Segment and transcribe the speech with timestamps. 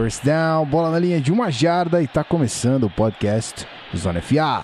[0.00, 4.62] First down, bola na linha de uma jarda e tá começando o podcast Zona FA.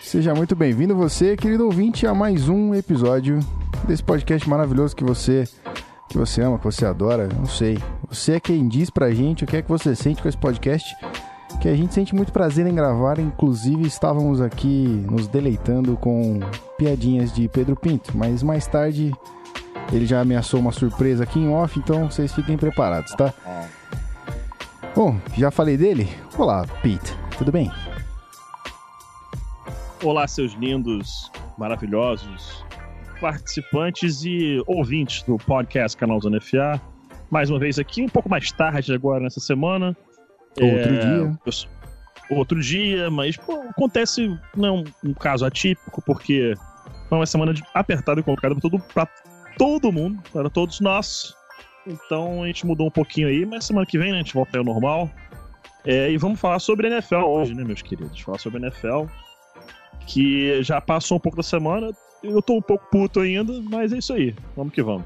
[0.00, 3.40] Seja muito bem-vindo você, querido ouvinte, a mais um episódio
[3.88, 5.48] desse podcast maravilhoso que você
[6.08, 7.76] que você ama, que você adora, não sei.
[8.08, 10.94] Você é quem diz pra gente o que é que você sente com esse podcast,
[11.58, 16.40] que a gente sente muito prazer em gravar, inclusive estávamos aqui nos deleitando com
[16.78, 19.12] piadinhas de Pedro Pinto, mas mais tarde
[19.92, 23.32] ele já ameaçou uma surpresa aqui em off, então vocês fiquem preparados, tá?
[24.94, 26.08] Bom, já falei dele?
[26.36, 27.70] Olá, Pete, tudo bem?
[30.02, 32.64] Olá, seus lindos, maravilhosos
[33.20, 36.80] participantes e ouvintes do podcast Canal Zona FA.
[37.30, 39.94] Mais uma vez aqui, um pouco mais tarde agora nessa semana.
[40.58, 41.38] Outro é, dia.
[42.30, 46.54] Outro dia, mas pô, acontece não é um, caso atípico, porque
[47.08, 48.82] foi uma semana apertada e complicada para todo,
[49.58, 51.34] todo mundo, para todos nós.
[51.86, 54.58] Então a gente mudou um pouquinho aí, mas semana que vem né, a gente volta
[54.58, 55.10] ao normal.
[55.84, 58.20] É, e vamos falar sobre NFL hoje, né, meus queridos?
[58.20, 59.06] Falar sobre NFL,
[60.06, 61.90] que já passou um pouco da semana
[62.22, 64.34] eu tô um pouco puto ainda, mas é isso aí.
[64.56, 65.04] Vamos que vamos.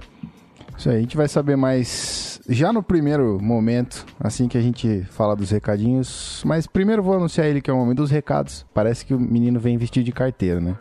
[0.76, 5.02] Isso aí, a gente vai saber mais já no primeiro momento, assim que a gente
[5.10, 6.42] fala dos recadinhos.
[6.44, 8.66] Mas primeiro vou anunciar ele que é o momento dos recados.
[8.74, 10.76] Parece que o menino vem vestido de carteira, né?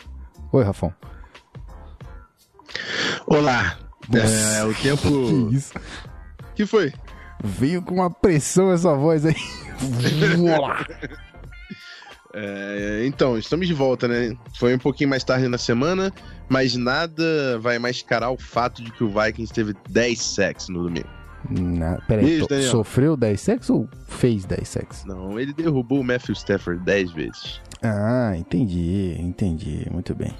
[0.52, 0.94] Oi, Rafão.
[3.25, 3.77] Olá.
[4.09, 5.08] Nossa, é, o tempo.
[5.50, 5.73] Que isso?
[6.55, 6.94] que foi?
[7.44, 9.35] Veio com uma pressão essa voz aí.
[12.35, 14.35] É, então, estamos de volta, né?
[14.57, 16.11] Foi um pouquinho mais tarde na semana,
[16.49, 21.08] mas nada vai mascarar o fato de que o Vikings teve 10 sacks no domingo.
[21.50, 25.05] Na, peraí, Isso, sofreu 10 sacks ou fez 10 sacks?
[25.05, 27.61] Não, ele derrubou o Matthew Stafford 10 vezes.
[27.81, 29.88] Ah, entendi, entendi.
[29.91, 30.33] Muito bem.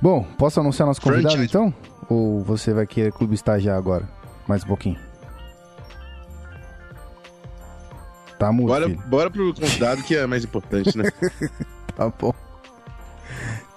[0.00, 1.50] Bom, posso anunciar nosso convidado Franchise.
[1.50, 1.74] então?
[2.08, 4.08] Ou você vai querer clube estagiar agora?
[4.48, 4.98] Mais um pouquinho.
[8.38, 9.02] Tá mudo, bora, filho.
[9.06, 11.04] bora pro convidado que é mais importante, né?
[11.94, 12.32] tá bom.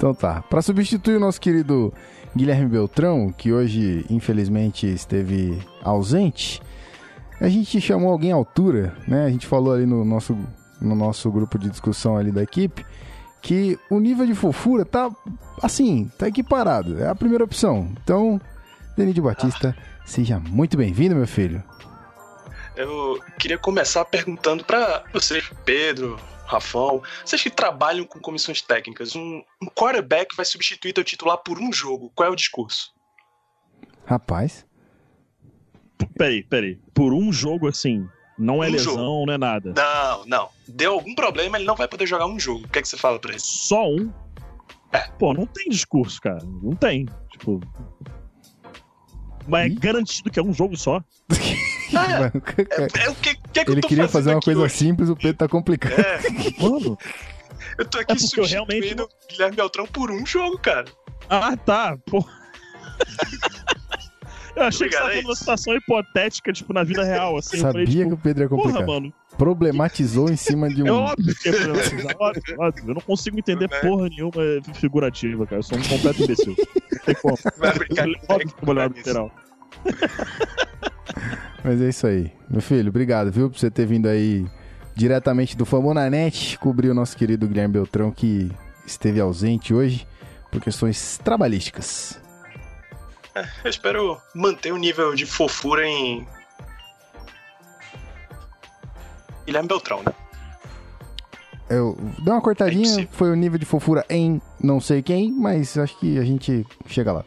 [0.04, 0.42] Então tá.
[0.50, 1.94] Para substituir o nosso querido
[2.36, 6.62] Guilherme Beltrão, que hoje infelizmente esteve ausente,
[7.40, 9.24] a gente chamou alguém à altura, né?
[9.24, 10.38] A gente falou ali no nosso,
[10.82, 12.86] no nosso grupo de discussão ali da equipe
[13.42, 15.10] que o nível de fofura tá
[15.62, 17.02] assim, tá equiparado.
[17.02, 17.90] É a primeira opção.
[18.04, 18.42] Então,
[18.98, 21.64] Denis de Batista, seja muito bem-vindo, meu filho.
[22.76, 29.42] Eu queria começar perguntando para vocês, Pedro, Rafão, vocês que trabalham com comissões técnicas, um,
[29.62, 32.12] um quarterback vai substituir teu titular por um jogo.
[32.14, 32.94] Qual é o discurso?
[34.06, 34.66] Rapaz.
[36.18, 36.80] Peraí, peraí.
[36.94, 39.26] Por um jogo assim, não é um lesão, jogo.
[39.26, 39.74] não é nada.
[39.76, 40.50] Não, não.
[40.68, 42.66] Deu algum problema, ele não vai poder jogar um jogo.
[42.66, 43.40] O que é que você fala pra ele?
[43.40, 44.12] Só um?
[44.92, 45.08] É.
[45.18, 46.44] Pô, não tem discurso, cara.
[46.62, 47.08] Não tem.
[47.32, 47.60] Tipo.
[49.48, 51.04] Mas é garantido que é um jogo só.
[52.98, 54.76] É, é, o que, que, é que Ele queria fazer uma coisa hoje?
[54.76, 55.94] simples, o Pedro tá complicado.
[55.94, 56.20] É.
[56.62, 56.98] Mano.
[57.78, 58.96] Eu tô aqui é substituindo realmente...
[59.30, 60.86] Guilherme Beltrão por um jogo, cara.
[61.30, 61.98] Ah, tá.
[62.06, 62.24] Pô.
[64.56, 67.58] Eu achei que você uma situação hipotética, tipo, na vida real, assim.
[67.58, 68.86] Sabia falei, tipo, que o Pedro ia complicar.
[68.86, 69.14] Porra, mano.
[69.38, 70.88] Problematizou em cima de um.
[70.88, 72.90] É óbvio que é problematizar, óbvio, óbvio.
[72.90, 73.80] Eu não consigo entender é.
[73.80, 74.34] porra nenhuma
[74.76, 75.58] figurativa, cara.
[75.58, 76.56] Eu sou um completo imbecil.
[76.56, 77.38] Não tem como.
[77.58, 78.08] Vai brincar.
[78.30, 79.32] Óbvio que é literal.
[81.64, 82.32] Mas é isso aí.
[82.50, 84.46] Meu filho, obrigado, viu, por você ter vindo aí
[84.96, 88.52] diretamente do Famonanet cobrir o nosso querido Guilherme Beltrão, que
[88.86, 90.08] esteve ausente hoje
[90.52, 92.22] por questões trabalhísticas.
[93.36, 96.28] É, eu espero manter o nível de fofura em.
[99.46, 100.14] Guilherme Beltrão, né?
[101.70, 105.78] Eu dei uma cortadinha, é foi o nível de fofura em não sei quem, mas
[105.78, 107.26] acho que a gente chega lá.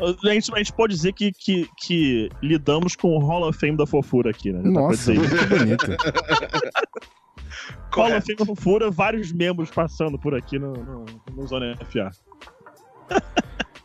[0.00, 3.76] A gente, a gente pode dizer que, que, que, lidamos com o Hall of Fame
[3.76, 4.60] da fofura aqui, né?
[4.62, 5.86] Nossa, muito bonito.
[7.94, 11.04] Hall of Fame da fofura, vários membros passando por aqui no, no,
[11.34, 12.10] no Zona FA.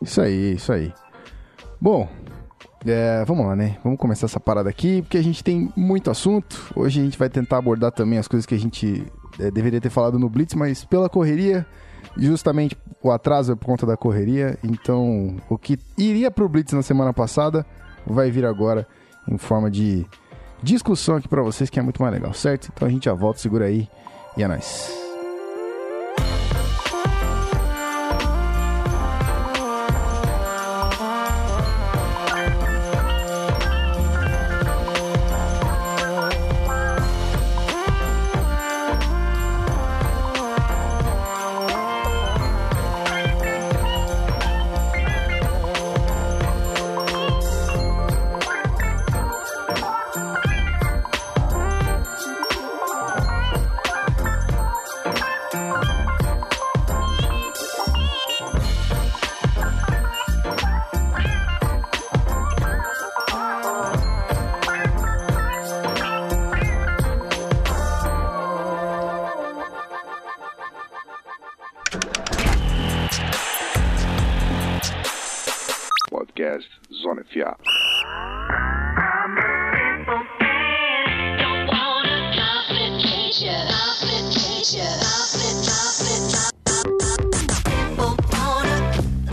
[0.02, 0.94] isso aí, isso aí.
[1.82, 2.08] Bom,
[2.86, 3.78] é, vamos lá, né?
[3.84, 6.72] Vamos começar essa parada aqui, porque a gente tem muito assunto.
[6.76, 9.06] Hoje a gente vai tentar abordar também as coisas que a gente
[9.40, 11.66] é, deveria ter falado no Blitz, mas pela correria
[12.18, 14.58] justamente o atraso é por conta da correria.
[14.64, 17.64] Então, o que iria pro Blitz na semana passada
[18.06, 18.88] vai vir agora
[19.28, 20.06] em forma de
[20.64, 22.72] discussão aqui para vocês, que é muito mais legal, certo?
[22.74, 23.88] Então a gente já volta, segura aí
[24.36, 25.05] e é nóis.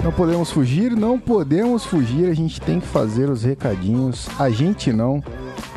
[0.02, 4.28] Não podemos fugir, não podemos fugir, a gente tem que fazer os recadinhos.
[4.38, 5.22] A gente não.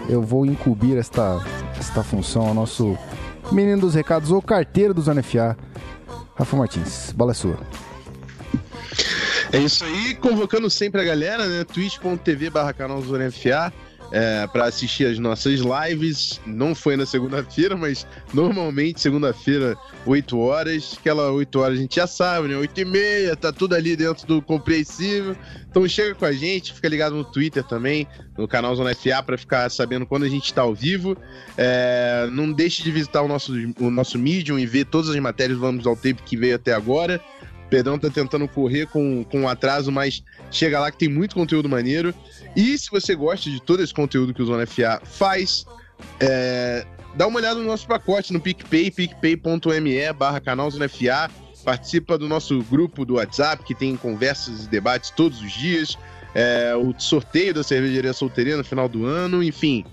[0.10, 1.42] Eu vou incumbir esta,
[1.80, 2.98] esta função ao nosso
[3.52, 5.56] menino dos recados ou carteiro do Zona FA,
[6.36, 7.12] Rafa Martins.
[7.12, 7.58] Bola é sua.
[9.52, 11.64] É isso aí, convocando sempre a galera, né?
[11.64, 13.72] twitch.tv barra canal Zona FA
[14.12, 16.40] é, para assistir as nossas lives.
[16.46, 20.96] Não foi na segunda-feira, mas normalmente segunda-feira, 8 horas.
[21.00, 22.58] Aquela 8 horas a gente já sabe, né?
[22.58, 25.36] 8 e meia, tá tudo ali dentro do compreensível.
[25.70, 28.08] Então chega com a gente, fica ligado no Twitter também,
[28.38, 31.18] no canal Zona FA, para ficar sabendo quando a gente está ao vivo.
[31.58, 35.58] É, não deixe de visitar o nosso, o nosso Medium e ver todas as matérias
[35.58, 37.22] Vamos ao Tempo que veio até agora.
[37.70, 41.68] Pedrão tá tentando correr com, com um atraso, mas chega lá que tem muito conteúdo
[41.68, 42.14] maneiro.
[42.56, 45.66] E se você gosta de todo esse conteúdo que o Zona FA faz,
[46.20, 46.86] é,
[47.16, 51.30] dá uma olhada no nosso pacote no PicPay, picpay.me barra canal Zona FA.
[51.64, 55.98] Participa do nosso grupo do WhatsApp, que tem conversas e debates todos os dias.
[56.36, 59.84] É, o sorteio da cervejaria solteira no final do ano, enfim.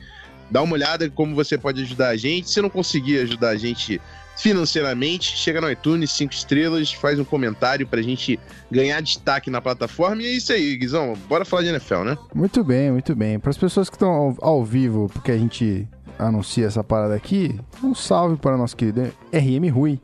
[0.50, 2.50] Dá uma olhada como você pode ajudar a gente.
[2.50, 3.98] Se não conseguir ajudar a gente
[4.37, 8.38] financeiramente, chega no iTunes, cinco estrelas, faz um comentário pra gente
[8.70, 10.23] ganhar destaque na plataforma.
[10.23, 11.14] E é isso aí, Guizão.
[11.29, 12.19] Bora falar de NFL, né?
[12.34, 13.38] Muito bem, muito bem.
[13.38, 15.87] Para as pessoas que estão ao, ao, vivo, porque a gente
[16.19, 20.00] anuncia essa parada aqui, um salve para nosso querido RM Rui.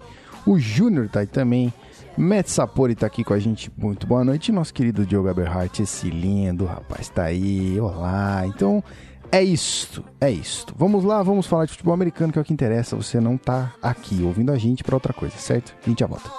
[0.47, 1.73] O Júnior tá aí também.
[2.17, 3.71] Matt Sapori tá aqui com a gente.
[3.77, 4.51] Muito boa noite.
[4.51, 7.79] Nosso querido Diogo Aberhart, esse lindo rapaz tá aí.
[7.79, 8.45] Olá.
[8.45, 8.83] Então,
[9.31, 10.75] é isto, é isto.
[10.77, 12.97] Vamos lá, vamos falar de futebol americano, que é o que interessa.
[12.97, 15.75] Você não tá aqui ouvindo a gente para outra coisa, certo?
[15.85, 16.31] A gente já volta.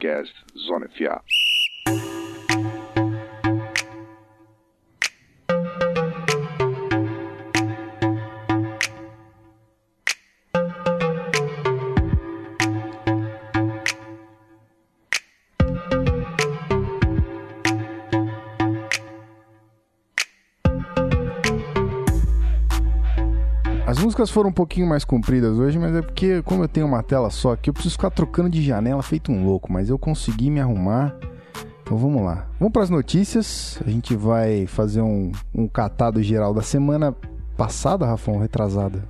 [0.00, 0.88] podcast Zona
[23.98, 27.30] músicas foram um pouquinho mais compridas hoje, mas é porque, como eu tenho uma tela
[27.30, 30.60] só aqui, eu preciso ficar trocando de janela feito um louco, mas eu consegui me
[30.60, 31.16] arrumar.
[31.82, 32.46] Então vamos lá.
[32.58, 33.80] Vamos para as notícias.
[33.84, 37.14] A gente vai fazer um, um catado geral da semana
[37.56, 39.04] passada, Rafão, retrasada.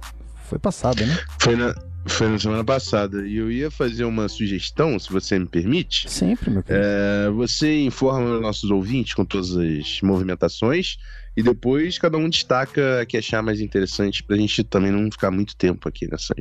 [0.45, 1.17] Foi passada, né?
[1.41, 1.75] Foi na,
[2.07, 3.27] foi na semana passada.
[3.27, 6.11] E eu ia fazer uma sugestão, se você me permite.
[6.11, 6.85] Sempre, meu querido.
[6.85, 10.97] É, você informa os nossos ouvintes com todas as movimentações
[11.37, 15.31] e depois cada um destaca a que achar mais interessante pra gente também não ficar
[15.31, 16.37] muito tempo aqui nessas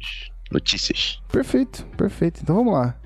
[0.52, 1.22] notícias.
[1.32, 2.40] Perfeito, perfeito.
[2.42, 3.00] Então vamos lá.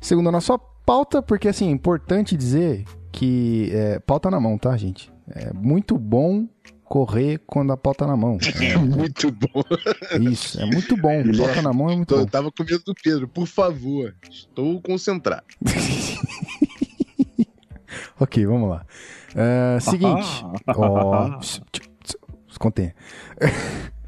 [0.00, 4.76] Segundo a nossa pauta, porque assim, é importante dizer que é, pauta na mão, tá,
[4.76, 5.10] gente?
[5.28, 6.48] É muito bom
[6.90, 8.36] correr quando a pauta na mão.
[8.60, 9.62] É, muito bom.
[10.20, 11.22] Isso, é muito bom.
[11.38, 12.24] Pauta na mão é muito eu bom.
[12.24, 14.14] Eu tava com medo do Pedro, por favor.
[14.28, 15.44] Estou concentrado.
[18.18, 18.84] ok, vamos lá.
[19.30, 20.44] Uh, seguinte.
[20.66, 21.40] ó,
[22.58, 22.94] contenha.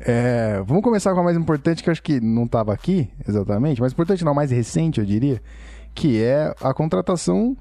[0.00, 3.80] É, vamos começar com a mais importante, que eu acho que não estava aqui exatamente,
[3.80, 5.40] mas importante não, mais recente, eu diria,
[5.94, 7.56] que é a contratação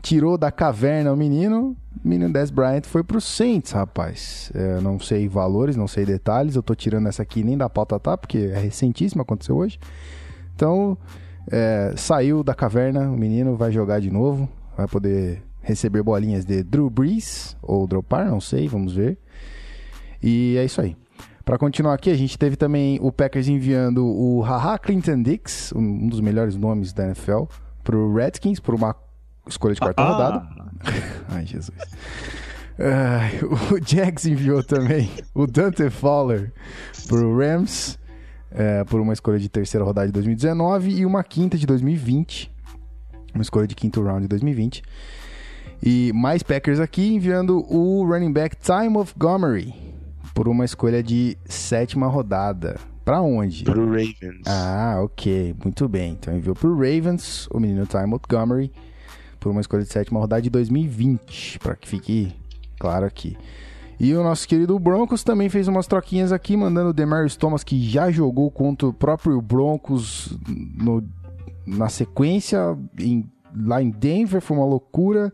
[0.00, 4.50] tirou da caverna o menino, o menino Des Bryant foi pro Saints, rapaz.
[4.54, 7.98] É, não sei valores, não sei detalhes, eu tô tirando essa aqui nem da pauta
[7.98, 9.78] tá, porque é recentíssimo, aconteceu hoje.
[10.54, 10.96] Então,
[11.50, 16.62] é, saiu da caverna, o menino vai jogar de novo, vai poder receber bolinhas de
[16.62, 19.18] Drew Brees ou dropar, não sei, vamos ver.
[20.22, 20.96] E é isso aí.
[21.44, 26.08] Para continuar aqui, a gente teve também o Packers enviando o Haha Clinton Dix, um
[26.08, 27.44] dos melhores nomes da NFL,
[27.82, 28.94] pro Redskins por uma
[29.50, 30.10] escolha de quarta ah.
[30.10, 30.48] rodada.
[31.28, 31.70] Ai, Jesus.
[32.78, 36.52] Uh, o Jags enviou também o Dante Fowler
[37.06, 37.98] pro Rams
[38.52, 42.50] uh, por uma escolha de terceira rodada de 2019 e uma quinta de 2020.
[43.34, 44.82] Uma escolha de quinto round de 2020.
[45.82, 49.74] E mais Packers aqui enviando o running back Ty Montgomery
[50.34, 52.78] por uma escolha de sétima rodada.
[53.04, 53.64] Para onde?
[53.64, 54.46] Pro Ravens.
[54.46, 55.54] Ah, ok.
[55.62, 56.12] Muito bem.
[56.12, 58.70] Então enviou pro Ravens o menino Ty Montgomery.
[59.40, 62.32] Por uma escolha de sétima rodada de 2020, para que fique
[62.78, 63.36] claro aqui.
[63.98, 67.82] E o nosso querido Broncos também fez umas troquinhas aqui, mandando o Demarius Thomas, que
[67.82, 71.04] já jogou contra o próprio Broncos no,
[71.66, 75.32] na sequência, em, lá em Denver, foi uma loucura,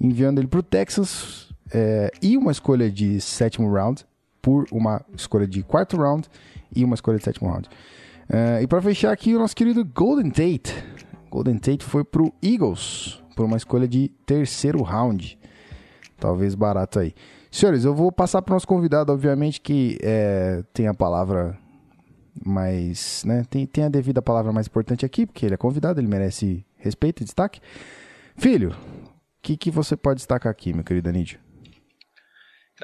[0.00, 4.04] enviando ele para o Texas, é, e uma escolha de sétimo round,
[4.42, 6.28] por uma escolha de quarto round
[6.74, 7.68] e uma escolha de sétimo round.
[8.28, 10.74] É, e para fechar aqui, o nosso querido Golden Tate.
[11.30, 15.38] Golden Tate foi pro Eagles, por uma escolha de terceiro round.
[16.18, 17.14] Talvez barato aí.
[17.50, 21.58] Senhores, eu vou passar para o nosso convidado, obviamente, que é, tem a palavra
[22.44, 23.24] mais.
[23.24, 26.66] Né, tem, tem a devida palavra mais importante aqui, porque ele é convidado, ele merece
[26.76, 27.62] respeito e destaque.
[28.36, 29.08] Filho, o
[29.40, 31.40] que, que você pode destacar aqui, meu querido Anídio?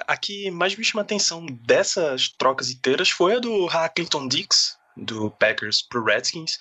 [0.08, 4.78] A que mais me chama a atenção dessas trocas inteiras foi a do Clinton Dix,
[4.96, 6.58] do Packers pro Redskins.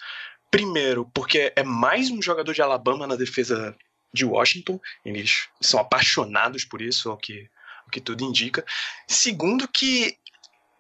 [0.52, 3.75] Primeiro, porque é mais um jogador de Alabama na defesa
[4.15, 4.79] de Washington.
[5.05, 7.48] Eles são apaixonados por isso, o que,
[7.88, 8.65] o que tudo indica.
[9.07, 10.17] Segundo, que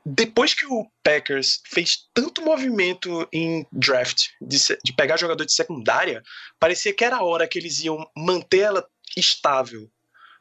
[0.05, 6.21] depois que o Packers fez tanto movimento em draft de, de, pegar jogador de secundária,
[6.59, 8.87] parecia que era a hora que eles iam manter ela
[9.17, 9.89] estável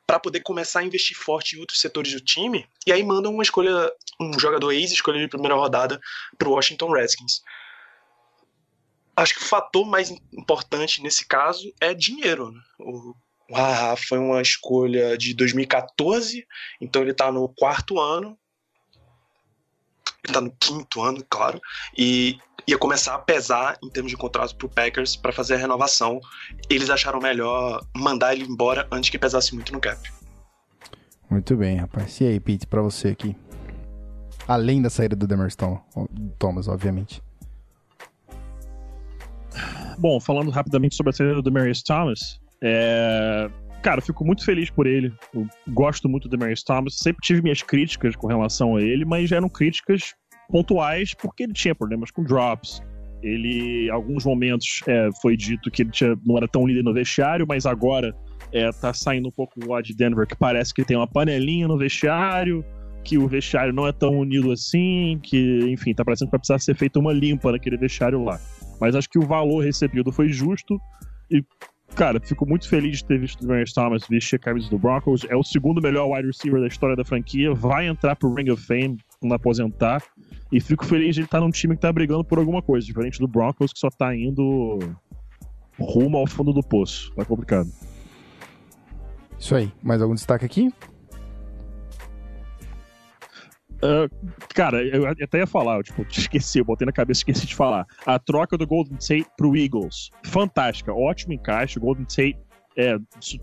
[0.07, 3.43] para poder começar a investir forte em outros setores do time, e aí mandam uma
[3.43, 5.99] escolha, um jogador ex-escolha de primeira rodada
[6.37, 7.41] para o Washington Redskins.
[9.17, 12.51] Acho que o fator mais importante nesse caso é dinheiro.
[12.51, 12.61] Né?
[12.81, 13.15] O,
[13.51, 16.47] o foi uma escolha de 2014,
[16.81, 18.37] então ele está no quarto ano,
[20.25, 21.61] ele está no quinto ano, claro,
[21.97, 26.21] e ia começar a pesar em termos de contrato pro Packers para fazer a renovação.
[26.69, 30.01] Eles acharam melhor mandar ele embora antes que pesasse muito no cap.
[31.29, 32.21] Muito bem, rapaz.
[32.21, 33.37] E aí, Pete, para você aqui?
[34.47, 35.83] Além da saída do Demerston
[36.39, 37.23] Thomas, obviamente.
[39.99, 43.49] Bom, falando rapidamente sobre a saída do Demarius Thomas, é...
[43.83, 45.13] cara, fico muito feliz por ele.
[45.35, 46.99] Eu gosto muito do Demarius Thomas.
[46.99, 50.15] Sempre tive minhas críticas com relação a ele, mas eram críticas
[50.49, 52.83] pontuais porque ele tinha problemas com drops.
[53.23, 56.93] Ele, em alguns momentos, é, foi dito que ele tinha, não era tão líder no
[56.93, 58.15] vestiário, mas agora
[58.53, 61.79] é, tá saindo um pouco lá de Denver que parece que tem uma panelinha no
[61.79, 62.63] vestiário,
[63.03, 66.59] que o vestiário não é tão unido assim, que, enfim, tá parecendo que vai precisar
[66.59, 68.39] ser feita uma limpa naquele vestiário lá.
[68.81, 70.81] Mas acho que o valor recebido foi justo
[71.31, 71.45] e,
[71.95, 75.25] cara, fico muito feliz de ter visto o Dwayne Thomas vestir a camisa do Broncos.
[75.29, 78.63] É o segundo melhor wide receiver da história da franquia, vai entrar pro Ring of
[78.63, 80.03] Fame quando aposentar.
[80.53, 83.19] E fico feliz de ele estar num time que tá brigando por alguma coisa, diferente
[83.19, 84.79] do Broncos, que só tá indo
[85.79, 87.13] rumo ao fundo do poço.
[87.15, 87.69] Tá complicado.
[89.39, 89.73] Isso aí.
[89.83, 90.73] Mais algum destaque aqui?
[93.77, 94.09] Uh,
[94.55, 97.87] cara, eu até ia falar, eu, tipo, esqueci, eu botei na cabeça esqueci de falar.
[98.07, 100.11] A troca do Golden Tate pro Eagles.
[100.25, 101.79] Fantástica, ótimo encaixe.
[101.79, 102.39] O Golden Tate
[102.77, 102.97] é,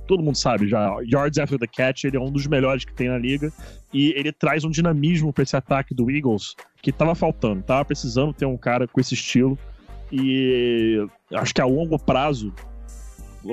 [0.07, 3.07] todo mundo sabe já, yards after the catch, ele é um dos melhores que tem
[3.07, 3.51] na liga
[3.93, 8.33] e ele traz um dinamismo para esse ataque do Eagles que tava faltando, tava precisando
[8.33, 9.57] ter um cara com esse estilo
[10.11, 10.97] e
[11.33, 12.53] acho que a longo prazo,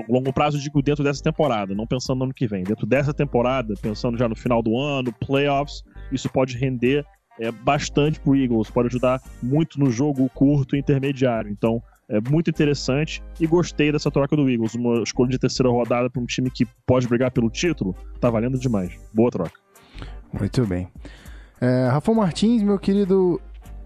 [0.09, 3.75] longo prazo digo dentro dessa temporada, não pensando no ano que vem, dentro dessa temporada,
[3.81, 7.05] pensando já no final do ano, playoffs, isso pode render
[7.39, 12.49] é, bastante pro Eagles, pode ajudar muito no jogo curto e intermediário, então é muito
[12.49, 14.75] interessante e gostei dessa troca do Eagles.
[14.75, 18.59] Uma escolha de terceira rodada para um time que pode brigar pelo título, tá valendo
[18.59, 18.99] demais.
[19.13, 19.61] Boa troca.
[20.33, 20.89] Muito bem.
[21.61, 23.41] É, Rafa Martins, meu querido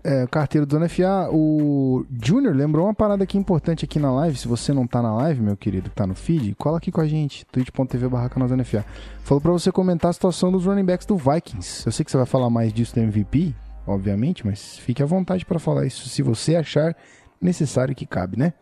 [0.05, 4.37] é, carteiro do NFA, o Júnior lembrou uma parada aqui importante aqui na live.
[4.37, 7.01] Se você não tá na live, meu querido, que tá no feed, cola aqui com
[7.01, 8.85] a gente, twitch.tv barra NFA.
[9.23, 11.87] Falou pra você comentar a situação dos running backs do Vikings.
[11.87, 13.55] Eu sei que você vai falar mais disso do MVP,
[13.87, 16.97] obviamente, mas fique à vontade para falar isso se você achar
[17.41, 18.53] necessário que cabe, né?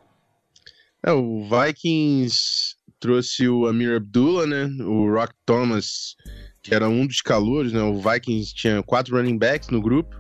[1.03, 4.65] É, o Vikings trouxe o Amir Abdullah, né?
[4.85, 6.15] O Rock Thomas,
[6.63, 7.81] que era um dos calouros, né?
[7.81, 10.20] O Vikings tinha quatro running backs no grupo.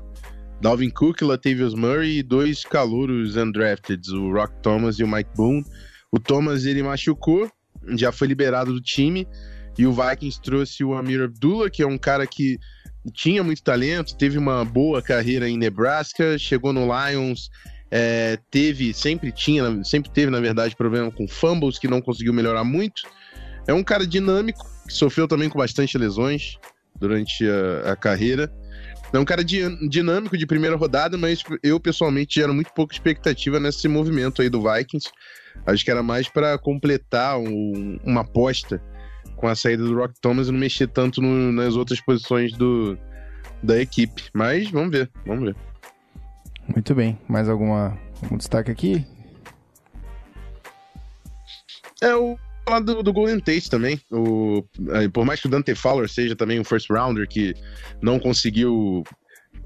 [0.60, 5.64] Dalvin Cook, Latavius Murray e dois calouros undrafted, o Rock Thomas e o Mike Boone.
[6.12, 7.50] O Thomas, ele machucou,
[7.96, 9.26] já foi liberado do time.
[9.78, 12.58] E o Vikings trouxe o Amir Abdullah, que é um cara que
[13.14, 17.48] tinha muito talento, teve uma boa carreira em Nebraska, chegou no Lions,
[17.90, 22.64] é, teve, sempre tinha, sempre teve, na verdade, problema com fumbles, que não conseguiu melhorar
[22.64, 23.02] muito.
[23.66, 26.58] É um cara dinâmico, que sofreu também com bastante lesões
[26.98, 28.52] durante a, a carreira.
[29.12, 33.58] É um cara di dinâmico de primeira rodada, mas eu pessoalmente gero muito pouca expectativa
[33.58, 35.10] nesse movimento aí do Vikings.
[35.66, 38.80] Acho que era mais para completar um, uma aposta
[39.36, 42.96] com a saída do Rock Thomas e não mexer tanto no, nas outras posições do,
[43.62, 44.24] da equipe.
[44.32, 45.56] Mas vamos ver, vamos ver.
[46.68, 47.18] Muito bem.
[47.28, 49.04] Mais alguma, algum destaque aqui?
[52.00, 52.38] É, o
[52.70, 54.00] falar do, do, Golden Tate também.
[54.10, 54.64] O,
[55.12, 57.54] por mais que o Dante Fowler seja também um first rounder que
[58.00, 59.02] não conseguiu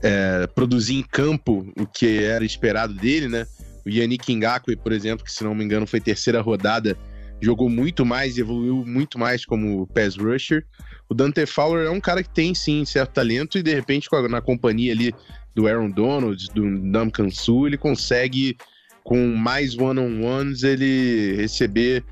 [0.03, 3.47] é, produzir em campo o que era esperado dele, né?
[3.85, 6.97] O Yannick Ngakwe, por exemplo, que se não me engano foi terceira rodada,
[7.41, 10.65] jogou muito mais evoluiu muito mais como pass rusher.
[11.07, 14.41] O Dante Fowler é um cara que tem sim certo talento e de repente na
[14.41, 15.15] companhia ali
[15.55, 18.57] do Aaron Donald, do Namkan Su, ele consegue
[19.05, 22.03] com mais one-on-ones ele receber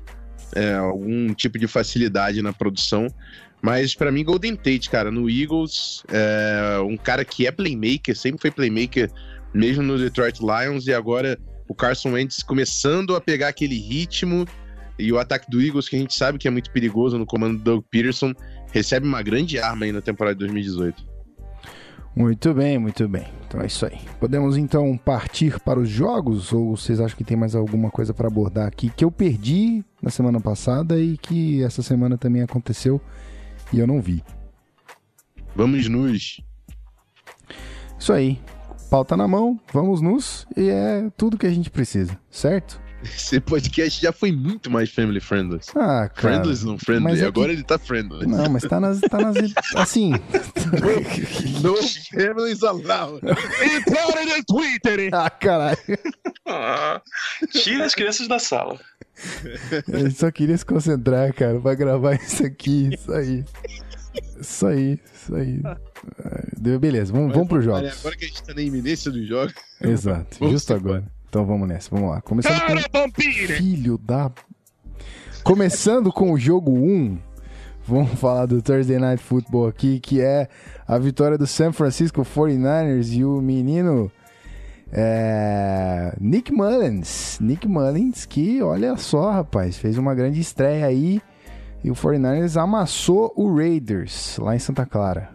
[0.55, 3.07] é, algum tipo de facilidade na produção.
[3.61, 8.41] Mas para mim, Golden Tate, cara, no Eagles, é um cara que é playmaker, sempre
[8.41, 9.09] foi playmaker,
[9.53, 14.45] mesmo no Detroit Lions, e agora o Carson Wentz começando a pegar aquele ritmo
[14.99, 17.57] e o ataque do Eagles, que a gente sabe que é muito perigoso no comando
[17.57, 18.33] do Doug Peterson,
[18.71, 21.12] recebe uma grande arma aí na temporada de 2018.
[22.15, 23.25] Muito bem, muito bem.
[23.47, 23.99] Então é isso aí.
[24.19, 28.27] Podemos então partir para os jogos ou vocês acham que tem mais alguma coisa para
[28.27, 33.01] abordar aqui que eu perdi na semana passada e que essa semana também aconteceu
[33.71, 34.23] e eu não vi?
[35.55, 36.41] Vamos nos.
[37.97, 38.39] Isso aí.
[38.91, 42.79] Pauta na mão, vamos nos e é tudo que a gente precisa, certo?
[43.03, 45.59] Esse podcast já foi muito mais family friendly.
[45.75, 46.13] Ah, cara.
[46.15, 47.21] Friendless não friendly.
[47.21, 47.55] É Agora que...
[47.55, 48.25] ele tá friendly.
[48.25, 49.01] Não, mas tá nas.
[49.01, 49.35] Tá nas
[49.75, 50.11] assim.
[51.61, 53.21] no families allowed.
[53.25, 55.09] Entraram no Twitter.
[55.13, 55.77] Ah, caralho.
[56.45, 57.01] Ah,
[57.51, 58.79] tira as crianças da sala.
[59.87, 62.89] Ele só queria se concentrar, cara, pra gravar isso aqui.
[62.93, 63.45] Isso aí.
[64.39, 65.61] Isso aí, isso aí.
[66.57, 67.99] Deu, beleza, vamos, vamos pros jogos.
[67.99, 69.53] Agora que a gente tá na iminência dos jogos.
[69.81, 71.03] Exato, justo agora.
[71.33, 72.21] Então vamos nessa, vamos lá.
[72.21, 73.11] Começando Cara, com...
[73.57, 74.31] Filho da...
[75.43, 77.17] Começando com o jogo 1,
[77.87, 80.47] vamos falar do Thursday Night Football aqui, que é
[80.87, 84.11] a vitória do San Francisco 49ers e o menino
[84.91, 86.15] é...
[86.21, 87.39] Nick Mullins.
[87.41, 91.19] Nick Mullins, que olha só, rapaz, fez uma grande estreia aí
[91.83, 95.31] e o 49ers amassou o Raiders lá em Santa Clara.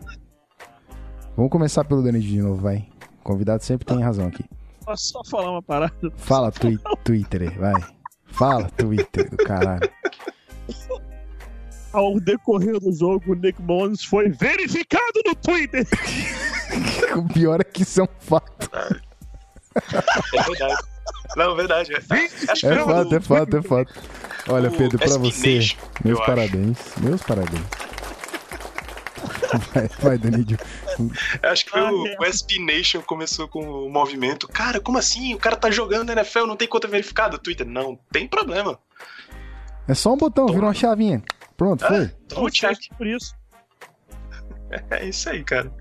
[1.37, 2.87] Vamos começar pelo Danilo de novo, vai.
[3.19, 4.45] O convidado sempre tem razão aqui.
[4.89, 5.93] Posso só falar uma parada?
[6.17, 7.75] Fala, twi Twitter, vai.
[8.25, 9.91] Fala, Twitter do caralho.
[11.93, 15.87] Ao decorrer do jogo, o Nick Mullins foi verificado no Twitter.
[17.15, 18.71] o pior é que isso é um fato.
[20.35, 20.83] É verdade.
[21.37, 21.93] Não, verdade.
[21.93, 23.93] É, Acho é fato, é fato, é fato.
[24.49, 25.69] Olha, Pedro, pra você,
[26.03, 26.79] meus parabéns.
[26.97, 27.67] Meus parabéns.
[29.73, 30.59] Vai, vai Danilo.
[31.43, 34.49] Acho que foi o, o SB Nation começou com o movimento.
[34.49, 35.35] Cara, como assim?
[35.35, 37.39] O cara tá jogando na NFL, não tem conta verificada.
[37.39, 38.79] Twitter, não tem problema.
[39.87, 41.23] É só um botão, virou uma chavinha.
[41.57, 42.05] Pronto, foi.
[42.05, 43.35] É, toma check por isso.
[44.91, 45.73] É isso aí, cara.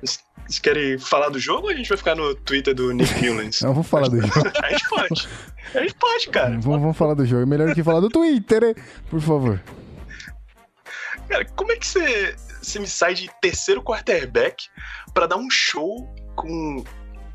[0.00, 3.60] Vocês querem falar do jogo ou a gente vai ficar no Twitter do Nick Mullins?
[3.60, 4.52] Não, vamos falar do jogo.
[4.62, 5.28] a gente pode.
[5.74, 6.50] A gente pode, cara.
[6.60, 7.42] Vamos, vamos falar do jogo.
[7.42, 8.74] É melhor que falar do Twitter, né?
[9.10, 9.60] Por favor.
[11.28, 14.68] Cara, como é que você, você me sai de terceiro quarterback
[15.12, 16.84] para dar um show com.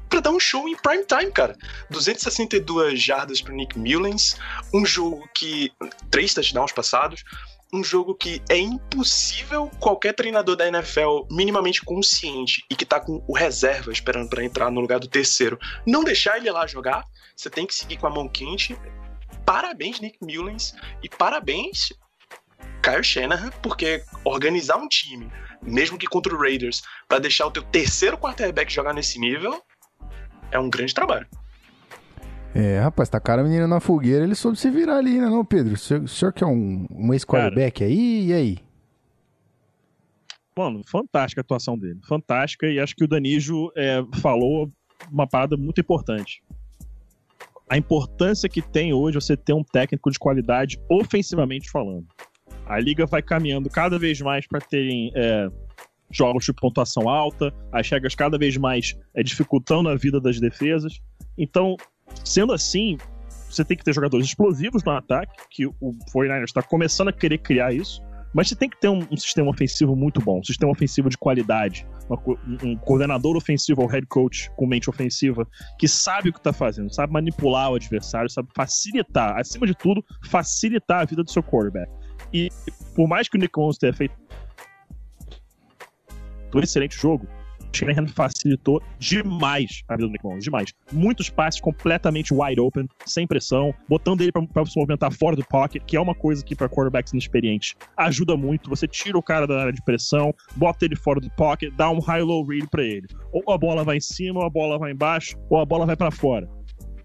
[0.09, 1.55] Pra dar um show em prime time, cara.
[1.91, 4.37] 262 jardas pro Nick Mullins,
[4.73, 5.71] um jogo que.
[6.09, 7.23] Três touchdowns passados,
[7.71, 13.23] um jogo que é impossível qualquer treinador da NFL minimamente consciente e que tá com
[13.27, 17.05] o reserva esperando para entrar no lugar do terceiro, não deixar ele lá jogar.
[17.35, 18.77] Você tem que seguir com a mão quente.
[19.45, 21.93] Parabéns, Nick Mullins, e parabéns,
[22.81, 27.63] Kyle Shanahan, porque organizar um time, mesmo que contra o Raiders, para deixar o teu
[27.63, 29.61] terceiro quarterback jogar nesse nível,
[30.51, 31.27] é um grande trabalho.
[32.53, 35.73] É, rapaz, tá cara menina na fogueira, ele soube se virar ali, né, não, Pedro?
[35.73, 38.57] O senhor, o senhor que é um, um ex-quarterback aí, e aí?
[40.57, 41.99] Mano, fantástica a atuação dele.
[42.07, 44.69] Fantástica, e acho que o Danijo é, falou
[45.11, 46.43] uma parada muito importante.
[47.69, 52.07] A importância que tem hoje você ter um técnico de qualidade ofensivamente falando.
[52.69, 55.47] A liga vai caminhando cada vez mais para terem é,
[56.11, 61.01] jogos de pontuação alta, as regras cada vez mais é, dificultando a vida das defesas.
[61.37, 61.75] Então,
[62.23, 62.97] Sendo assim,
[63.49, 67.39] você tem que ter jogadores explosivos no ataque, que o 49ers está começando a querer
[67.39, 68.01] criar isso,
[68.33, 71.17] mas você tem que ter um, um, sistema ofensivo muito bom, um sistema ofensivo de
[71.17, 72.21] qualidade, uma,
[72.63, 75.47] um coordenador ofensivo ou head coach com mente ofensiva
[75.79, 80.05] que sabe o que está fazendo, sabe manipular o adversário, sabe facilitar, acima de tudo,
[80.25, 81.89] facilitar a vida do seu quarterback.
[82.33, 82.49] E
[82.95, 84.13] por mais que o Nick Mullins tenha feito
[86.53, 87.27] um excelente jogo,
[87.71, 90.73] Shanahan facilitou demais a vida do Nick Mullins, demais.
[90.91, 95.83] Muitos passes completamente wide open, sem pressão, botando ele para se movimentar fora do pocket,
[95.85, 98.69] que é uma coisa que para quarterbacks inexperientes ajuda muito.
[98.69, 101.99] Você tira o cara da área de pressão, bota ele fora do pocket, dá um
[101.99, 103.07] high-low read para ele.
[103.31, 105.95] Ou a bola vai em cima, ou a bola vai embaixo, ou a bola vai
[105.95, 106.49] para fora.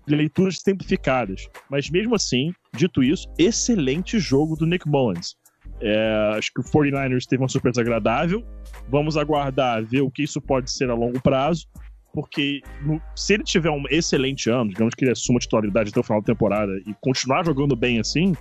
[0.06, 1.48] Leituras simplificadas.
[1.70, 5.36] Mas mesmo assim, dito isso, excelente jogo do Nick Mullins.
[5.80, 8.44] É, acho que o 49ers teve uma surpresa agradável.
[8.88, 11.66] Vamos aguardar, ver o que isso pode ser a longo prazo.
[12.12, 16.02] Porque no, se ele tiver um excelente ano, digamos que ele assuma titularidade até o
[16.02, 18.34] final da temporada e continuar jogando bem assim,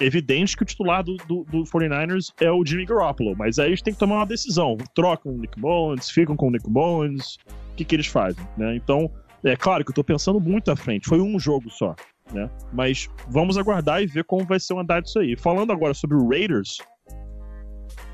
[0.00, 3.36] é evidente que o titular do, do, do 49ers é o Jimmy Garoppolo.
[3.36, 4.76] Mas aí eles têm que tomar uma decisão.
[4.94, 7.36] Trocam o Nick Mullins, ficam com o Nick Mullins.
[7.72, 8.44] O que, que eles fazem?
[8.56, 8.74] Né?
[8.76, 9.10] Então,
[9.44, 11.08] é claro que eu tô pensando muito à frente.
[11.08, 11.94] Foi um jogo só
[12.32, 12.50] né?
[12.72, 15.36] Mas vamos aguardar e ver como vai ser o andar disso aí.
[15.36, 16.78] Falando agora sobre o Raiders,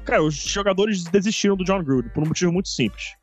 [0.05, 3.15] cara, os jogadores desistiram do John Gruden por um motivo muito simples.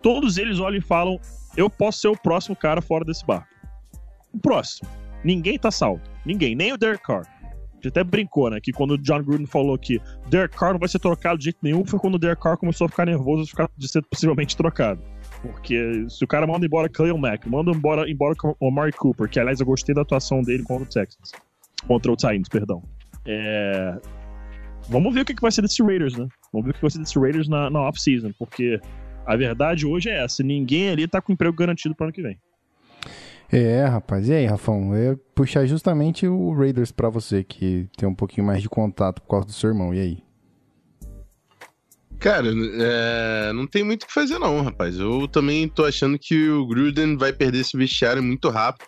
[0.00, 1.18] Todos eles olham e falam:
[1.56, 3.48] eu posso ser o próximo cara fora desse barco.
[4.32, 4.88] O próximo.
[5.24, 6.02] Ninguém tá salvo.
[6.24, 7.22] Ninguém, nem o Derek Carr.
[7.22, 8.60] A gente até brincou, né?
[8.60, 11.58] Que quando o John Gruden falou que Derek Carr não vai ser trocado de jeito
[11.62, 15.02] nenhum, foi quando o Derek Carr começou a ficar nervoso de ser possivelmente trocado.
[15.42, 19.40] Porque se o cara manda embora Cleo Mack, manda embora, embora o Amari Cooper, que
[19.40, 21.32] aliás eu gostei da atuação dele contra o Texans.
[21.86, 22.82] Contra o Titans, perdão.
[23.26, 23.98] É...
[24.88, 26.28] Vamos ver o que vai ser desse Raiders, né?
[26.52, 28.80] Vamos ver o que vai ser desse Raiders na, na off-season, porque
[29.26, 32.38] a verdade hoje é essa: ninguém ali tá com emprego garantido pro ano que vem.
[33.50, 34.28] É, rapaz.
[34.28, 34.94] E aí, Rafão?
[34.96, 39.20] Eu ia puxar justamente o Raiders para você, que tem um pouquinho mais de contato
[39.20, 39.92] por causa do seu irmão.
[39.92, 40.18] E aí?
[42.22, 44.96] Cara, é, não tem muito o que fazer não, rapaz.
[44.96, 48.86] Eu também tô achando que o Gruden vai perder esse vestiário muito rápido.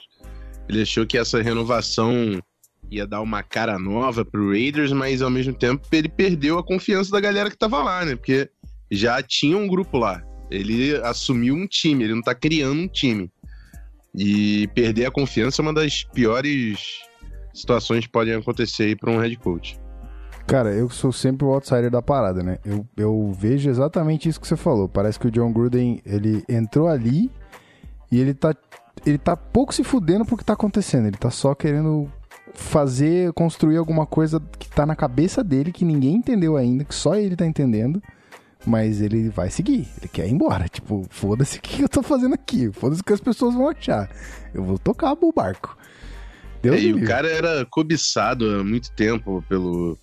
[0.68, 2.40] Ele achou que essa renovação
[2.88, 7.10] ia dar uma cara nova pro Raiders, mas ao mesmo tempo ele perdeu a confiança
[7.10, 8.14] da galera que tava lá, né?
[8.14, 8.48] Porque
[8.88, 10.22] já tinha um grupo lá.
[10.48, 13.28] Ele assumiu um time, ele não tá criando um time.
[14.16, 16.78] E perder a confiança é uma das piores
[17.52, 19.76] situações que podem acontecer aí para um head coach.
[20.46, 22.58] Cara, eu sou sempre o outsider da parada, né?
[22.64, 24.88] Eu, eu vejo exatamente isso que você falou.
[24.88, 27.30] Parece que o John Gruden, ele entrou ali
[28.12, 28.54] e ele tá,
[29.06, 31.06] ele tá pouco se fudendo pro que tá acontecendo.
[31.06, 32.10] Ele tá só querendo
[32.52, 37.14] fazer, construir alguma coisa que tá na cabeça dele, que ninguém entendeu ainda, que só
[37.14, 38.02] ele tá entendendo.
[38.66, 40.68] Mas ele vai seguir, ele quer ir embora.
[40.68, 44.10] Tipo, foda-se o que eu tô fazendo aqui, foda-se o que as pessoas vão achar.
[44.54, 45.76] Eu vou tocar o barco.
[46.62, 49.98] Deus e o cara era cobiçado há muito tempo pelo,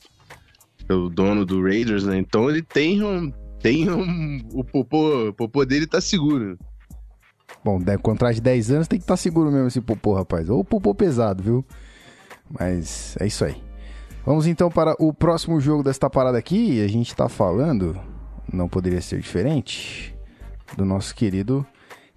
[0.91, 2.17] pelo dono do Raiders, né?
[2.17, 3.31] Então ele tem um.
[3.61, 4.41] Tem um.
[4.53, 6.57] O popô, o popô dele tá seguro.
[7.63, 10.49] Bom, contrato de 10 anos tem que estar tá seguro mesmo esse popô, rapaz.
[10.49, 11.65] Ou popô pesado, viu?
[12.49, 13.55] Mas é isso aí.
[14.25, 16.83] Vamos então para o próximo jogo desta parada aqui.
[16.83, 17.97] A gente tá falando,
[18.51, 20.13] não poderia ser diferente,
[20.75, 21.65] do nosso querido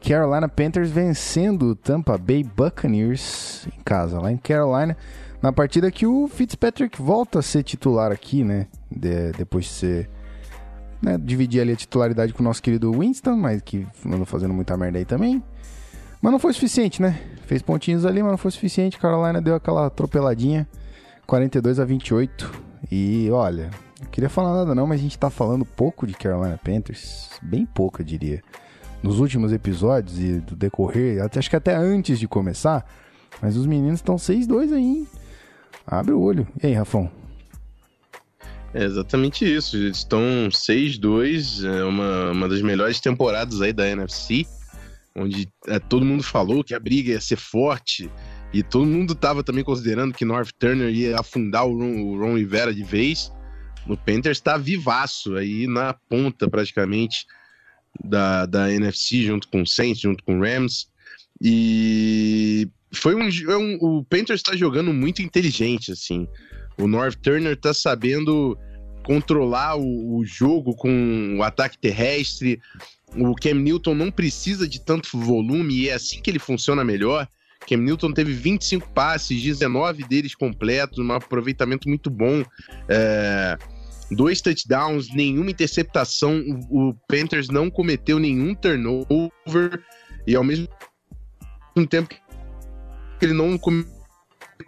[0.01, 4.97] Carolina Panthers vencendo o Tampa Bay Buccaneers em casa, lá em Carolina
[5.45, 8.67] na partida que o Fitzpatrick volta a ser titular aqui, né?
[8.91, 10.11] De, depois de ser.
[11.03, 14.75] Né, dividir ali a titularidade com o nosso querido Winston, mas que andou fazendo muita
[14.75, 15.43] merda aí também.
[16.23, 17.21] Mas não foi suficiente, né?
[17.45, 18.97] Fez pontinhos ali, mas não foi suficiente.
[18.97, 20.67] Carolina deu aquela atropeladinha.
[21.27, 22.51] 42 a 28.
[22.91, 26.57] E olha, não queria falar nada não, mas a gente tá falando pouco de Carolina
[26.57, 27.29] Panthers.
[27.43, 28.43] Bem pouco, eu diria.
[29.03, 32.87] Nos últimos episódios e do decorrer, até, acho que até antes de começar.
[33.43, 35.09] Mas os meninos estão 6-2 aí, hein?
[35.87, 36.47] Abre o olho.
[36.63, 37.11] E aí, Rafão?
[38.73, 39.77] É exatamente isso.
[39.77, 40.21] Eles estão
[40.51, 44.47] 6-2, é uma, uma das melhores temporadas aí da NFC,
[45.15, 48.11] onde é, todo mundo falou que a briga ia ser forte,
[48.53, 52.37] e todo mundo estava também considerando que North Turner ia afundar o Ron, o Ron
[52.37, 53.33] Rivera de vez.
[53.87, 57.27] O Panthers está vivaço aí na ponta, praticamente,
[58.03, 60.87] da, da NFC, junto com o Saints, junto com o Rams.
[61.41, 66.27] E foi um, é um o Panthers está jogando muito inteligente assim.
[66.79, 68.59] O North Turner está sabendo
[69.05, 72.61] controlar o, o, jogo com o ataque terrestre.
[73.17, 77.29] O Cam Newton não precisa de tanto volume e é assim que ele funciona melhor.
[77.69, 82.45] Cam Newton teve 25 passes, 19 deles completos, um aproveitamento muito bom.
[82.89, 83.57] É,
[84.11, 86.43] dois touchdowns, nenhuma interceptação.
[86.71, 89.83] O, o Panthers não cometeu nenhum turnover
[90.27, 90.69] e ao mesmo
[91.89, 92.17] tempo que
[93.25, 93.59] ele não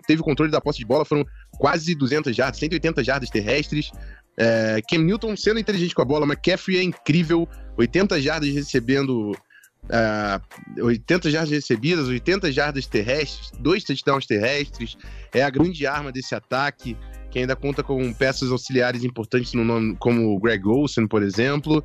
[0.07, 1.25] teve controle da posse de bola, foram
[1.59, 3.91] quase 200 jardas, 180 jardas terrestres.
[4.37, 10.85] É, Cam Newton sendo inteligente com a bola, McCaffrey é incrível, 80 jardas recebendo, uh,
[10.85, 14.97] 80 jardas recebidas, 80 jardas terrestres, dois touchdowns terrestres,
[15.33, 16.97] é a grande arma desse ataque,
[17.31, 21.83] que ainda conta com peças auxiliares importantes no nome, como Greg Olsen, por exemplo,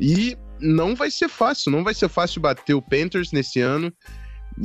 [0.00, 3.92] e não vai ser fácil, não vai ser fácil bater o Panthers nesse ano.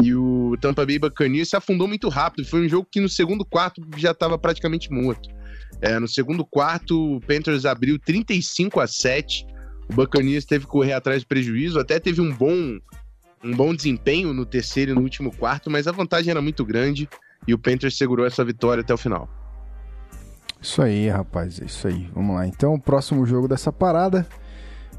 [0.04, 2.46] E o Tampa Bay Buccaneers se afundou muito rápido.
[2.46, 5.30] Foi um jogo que no segundo quarto já estava praticamente morto.
[5.82, 9.46] É, no segundo quarto, o Panthers abriu 35 a 7.
[9.90, 11.80] O Buccaneers teve que correr atrás do prejuízo.
[11.80, 12.78] Até teve um bom,
[13.44, 17.08] um bom desempenho no terceiro e no último quarto, mas a vantagem era muito grande
[17.48, 19.30] e o Panthers segurou essa vitória até o final.
[20.62, 22.10] Isso aí, rapaz, é isso aí.
[22.14, 22.48] Vamos lá.
[22.48, 24.28] Então, o próximo jogo dessa parada,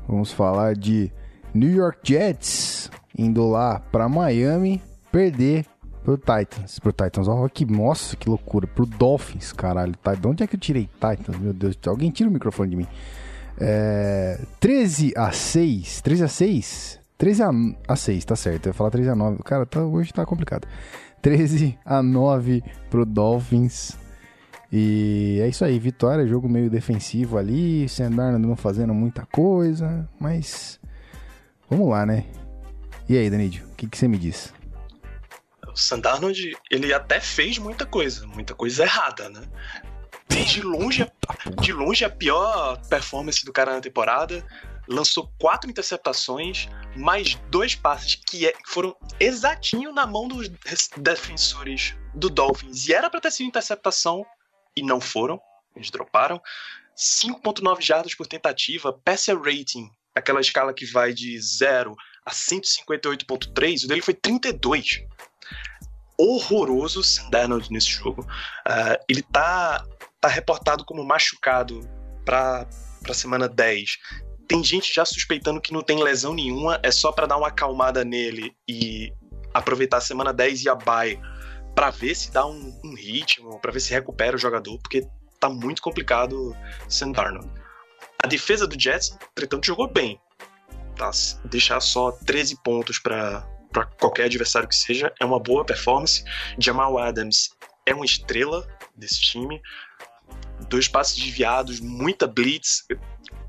[0.07, 1.11] vamos falar de
[1.53, 5.67] New York Jets indo lá para Miami perder
[6.05, 6.79] pro Titans.
[6.79, 8.67] Pro Titans, ó, que nossa, que loucura.
[8.67, 9.97] Pro Dolphins, caralho.
[9.97, 11.39] Tá, de onde é que eu tirei Titans?
[11.39, 12.87] Meu Deus, alguém tira o microfone de mim.
[13.59, 16.01] É, 13 a 6.
[16.03, 17.01] 13 a 6?
[17.19, 17.51] 13 a,
[17.89, 18.67] a 6, tá certo.
[18.67, 19.43] Eu ia falar 13 a 9.
[19.43, 20.69] Cara, tá, hoje tá complicado.
[21.23, 23.97] 13 a 9 pro Dolphins.
[24.71, 30.09] E é isso aí, vitória, jogo meio defensivo ali, Sam Darnold não fazendo muita coisa,
[30.19, 30.81] mas
[31.71, 32.25] vamos lá, né?
[33.09, 34.53] E aí, Danidio, o que, que você me diz?
[35.69, 39.47] O Sandarnold, ele até fez muita coisa, muita coisa errada, né?
[40.29, 41.07] De longe,
[41.61, 44.45] de longe a pior performance do cara na temporada.
[44.89, 50.49] Lançou quatro interceptações, mais dois passes que é, foram exatinho na mão dos
[50.97, 52.89] defensores do Dolphins.
[52.89, 54.27] E era para ter sido interceptação
[54.77, 55.41] e não foram.
[55.77, 56.41] Eles droparam.
[56.97, 61.95] 5.9 jardas por tentativa, passer rating, aquela escala que vai de 0
[62.27, 65.07] a 158.3, o dele foi 32
[66.19, 68.23] horroroso Darnold nesse jogo.
[68.23, 69.85] Uh, ele tá,
[70.21, 71.81] tá reportado como machucado
[72.25, 72.67] para
[73.03, 73.99] pra semana 10.
[74.49, 78.05] Tem gente já suspeitando que não tem lesão nenhuma, é só para dar uma acalmada
[78.05, 79.13] nele e
[79.55, 81.21] aproveitar a semana 10 e a bye
[81.75, 85.07] para ver se dá um, um ritmo, para ver se recupera o jogador, porque
[85.39, 86.57] tá muito complicado
[86.89, 87.49] Sam Darnold.
[88.23, 90.19] A defesa do Jets, entretanto, jogou bem.
[90.97, 91.11] Tá?
[91.45, 93.47] Deixar só 13 pontos para
[93.99, 96.25] qualquer adversário que seja, é uma boa performance.
[96.59, 97.51] Jamal Adams
[97.85, 99.61] é uma estrela desse time.
[100.69, 102.87] Dois passes desviados, muita blitz,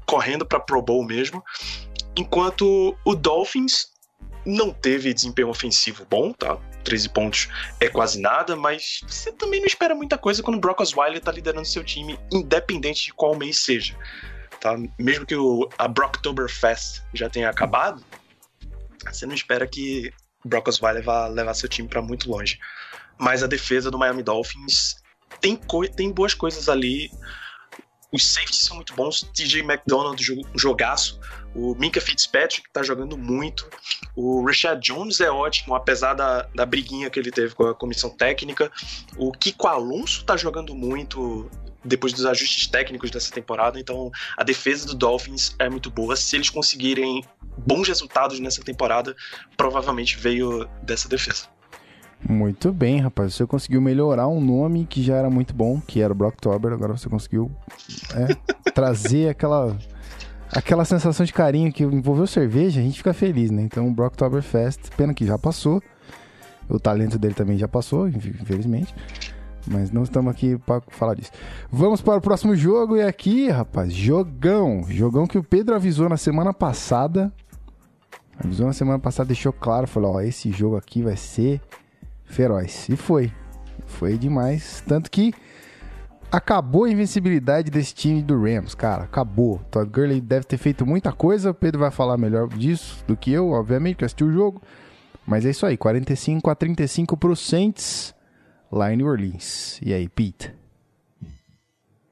[0.06, 1.44] correndo para Pro Bowl mesmo.
[2.16, 3.88] Enquanto o Dolphins
[4.46, 6.58] não teve desempenho ofensivo bom, tá?
[6.84, 7.50] 13 pontos
[7.82, 11.32] é quase nada, mas você também não espera muita coisa quando o Brock Osweiler tá
[11.32, 13.98] liderando seu time, independente de qual mês seja.
[14.68, 14.76] Tá?
[15.00, 18.04] Mesmo que o, a Brocktoberfest já tenha acabado,
[19.10, 20.12] você não espera que
[20.44, 22.60] Brock Osweiler vá levar seu time para muito longe.
[23.18, 24.98] Mas a defesa do Miami Dolphins
[25.40, 25.58] tem,
[25.96, 27.10] tem boas coisas ali.
[28.12, 29.22] Os safeties são muito bons.
[29.34, 30.22] TJ McDonald,
[30.56, 31.18] jogaço.
[31.56, 33.70] O Minka Fitzpatrick tá jogando muito.
[34.16, 38.10] O Rashad Jones é ótimo, apesar da, da briguinha que ele teve com a comissão
[38.10, 38.70] técnica.
[39.18, 41.50] O Kiko Alonso tá jogando muito
[41.84, 43.80] depois dos ajustes técnicos dessa temporada.
[43.80, 46.16] Então, a defesa do Dolphins é muito boa.
[46.16, 47.24] Se eles conseguirem
[47.58, 49.16] bons resultados nessa temporada,
[49.56, 51.46] provavelmente veio dessa defesa.
[52.28, 53.36] Muito bem, rapaz.
[53.36, 56.74] Você conseguiu melhorar um nome que já era muito bom, que era o Brocktober.
[56.74, 57.52] Agora você conseguiu
[58.14, 59.78] é, trazer aquela
[60.52, 62.80] aquela sensação de carinho que envolveu cerveja.
[62.80, 63.62] A gente fica feliz, né?
[63.62, 65.82] Então, o Brocktober Fest, pena que já passou.
[66.70, 68.94] O talento dele também já passou, infelizmente.
[69.70, 71.32] Mas não estamos aqui para falar disso.
[71.70, 74.86] Vamos para o próximo jogo e aqui, rapaz, jogão.
[74.90, 77.32] Jogão que o Pedro avisou na semana passada.
[78.40, 81.60] Avisou na semana passada, deixou claro, falou, ó, esse jogo aqui vai ser
[82.26, 82.88] feroz.
[82.88, 83.32] E foi.
[83.86, 85.34] Foi demais, tanto que
[86.32, 89.62] acabou a invencibilidade desse time do Rams, cara, acabou.
[89.72, 93.32] Todd Gurley deve ter feito muita coisa, o Pedro vai falar melhor disso do que
[93.32, 94.62] eu, obviamente, que assistiu o jogo.
[95.26, 98.14] Mas é isso aí, 45 a 35 pro Saints
[98.72, 99.80] lá em New Orleans.
[99.84, 100.54] E aí, Pete?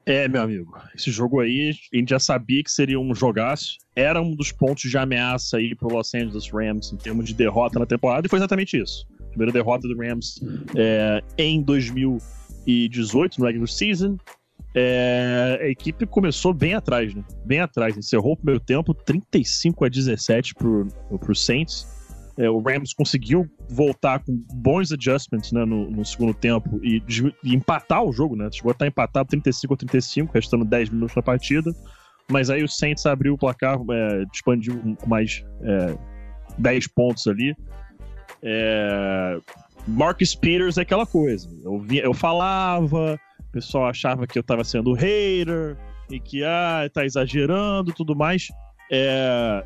[0.08, 3.76] É, meu amigo, esse jogo aí, a gente já sabia que seria um jogaço.
[3.94, 7.80] Era um dos pontos de ameaça aí pro Los Angeles Rams em termos de derrota
[7.80, 9.04] na temporada, e foi exatamente isso.
[9.30, 10.40] Primeira derrota do Rams
[10.76, 14.16] é, em 2018, no regular season.
[14.76, 17.24] É, a equipe começou bem atrás, né?
[17.44, 17.96] Bem atrás.
[17.96, 20.86] Encerrou o primeiro tempo 35 a 17 pro,
[21.18, 21.95] pro Saints.
[22.38, 27.02] É, o Rams conseguiu voltar com bons adjustments né, no, no segundo tempo e,
[27.42, 28.48] e, empatar o jogo, né?
[28.52, 31.74] Chegou a estar empatado 35 a 35, restando 10 minutos na partida.
[32.30, 35.96] Mas aí o Saints abriu o placar, é, expandiu com mais é,
[36.58, 37.56] 10 pontos ali.
[38.42, 39.38] É,
[39.88, 41.48] Marcus Peters é aquela coisa.
[41.64, 45.74] Eu, vi, eu falava, o pessoal achava que eu tava sendo hater
[46.10, 48.48] e que ah, tá exagerando tudo mais.
[48.92, 49.64] É,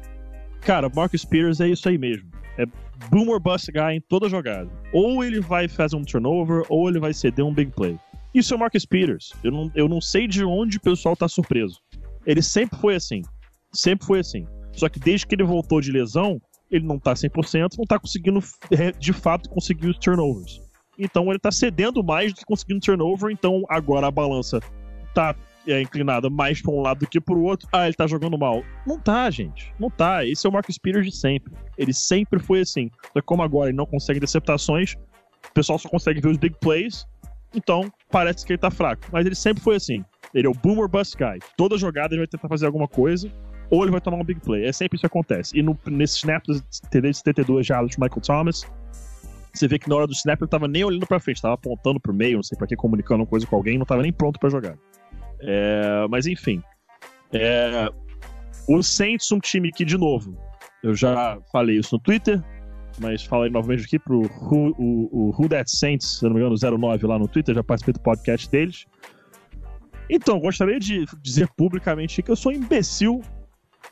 [0.61, 2.30] cara, Marcus Peters é isso aí mesmo
[2.63, 2.67] é
[3.11, 4.71] boom or bust guy em toda jogada.
[4.93, 7.99] Ou ele vai fazer um turnover, ou ele vai ceder um big play.
[8.35, 9.33] Isso é o Marcus Peters.
[9.43, 11.81] Eu não, eu não sei de onde o pessoal tá surpreso.
[12.27, 13.23] Ele sempre foi assim.
[13.73, 14.47] Sempre foi assim.
[14.73, 18.41] Só que desde que ele voltou de lesão, ele não tá 100%, não tá conseguindo
[18.99, 20.61] de fato conseguir os turnovers.
[20.99, 24.61] Então ele tá cedendo mais do que conseguindo turnover, então agora a balança
[25.15, 25.35] tá
[25.67, 28.39] é inclinada mais para um lado do que para o outro, ah, ele tá jogando
[28.39, 28.63] mal.
[28.87, 29.73] Não tá, gente.
[29.79, 30.25] Não tá.
[30.25, 31.53] Esse é o Marcus Peters de sempre.
[31.77, 32.91] Ele sempre foi assim.
[33.13, 34.95] Só como agora ele não consegue interceptações,
[35.49, 37.07] o pessoal só consegue ver os big plays,
[37.55, 39.03] então parece que ele tá fraco.
[39.13, 40.05] Mas ele sempre foi assim.
[40.33, 41.39] Ele é o boomer bust guy.
[41.57, 43.31] Toda jogada ele vai tentar fazer alguma coisa,
[43.71, 44.65] ou ele vai tomar um big play.
[44.65, 45.59] É sempre isso que acontece.
[45.59, 46.63] E no, nesse snap de
[47.17, 48.65] 72 jardas de Michael Thomas,
[49.53, 51.99] você vê que na hora do snap ele tava nem olhando pra frente, tava apontando
[51.99, 54.39] pro meio, não sei pra que, comunicando uma coisa com alguém, não tava nem pronto
[54.39, 54.77] para jogar.
[55.43, 56.63] É, mas enfim.
[57.33, 57.89] É,
[58.69, 60.37] o Saints, um time que, de novo,
[60.83, 62.43] eu já falei isso no Twitter,
[62.99, 66.57] mas falei novamente aqui pro Who, o, o Who That Saints, se não me engano,
[66.79, 68.87] 09 lá no Twitter, já participei do podcast deles.
[70.09, 73.23] Então, gostaria de dizer publicamente que eu sou um imbecil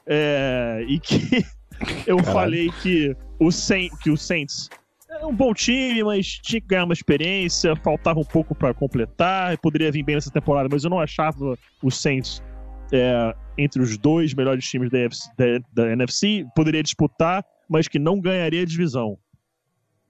[0.06, 1.44] é, e que
[2.06, 2.32] eu Caralho.
[2.32, 4.68] falei que o, Saint, que o Saints
[5.10, 9.56] é um bom time, mas tinha que ganhar uma experiência, faltava um pouco para completar,
[9.58, 12.42] poderia vir bem nessa temporada, mas eu não achava o Saints
[12.92, 14.98] é, entre os dois melhores times da,
[15.36, 19.18] da, da, NFC, poderia disputar, mas que não ganharia a divisão.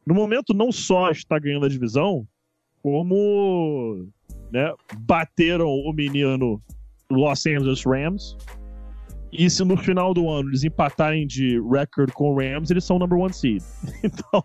[0.06, 2.26] No momento, não só está ganhando a divisão,
[2.82, 4.08] como
[4.50, 6.62] né, bateram o menino
[7.10, 8.36] Los Angeles Rams.
[9.30, 12.98] E se no final do ano eles empatarem de record com o Rams, eles são
[12.98, 13.62] number one seed.
[14.02, 14.42] Então,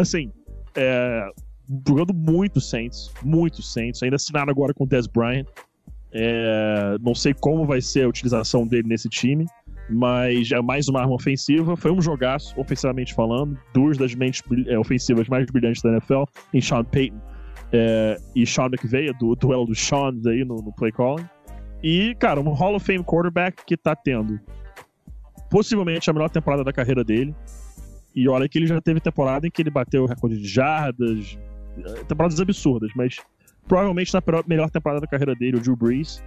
[0.00, 0.32] assim,
[0.76, 1.28] é,
[1.86, 4.02] jogando muito Saints, muito Saints.
[4.02, 5.46] Ainda assinaram agora com o Dez Bryant.
[6.12, 9.46] É, não sei como vai ser a utilização dele nesse time,
[9.90, 11.76] mas é mais uma arma ofensiva.
[11.76, 13.58] Foi um jogaço, ofensivamente falando.
[13.74, 17.20] Duas das mentes é, ofensivas mais brilhantes da NFL, em Sean Payton
[17.72, 21.26] é, e Sean McVay, do duelo dos Sean aí no, no play calling.
[21.82, 24.40] E, cara, um Hall of Fame quarterback que tá tendo
[25.50, 27.34] possivelmente a melhor temporada da carreira dele.
[28.16, 31.38] E olha que ele já teve temporada em que ele bateu o recorde de jardas,
[32.08, 33.18] temporadas absurdas, mas
[33.68, 36.24] provavelmente na melhor temporada da carreira dele, o Drew Brees.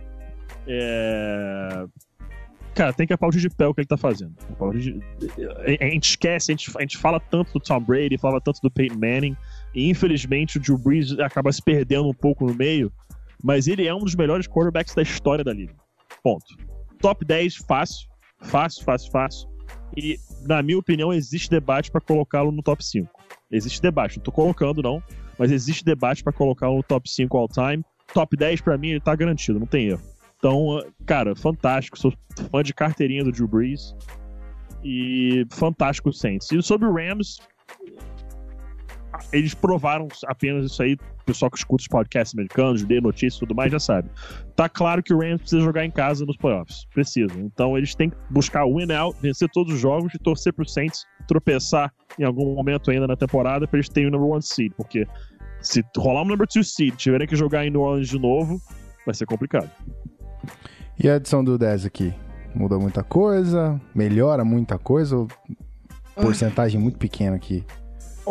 [0.67, 1.85] É...
[2.75, 4.33] Cara, tem que aplaudir de pé o que ele tá fazendo.
[4.73, 5.01] De...
[5.81, 8.69] A gente esquece, a gente, a gente fala tanto do Tom Brady, fala tanto do
[8.69, 9.35] Peyton Manning,
[9.73, 12.91] e infelizmente o Drew Brees acaba se perdendo um pouco no meio,
[13.43, 15.73] mas ele é um dos melhores quarterbacks da história da liga.
[16.21, 16.45] Ponto.
[17.01, 18.07] Top 10, fácil.
[18.41, 19.49] Fácil, fácil, fácil.
[19.95, 23.09] E, na minha opinião, existe debate para colocá-lo no top 5.
[23.51, 25.01] Existe debate, não tô colocando não,
[25.37, 27.83] mas existe debate para colocá-lo no top 5 all time.
[28.13, 30.01] Top 10 para mim ele tá garantido, não tem erro.
[30.37, 32.13] Então, cara, fantástico, sou
[32.49, 33.95] fã de carteirinha do Drew Brees.
[34.83, 36.49] E fantástico o Saints.
[36.51, 37.39] E sobre o Rams,
[39.31, 40.93] eles provaram apenas isso aí.
[40.93, 44.09] O pessoal que escuta os podcasts americanos, lê notícias e tudo mais, já sabe.
[44.55, 46.85] Tá claro que o Rams precisa jogar em casa nos playoffs.
[46.93, 47.33] Precisa.
[47.37, 50.67] Então eles têm que buscar o win out, vencer todos os jogos e torcer pro
[50.67, 54.73] Saints tropeçar em algum momento ainda na temporada para eles terem o number one seed.
[54.75, 55.07] Porque
[55.61, 58.59] se rolar um number two seed, tiverem que jogar em New Orleans de novo,
[59.05, 59.69] vai ser complicado.
[60.97, 62.13] E a adição do 10 aqui?
[62.53, 63.79] Muda muita coisa?
[63.93, 65.15] Melhora muita coisa?
[65.15, 65.27] Ou
[66.15, 67.63] porcentagem muito pequena aqui?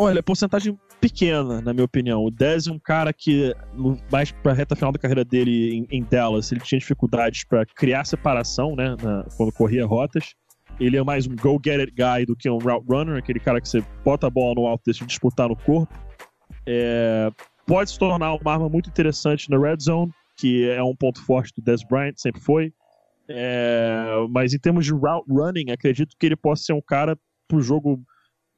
[0.01, 2.23] Olha, porcentagem pequena, na minha opinião.
[2.23, 3.53] O Dez é um cara que,
[4.09, 8.05] mais pra reta final da carreira dele em, em Dallas, ele tinha dificuldades para criar
[8.05, 10.35] separação, né, na, quando corria rotas.
[10.79, 13.83] Ele é mais um go-get-it guy do que um route runner, aquele cara que você
[14.01, 15.93] bota a bola no alto e deixa disputar no corpo.
[16.65, 17.29] É,
[17.67, 21.51] pode se tornar uma arma muito interessante na red zone, que é um ponto forte
[21.57, 22.71] do Dez Bryant, sempre foi.
[23.27, 27.19] É, mas em termos de route running, acredito que ele possa ser um cara
[27.49, 28.01] pro jogo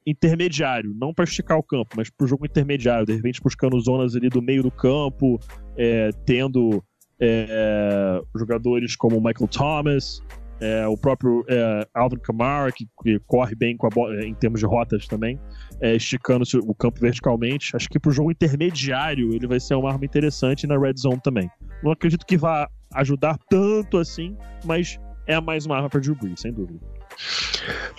[0.06, 4.16] intermediário, não para esticar o campo, mas para o jogo intermediário, de repente buscando zonas
[4.16, 5.38] ali do meio do campo,
[5.76, 6.82] é, tendo
[7.20, 10.20] é, jogadores como Michael Thomas,
[10.62, 14.60] é, o próprio é, Alvin Kamara, que, que, corre bem com a bola, em termos
[14.60, 15.38] de rotas também,
[15.80, 17.74] é, esticando o campo verticalmente.
[17.74, 21.20] Acho que para o jogo intermediário ele vai ser uma arma interessante na red zone
[21.20, 21.50] também.
[21.82, 26.40] Não acredito que vá ajudar tanto assim, mas é mais uma arma para Drew Brees,
[26.40, 26.78] sem dúvida.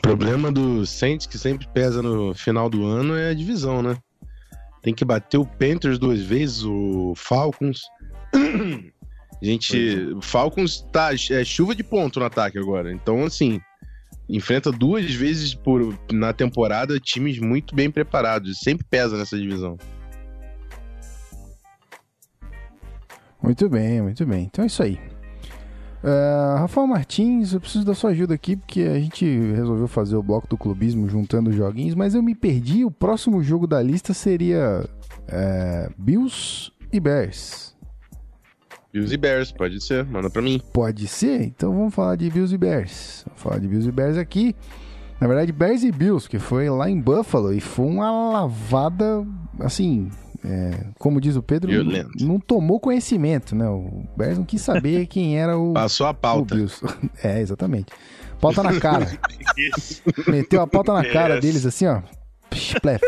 [0.01, 3.97] Problema do Saints, que sempre pesa no final do ano, é a divisão, né?
[4.81, 7.81] Tem que bater o Panthers duas vezes, o Falcons.
[9.41, 12.91] Gente, o Falcons tá é chuva de ponto no ataque agora.
[12.91, 13.61] Então, assim,
[14.29, 18.59] enfrenta duas vezes por na temporada times muito bem preparados.
[18.59, 19.77] Sempre pesa nessa divisão.
[23.41, 24.43] Muito bem, muito bem.
[24.45, 24.97] Então é isso aí.
[26.03, 29.25] Uh, Rafael Martins, eu preciso da sua ajuda aqui, porque a gente
[29.55, 32.83] resolveu fazer o bloco do clubismo juntando os joguinhos, mas eu me perdi.
[32.83, 37.73] O próximo jogo da lista seria uh, Bills e Bears.
[38.91, 40.61] Bills e Bears, pode ser, manda pra mim.
[40.73, 41.41] Pode ser?
[41.41, 43.23] Então vamos falar de Bills e Bears.
[43.25, 44.55] Vamos falar de Bills e Bears aqui.
[45.21, 49.25] Na verdade, Bears e Bills, que foi lá em Buffalo e foi uma lavada,
[49.61, 50.11] assim,
[50.45, 53.67] é, como diz o Pedro, não, não tomou conhecimento, né?
[53.69, 56.55] O Bears não quis saber quem era o, Passou a o pauta.
[56.55, 56.81] Bills.
[57.23, 57.91] É, exatamente.
[58.41, 59.07] Pauta na cara.
[60.27, 61.41] Meteu a pauta na cara Yes.
[61.41, 62.01] deles assim, ó.
[62.49, 63.07] Psh, Pleft.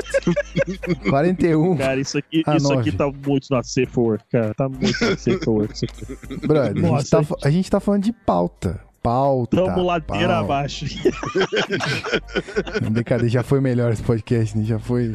[1.09, 1.77] 41.
[1.77, 2.89] Cara, isso aqui, A isso nove.
[2.89, 4.53] aqui tá muito na safe for work, cara.
[4.55, 5.73] Tá muito na safe for work.
[5.73, 6.47] isso aqui.
[6.47, 8.79] Brother, a gente, tá, a gente tá falando de pauta.
[9.03, 9.55] Pauta.
[9.57, 10.39] Tamo ladeira pauta.
[10.39, 10.85] abaixo.
[12.91, 14.63] Brincadeira, já foi melhor esse podcast, né?
[14.63, 15.11] Já foi,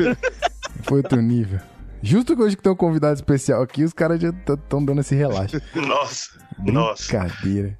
[0.82, 1.58] foi outro nível.
[2.02, 5.14] Justo que hoje que tem um convidado especial aqui, os caras já estão dando esse
[5.14, 5.60] relaxo.
[5.76, 7.18] Nossa, nossa.
[7.18, 7.78] Brincadeira.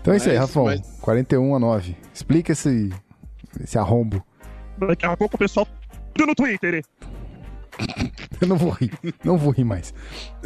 [0.00, 0.64] Então é isso aí, Mas- Rafão.
[0.66, 1.96] mas- 41 a 9.
[2.12, 2.90] Explica esse,
[3.62, 4.22] esse arrombo.
[4.78, 5.66] Daqui a pouco o pessoal
[6.14, 6.82] tudo no Twitter.
[8.40, 8.92] Eu não vou rir.
[9.24, 9.92] Não vou rir mais.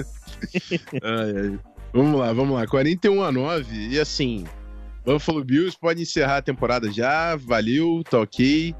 [1.02, 1.58] Ai, ai.
[1.92, 2.66] Vamos lá, vamos lá.
[2.66, 3.88] 41 a 9.
[3.88, 4.44] E assim,
[5.04, 7.34] Buffalo Bills pode encerrar a temporada já.
[7.36, 8.74] Valeu, tá ok.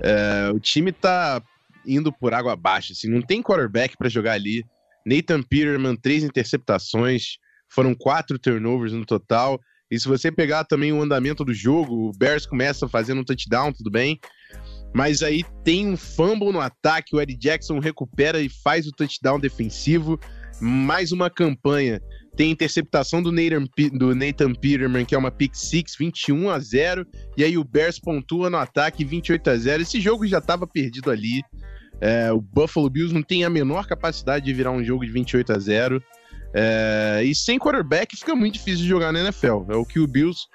[0.00, 1.40] É, o time tá
[1.86, 2.92] indo por água abaixo.
[2.92, 4.64] Assim, não tem quarterback pra jogar ali.
[5.06, 7.38] Nathan Peterman, três interceptações.
[7.68, 9.60] Foram quatro turnovers no total.
[9.90, 13.72] E se você pegar também o andamento do jogo, o Bears começa fazendo um touchdown,
[13.72, 14.18] tudo bem.
[14.92, 19.38] Mas aí tem um fumble no ataque, o Eddie Jackson recupera e faz o touchdown
[19.38, 20.18] defensivo.
[20.60, 22.00] Mais uma campanha.
[22.36, 27.06] Tem interceptação do Nathan, do Nathan Peterman, que é uma pick six, 21 a 0.
[27.36, 29.82] E aí o Bears pontua no ataque, 28 a 0.
[29.82, 31.42] Esse jogo já estava perdido ali.
[32.00, 35.52] É, o Buffalo Bills não tem a menor capacidade de virar um jogo de 28
[35.52, 36.02] a 0.
[36.54, 39.64] É, e sem quarterback fica muito difícil de jogar na NFL.
[39.70, 40.46] É o que o Bills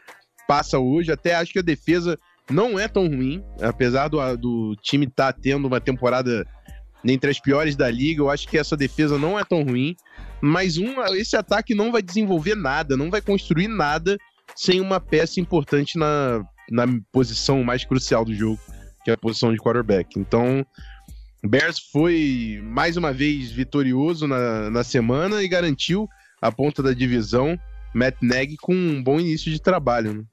[0.47, 1.11] passa hoje.
[1.11, 2.17] Até acho que a defesa
[2.49, 6.45] não é tão ruim, apesar do, do time estar tendo uma temporada
[7.03, 8.21] entre as piores da liga.
[8.21, 9.95] Eu acho que essa defesa não é tão ruim.
[10.41, 14.17] Mas um, esse ataque não vai desenvolver nada, não vai construir nada
[14.55, 18.59] sem uma peça importante na, na posição mais crucial do jogo,
[19.03, 20.19] que é a posição de quarterback.
[20.19, 20.65] Então,
[21.43, 26.07] Bears foi mais uma vez vitorioso na, na semana e garantiu
[26.41, 27.57] a ponta da divisão.
[27.93, 30.13] Matt Nagy com um bom início de trabalho.
[30.13, 30.23] Né?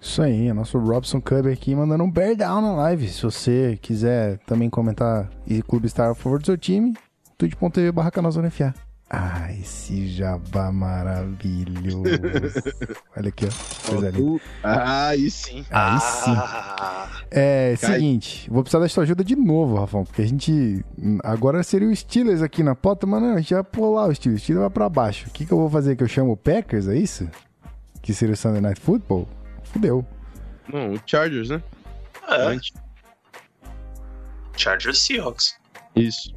[0.00, 3.08] Isso aí, é nosso Robson Cub aqui mandando um bear down na live.
[3.08, 6.94] Se você quiser também comentar e Clube Star a favor do seu time,
[7.36, 8.72] twitch.tv barra canal Zona FA.
[9.10, 12.02] Ah, esse jabá maravilhoso.
[13.16, 13.90] Olha aqui, ó.
[13.90, 14.40] Coisa linda.
[14.62, 15.64] Ah, aí sim.
[15.70, 16.34] Aí sim.
[16.36, 17.94] Ah, É, Cai.
[17.94, 20.84] seguinte, vou precisar da sua ajuda de novo, Rafão, porque a gente.
[21.22, 24.40] Agora seria o Steelers aqui na pauta, mas não, a gente vai pular o Steelers.
[24.40, 25.28] O Steelers vai pra baixo.
[25.28, 25.94] O que, que eu vou fazer?
[25.96, 27.28] Que eu chamo o Packers, é isso?
[28.00, 29.28] Que seria o Sunday Night Football?
[29.64, 30.04] Fudeu.
[30.72, 31.62] Não, o Chargers, né?
[32.28, 32.72] é, Antes.
[34.56, 35.54] Chargers Seahawks.
[35.94, 36.34] Isso.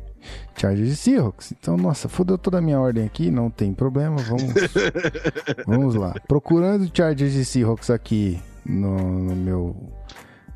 [0.56, 1.54] Chargers e Seahawks.
[1.54, 4.54] Então, nossa, fudeu toda a minha ordem aqui, não tem problema, vamos.
[5.66, 6.14] vamos lá.
[6.28, 9.76] Procurando Chargers e Seahawks aqui no, no meu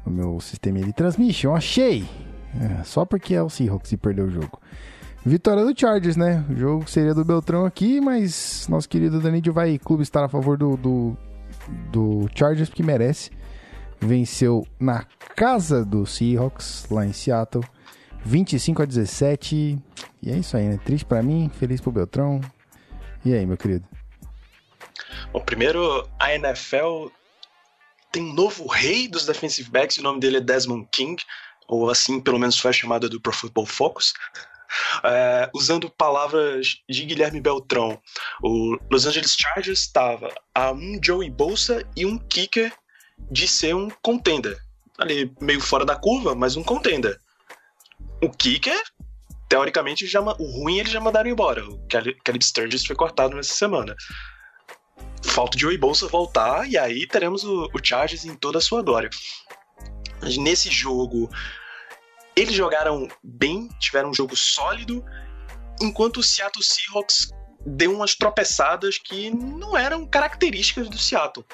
[0.06, 2.06] no meu sistema de transmission, achei.
[2.62, 4.62] É, só porque é o Seahawks e perdeu o jogo.
[5.26, 6.45] Vitória do Chargers, né?
[6.49, 10.56] O jogo seria do Beltrão aqui, mas nosso querido Danídio vai clube estar a favor
[10.56, 11.18] do, do,
[11.91, 13.32] do Chargers, porque merece.
[13.99, 15.03] Venceu na
[15.36, 17.66] casa do Seahawks, lá em Seattle.
[18.24, 19.80] 25 a 17.
[20.22, 20.80] E é isso aí, né?
[20.86, 22.39] Triste pra mim, feliz pro Beltrão.
[23.24, 23.86] E aí, meu querido?
[25.34, 27.08] Bom, primeiro, a NFL
[28.16, 31.22] tem um novo rei dos defensive backs, o nome dele é Desmond King,
[31.68, 34.13] ou assim pelo menos foi a chamada do Pro Football Focus.
[35.03, 38.01] É, usando palavras de Guilherme Beltrão,
[38.43, 42.74] o Los Angeles Chargers estava a um Joey Bolsa e um kicker
[43.32, 44.57] de ser um contender.
[44.97, 47.18] Ali meio fora da curva, mas um contender.
[48.22, 48.82] O kicker,
[49.47, 51.63] teoricamente, já, o ruim eles já mandaram embora.
[51.63, 53.95] O Caleb Sturgis foi cortado nessa semana.
[55.26, 58.82] Falta o Joey Bolsa voltar e aí teremos o, o Chargers em toda a sua
[58.82, 59.10] glória.
[60.22, 61.30] Mas nesse jogo,
[62.36, 65.04] eles jogaram bem, tiveram um jogo sólido,
[65.82, 67.30] enquanto o Seattle Seahawks
[67.66, 71.46] deu umas tropeçadas que não eram características do Seattle.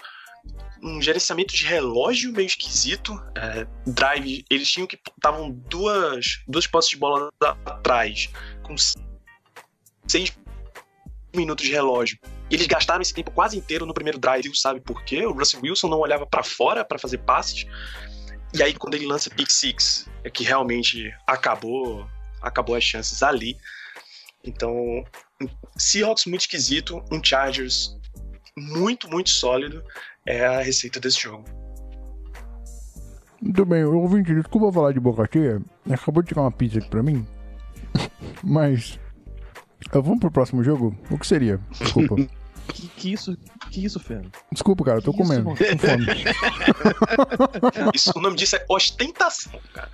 [0.84, 3.14] Um gerenciamento de relógio meio esquisito.
[3.36, 5.00] é, drive, eles tinham que.
[5.16, 7.30] Estavam duas, duas posses de bola
[7.66, 8.30] atrás,
[8.64, 8.76] com
[10.08, 10.32] seis
[11.36, 12.18] minutos de relógio.
[12.50, 15.26] Eles gastaram esse tempo quase inteiro no primeiro drive, sabe por quê?
[15.26, 17.66] O Russell Wilson não olhava pra fora pra fazer passes.
[18.54, 22.06] E aí quando ele lança pick six, é que realmente acabou,
[22.42, 23.58] acabou as chances ali.
[24.44, 25.04] Então,
[25.78, 27.96] Seahawks muito esquisito, um Chargers
[28.58, 29.84] muito, muito sólido
[30.26, 31.46] é a receita desse jogo.
[33.42, 35.62] Muito bem, ouvinte, desculpa falar de boca cheia.
[35.90, 37.26] Acabou de chegar uma pizza aqui pra mim.
[38.44, 39.00] Mas.
[39.92, 40.96] Ah, Vamos pro próximo jogo?
[41.10, 41.60] O que seria?
[41.80, 42.16] Desculpa.
[42.68, 43.36] Que, que isso?
[43.70, 44.32] Que isso, Fernando?
[44.52, 45.46] Desculpa, cara, eu tô Que isso, comendo.
[45.50, 45.58] mano?
[45.58, 46.06] Com fome.
[47.94, 49.90] Isso, o nome disso é ostentação, cara.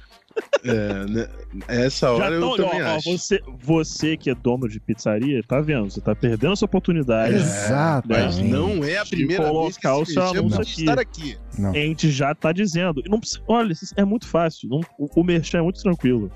[0.64, 1.28] É, né?
[1.68, 3.18] Essa hora eu tão, também ó, ó, acho.
[3.18, 5.90] você, você que é dono de pizzaria, tá vendo?
[5.90, 7.34] Você tá perdendo essa oportunidade.
[7.36, 8.08] Exato.
[8.10, 8.50] Mas Sim.
[8.50, 10.82] não é a De primeira vez que o se seu anúncio de aqui.
[10.82, 11.38] estar aqui.
[11.58, 11.72] Não.
[11.72, 13.02] A gente já tá dizendo.
[13.04, 14.70] E Não precisa, olha, é muito fácil.
[14.70, 16.30] Não, o, o merchan é muito tranquilo.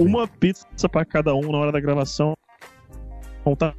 [0.00, 2.36] Uma pizza pra cada um na hora da gravação.
[3.58, 3.74] Tá,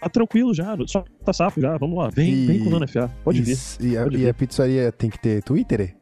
[0.00, 0.76] tá tranquilo já.
[0.86, 1.76] Só tá safo já.
[1.78, 2.08] Vamos lá.
[2.10, 3.10] Vem, E- vem com o Dona FA.
[3.24, 3.56] Pode vir.
[3.80, 4.28] E a, Pode e vir.
[4.28, 5.96] a pizzaria tem que ter Twitter?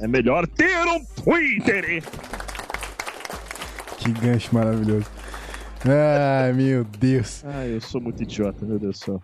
[0.00, 2.02] É melhor ter um Twitter.
[3.98, 5.06] Que gancho maravilhoso.
[5.84, 7.42] Ai, meu Deus.
[7.44, 9.22] Ah, eu sou muito idiota, meu Deus do céu.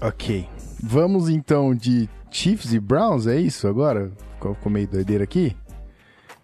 [0.00, 0.46] Ok.
[0.82, 4.10] Vamos então de Chiefs e Browns, é isso agora?
[4.34, 5.56] Ficou ficou meio doideira aqui?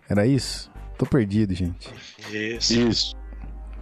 [0.09, 0.71] Era isso?
[0.97, 1.93] Tô perdido, gente.
[2.33, 2.79] Isso.
[2.79, 3.16] Isso.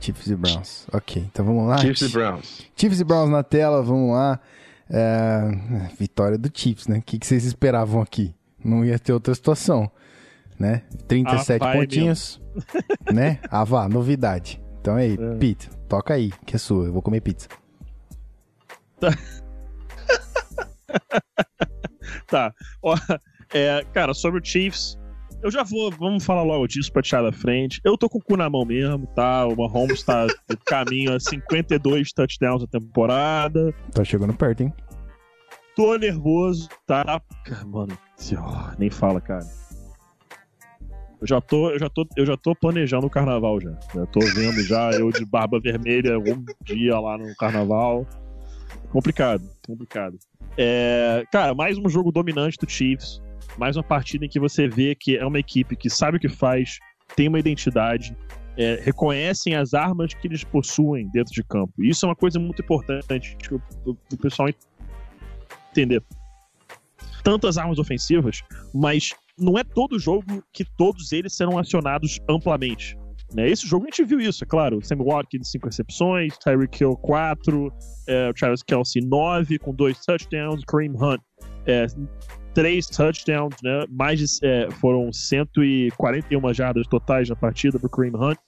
[0.01, 0.87] Chiefs e Browns.
[0.93, 1.79] Ok, então vamos lá.
[1.79, 2.63] Chiefs e Browns.
[2.77, 4.41] Chiefs e Browns na tela, vamos lá.
[4.91, 6.99] É, Vitória do Chiefs, né?
[6.99, 8.35] O que, que vocês esperavam aqui?
[8.65, 9.91] Não ia ter outra situação,
[10.59, 10.83] né?
[11.07, 12.41] 37 Ah, pontinhos,
[13.13, 13.39] né?
[13.51, 14.61] Ah, vá, novidade.
[14.81, 15.35] Então aí, É.
[15.37, 16.87] Pete, toca aí, que é sua.
[16.87, 17.49] Eu vou comer pizza.
[22.27, 22.53] Tá.
[22.83, 22.95] Ó,
[23.55, 24.99] é, cara, sobre o Chiefs,
[25.43, 25.91] eu já vou.
[25.91, 27.81] Vamos falar logo disso pra tirar da frente.
[27.85, 29.47] Eu tô com o cu na mão mesmo, tá?
[29.47, 33.75] O Mahomes tá no caminho a 52 touchdowns na temporada.
[33.93, 34.73] Tá chegando perto, hein?
[35.77, 37.23] Tô nervoso, tá?
[37.67, 37.97] Mano,
[38.37, 39.47] ó, nem fala, cara.
[41.21, 43.77] Eu já tô, eu já tô, eu já tô planejando o carnaval já.
[43.95, 48.07] Já tô vendo já eu de barba vermelha algum dia lá no carnaval.
[48.91, 50.19] Complicado, complicado.
[50.57, 53.21] É, cara, mais um jogo dominante do Chiefs.
[53.59, 56.29] Mais uma partida em que você vê que é uma equipe que sabe o que
[56.29, 56.79] faz,
[57.17, 58.17] tem uma identidade,
[58.57, 61.73] é, reconhecem as armas que eles possuem dentro de campo.
[61.79, 63.61] E isso é uma coisa muito importante que o,
[64.21, 64.49] pessoal
[65.71, 66.03] entender.
[67.23, 68.43] Tantas armas ofensivas,
[68.73, 72.97] mas não é todo jogo que todos eles serão acionados amplamente.
[73.35, 73.49] Né?
[73.49, 74.85] Esse jogo a gente viu isso, é claro.
[74.85, 77.73] Sam Watkins, 5 recepções, Tyreek Hill, 4,
[78.07, 81.21] é, Travis Kelsey, 9, com 2 touchdowns, Kareem Hunt,
[81.67, 81.87] é,
[82.55, 83.85] 3 touchdowns, né?
[83.91, 88.39] mais de, é, foram 141 jardas totais na partida para Kareem Hunt.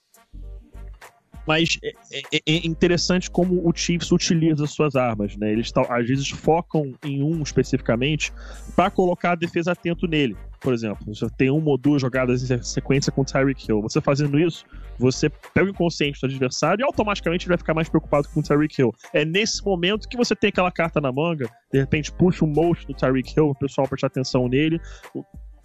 [1.47, 1.93] Mas é,
[2.33, 5.51] é- é interessante como o Chiefs utiliza suas armas, né?
[5.51, 8.31] Eles às vezes focam em um especificamente
[8.75, 10.35] para colocar a defesa atento nele.
[10.59, 13.81] Por exemplo, você tem uma ou duas jogadas em sequência com o Tyreek Hill.
[13.81, 14.63] Você fazendo isso,
[14.99, 18.43] você pega o inconsciente do adversário e automaticamente ele vai ficar mais preocupado com o
[18.43, 18.93] Tyreek Hill.
[19.11, 22.85] É nesse momento que você tem aquela carta na manga, de repente puxa um motion
[22.87, 24.79] do Tyreek Hill, o pessoal prestar atenção nele,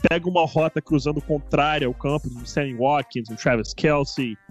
[0.09, 4.46] pega uma rota cruzando contrária ao campo do Sammy Watkins, um Travis Kelsey, é,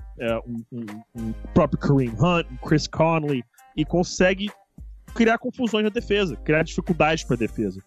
[0.47, 3.43] um, um- um próprio Kareem Hunt, um Chris Conley,
[3.75, 4.49] e consegue
[5.13, 7.79] criar confusões na defesa, criar dificuldades para a defesa.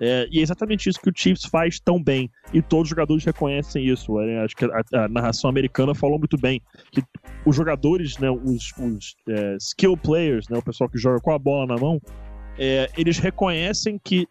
[0.00, 2.28] É, e é exatamente isso que o Chiefs faz tão bem.
[2.52, 4.20] E todos os jogadores reconhecem isso.
[4.20, 6.60] É, acho que a, a narração americana falou muito bem.
[6.90, 7.02] Que
[7.46, 11.38] os jogadores, né, os, os, é, skill players, né, o pessoal que joga com a
[11.38, 12.00] bola na mão,
[12.58, 14.26] é, eles reconhecem que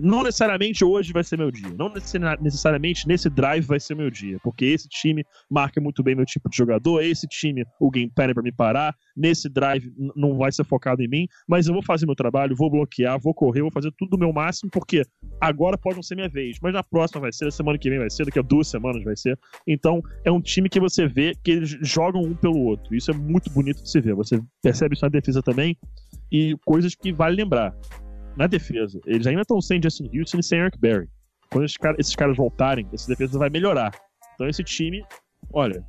[0.00, 1.68] não necessariamente hoje vai ser meu dia.
[1.78, 4.38] Não necessari- necessariamente nesse drive vai ser meu dia.
[4.42, 7.02] Porque esse time marca muito bem meu tipo de jogador.
[7.02, 8.94] Esse time, o game plan é pra me parar.
[9.16, 11.28] Nesse drive não vai ser focado em mim.
[11.48, 14.32] Mas eu vou fazer meu trabalho, vou bloquear, vou correr, vou fazer tudo do meu
[14.32, 14.70] máximo.
[14.70, 15.02] Porque
[15.40, 16.58] agora pode não ser minha vez.
[16.62, 19.02] Mas na próxima vai ser, na semana que vem vai ser, daqui a duas semanas
[19.04, 19.38] vai ser.
[19.66, 22.94] Então é um time que você vê que eles jogam um pelo outro.
[22.94, 24.14] Isso é muito bonito de se ver.
[24.14, 25.76] Você percebe isso na defesa também.
[26.30, 27.74] E coisas que vale lembrar
[28.36, 29.00] na defesa.
[29.06, 31.08] Eles ainda estão sem Justin Houston e sem Eric Berry.
[31.50, 33.92] Quando esses, cara- esses caras voltarem, essa defesa vai melhorar.
[34.34, 35.04] Então esse time,
[35.52, 35.84] olha,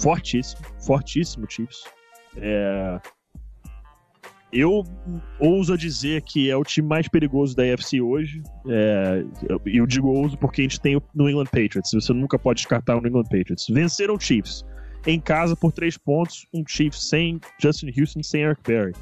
[0.00, 1.84] fortíssimo, fortíssimo Chiefs.
[2.38, 2.98] É,
[4.52, 4.84] Eu
[5.40, 8.40] ouso dizer que é o time mais perigoso da AFC hoje.
[8.68, 11.90] É, eu, eu digo ouso porque a gente tem o New England Patriots.
[11.92, 13.66] Você nunca pode descartar o New England Patriots.
[13.68, 14.64] Venceram o Chiefs
[15.06, 16.46] em casa por três pontos.
[16.54, 18.92] Um Chiefs sem Justin Houston, sem Eric Berry.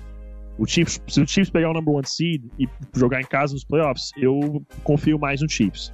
[0.58, 3.64] O Chiefs, se o Chiefs pegar o number one seed e jogar em casa nos
[3.64, 5.90] playoffs, eu confio mais no Chiefs.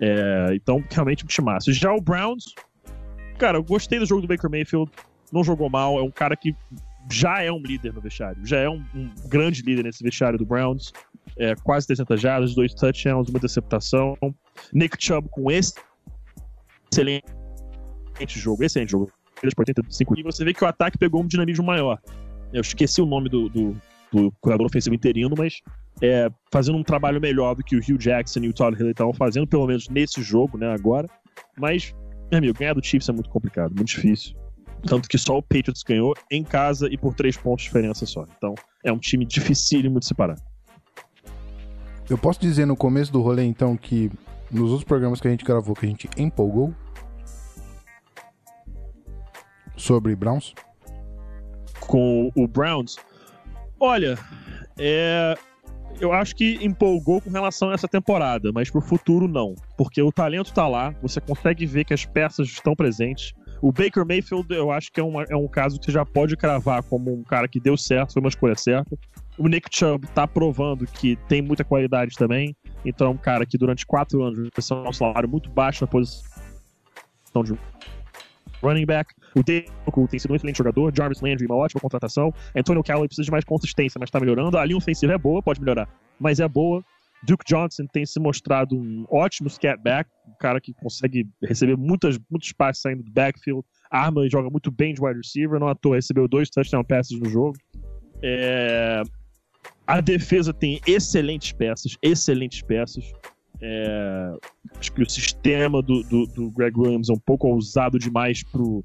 [0.00, 1.72] É, então, realmente um timaço.
[1.72, 2.44] Já o Browns,
[3.38, 4.90] cara, eu gostei do jogo do Baker Mayfield,
[5.32, 6.54] não jogou mal, é um cara que
[7.10, 10.44] já é um líder no vestiário, já é um, um grande líder nesse vestiário do
[10.44, 10.92] Browns.
[11.38, 14.16] É, quase 300 jardas, dois touchdowns, uma interceptação.
[14.72, 15.74] Nick Chubb com esse
[16.92, 19.12] excelente jogo, excelente jogo.
[19.34, 22.00] Por 85 e você vê que o ataque pegou um dinamismo maior.
[22.56, 23.76] Eu esqueci o nome do, do,
[24.10, 25.60] do curador ofensivo interino, mas
[26.00, 29.12] é, fazendo um trabalho melhor do que o Hugh Jackson e o Todd Haley estavam
[29.12, 31.06] fazendo, pelo menos nesse jogo, né, agora.
[31.58, 31.94] Mas,
[32.30, 34.34] meu amigo, ganhar do Chiefs é muito complicado, muito difícil.
[34.86, 38.26] Tanto que só o Patriots ganhou em casa e por três pontos de diferença só.
[38.38, 40.38] Então, é um time dificílimo de separar.
[42.08, 44.10] Eu posso dizer no começo do rolê, então, que
[44.50, 46.74] nos outros programas que a gente gravou, que a gente empolgou
[49.76, 50.54] sobre Browns?
[51.80, 52.96] Com o Browns.
[53.78, 54.18] Olha,
[54.78, 55.36] é,
[56.00, 59.54] eu acho que empolgou com relação a essa temporada, mas pro futuro não.
[59.76, 63.32] Porque o talento tá lá, você consegue ver que as peças estão presentes.
[63.62, 66.36] O Baker Mayfield, eu acho que é, uma, é um caso que você já pode
[66.36, 68.96] cravar como um cara que deu certo, foi uma escolha certa.
[69.38, 72.54] O Nick Chubb tá provando que tem muita qualidade também.
[72.84, 75.88] Então é um cara que durante quatro anos vai ser um salário muito baixo na
[75.88, 76.24] posição
[77.42, 77.54] de
[78.62, 79.14] running back.
[79.36, 80.90] O Deco tem sido um excelente jogador.
[80.96, 82.32] Jarvis Landry, uma ótima contratação.
[82.56, 84.56] Antonio Callaway precisa de mais consistência, mas tá melhorando.
[84.56, 85.86] A linha ofensiva é boa, pode melhorar,
[86.18, 86.82] mas é boa.
[87.22, 92.18] Duke Johnson tem se mostrado um ótimo scat back, um cara que consegue receber muitas,
[92.30, 95.74] muitos passes saindo do backfield, arma e joga muito bem de wide receiver, não à
[95.74, 97.56] toa recebeu dois touchdown passes no jogo.
[98.22, 99.02] É...
[99.86, 103.12] A defesa tem excelentes peças, excelentes peças.
[103.60, 104.32] É...
[104.78, 108.84] Acho que o sistema do, do, do, Greg Williams é um pouco ousado demais pro,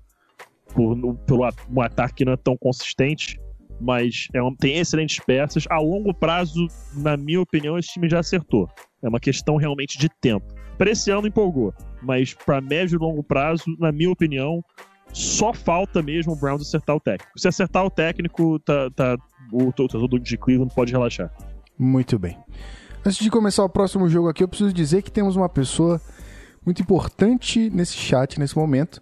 [0.78, 3.40] no, pelo um ataque que não é tão consistente
[3.82, 5.66] mas é um, tem excelentes peças.
[5.70, 8.70] A longo prazo, na minha opinião, esse time já acertou.
[9.02, 10.46] É uma questão realmente de tempo.
[10.78, 14.64] Para esse ano empolgou, mas para médio e longo prazo, na minha opinião,
[15.12, 17.32] só falta mesmo o Browns acertar o técnico.
[17.38, 19.18] Se acertar o técnico, tá, tá,
[19.52, 21.34] o todo de Cleveland pode relaxar.
[21.78, 22.38] Muito bem.
[23.06, 26.00] Antes de começar o próximo jogo aqui, eu preciso dizer que temos uma pessoa
[26.64, 29.02] muito importante nesse chat nesse momento,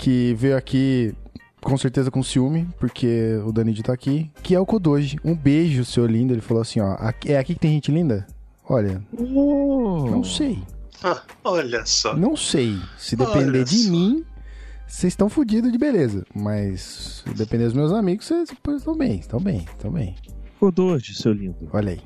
[0.00, 1.14] que veio aqui
[1.60, 5.18] com certeza com ciúme, porque o Danide tá aqui, que é o Kodoji.
[5.22, 6.32] Um beijo, seu lindo.
[6.32, 6.96] Ele falou assim, ó,
[7.26, 8.26] é aqui que tem gente linda?
[8.66, 10.08] Olha, oh.
[10.10, 10.62] não sei.
[11.04, 12.16] Ah, olha só.
[12.16, 12.78] Não sei.
[12.96, 13.90] Se depender olha de só.
[13.90, 14.24] mim,
[14.86, 16.24] vocês estão fodidos de beleza.
[16.34, 20.16] Mas se depender dos meus amigos, vocês estão bem, estão bem, estão bem.
[20.58, 21.68] Kodoji, seu lindo.
[21.74, 22.00] Olha aí.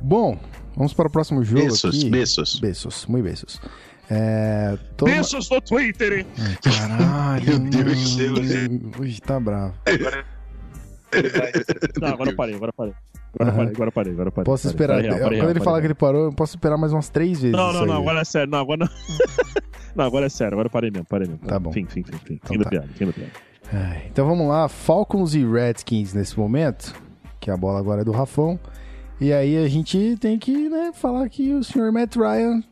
[0.00, 0.38] Bom,
[0.76, 2.10] vamos para o próximo jogo beijos, aqui.
[2.10, 3.06] Beijos, beijos.
[3.06, 3.60] muito beijos.
[4.10, 5.04] É, tô...
[5.06, 6.26] Beijos no Twitter, hein?
[6.38, 7.60] Ai, caralho.
[7.60, 8.68] Meu Deus do céu.
[9.00, 9.74] Ui, tá bravo.
[12.00, 12.94] Não, agora eu parei, agora eu parei.
[13.38, 13.56] Agora, uhum.
[13.56, 14.44] parei, agora parei, agora parei.
[14.46, 14.94] Posso esperar.
[14.94, 17.56] Parei, parei, Quando ele falar que ele parou, eu posso esperar mais umas três vezes.
[17.56, 18.50] Não, não, não, agora é sério.
[18.50, 18.88] Não, agora não.
[19.94, 20.54] não, agora é sério.
[20.54, 21.46] Agora parei mesmo, parei mesmo.
[21.46, 21.72] Tá bom.
[21.72, 22.16] Fim, fim, fim.
[22.18, 22.34] fim.
[22.34, 22.64] Então fim tá.
[22.64, 23.32] do piada, fim do piada.
[24.06, 24.68] Então vamos lá.
[24.68, 26.94] Falcons e Redskins nesse momento.
[27.40, 28.58] Que a bola agora é do Rafão.
[29.20, 32.62] E aí a gente tem que né, falar que o senhor Matt Ryan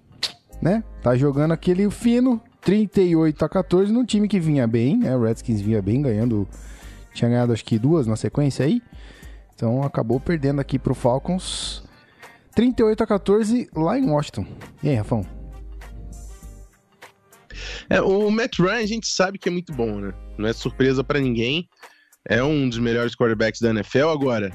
[0.64, 0.82] né?
[1.02, 5.14] Tá jogando aquele fino, 38 a 14, num time que vinha bem, né?
[5.14, 6.48] O Redskins vinha bem, ganhando.
[7.12, 8.82] Tinha ganhado acho que duas na sequência aí.
[9.54, 11.84] Então acabou perdendo aqui pro Falcons.
[12.54, 14.46] 38 a 14 lá em Washington.
[14.82, 15.26] E aí, Rafão?
[17.90, 20.14] É, o Matt Ryan a gente sabe que é muito bom, né?
[20.38, 21.68] Não é surpresa para ninguém.
[22.26, 24.50] É um dos melhores quarterbacks da NFL agora.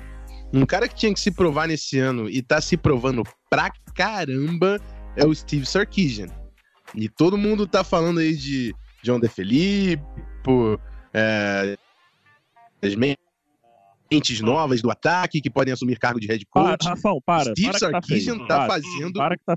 [0.51, 4.81] Um cara que tinha que se provar nesse ano e tá se provando pra caramba
[5.19, 6.29] é o Steve Sarkisian.
[6.95, 10.79] E todo mundo tá falando aí de John DeFilippo,
[11.13, 11.77] é,
[12.81, 16.79] as mentes novas do ataque que podem assumir cargo de head coach.
[16.79, 17.51] Para, Rafão, para.
[17.51, 19.13] Steve para Sarkisian tá, tá, fazendo...
[19.13, 19.55] Para que tá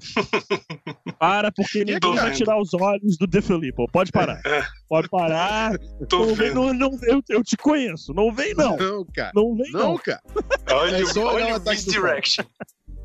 [1.19, 3.87] Para, porque ninguém vai tirar os olhos do DeFilippo.
[3.91, 4.43] Pode parar.
[4.89, 5.79] Pode parar.
[6.11, 6.35] Tô não.
[6.35, 8.13] Vem, não, não, eu, eu te conheço.
[8.13, 8.77] Não vem, não.
[8.77, 9.33] Não, cara.
[9.35, 9.81] Não vem, não.
[9.81, 10.23] Não, cara.
[10.71, 12.45] Olha, É só olha o misdirection.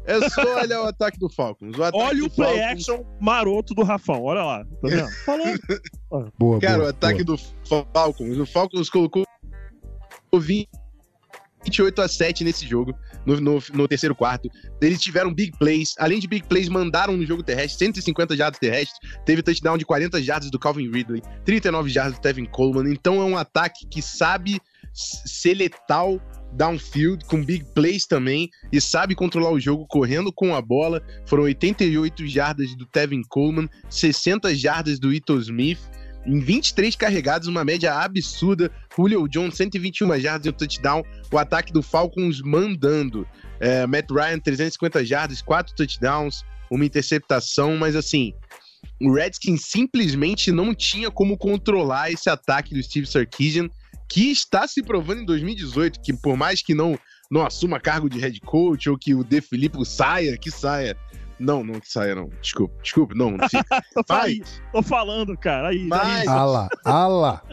[0.07, 1.77] É só olhar o ataque do Falcons.
[1.77, 4.23] O ataque Olha do o play Falcons- action maroto do Rafão.
[4.23, 4.63] Olha lá.
[4.65, 5.09] Tá vendo?
[5.25, 5.59] Falando.
[6.39, 7.37] Boa, Cara, boa, o ataque boa.
[7.37, 8.37] do Falcons.
[8.37, 9.25] O Falcons colocou
[10.33, 12.93] 28 a 7 nesse jogo,
[13.25, 14.49] no, no, no terceiro quarto.
[14.81, 15.93] Eles tiveram big plays.
[15.97, 18.97] Além de big plays, mandaram no jogo terrestre 150 jardas terrestres.
[19.25, 22.91] Teve touchdown de 40 jardas do Calvin Ridley, 39 jardas do Tevin Coleman.
[22.91, 24.59] Então é um ataque que sabe
[24.93, 26.19] ser letal
[26.53, 31.01] downfield, com big plays também, e sabe controlar o jogo correndo com a bola.
[31.25, 35.79] Foram 88 jardas do Tevin Coleman, 60 jardas do Ito Smith.
[36.25, 38.69] Em 23 carregados, uma média absurda.
[38.95, 41.03] Julio Jones, 121 jardas e um touchdown.
[41.31, 43.25] O ataque do Falcons mandando.
[43.59, 48.33] É, Matt Ryan, 350 jardas, 4 touchdowns, uma interceptação, mas assim,
[49.01, 53.69] o Redskins simplesmente não tinha como controlar esse ataque do Steve Sarkisian,
[54.07, 56.97] que está se provando em 2018, que por mais que não,
[57.29, 60.97] não assuma cargo de head coach ou que o De Filippo saia, que saia.
[61.39, 62.29] Não, não que saia, não.
[62.41, 63.31] Desculpa, desculpa, não.
[63.31, 63.81] não fica.
[63.93, 65.69] tô, Mas, tô falando, cara.
[65.69, 66.27] Aí, Mas- aí.
[66.27, 67.43] Ah lá, ah lá.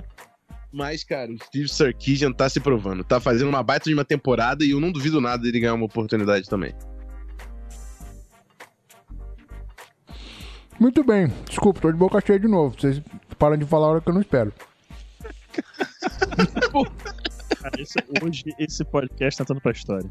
[0.72, 3.04] mas, cara, o Steve Sarkisian tá se provando.
[3.04, 5.84] Tá fazendo uma baita de uma temporada e eu não duvido nada dele ganhar uma
[5.86, 6.74] oportunidade também.
[10.78, 11.28] Muito bem.
[11.48, 12.74] Desculpa, tô de boca cheia de novo.
[12.78, 13.00] Vocês
[13.38, 14.52] param de falar a hora que eu não espero.
[17.60, 20.10] Cara, esse- hoje esse podcast tá entrando pra história.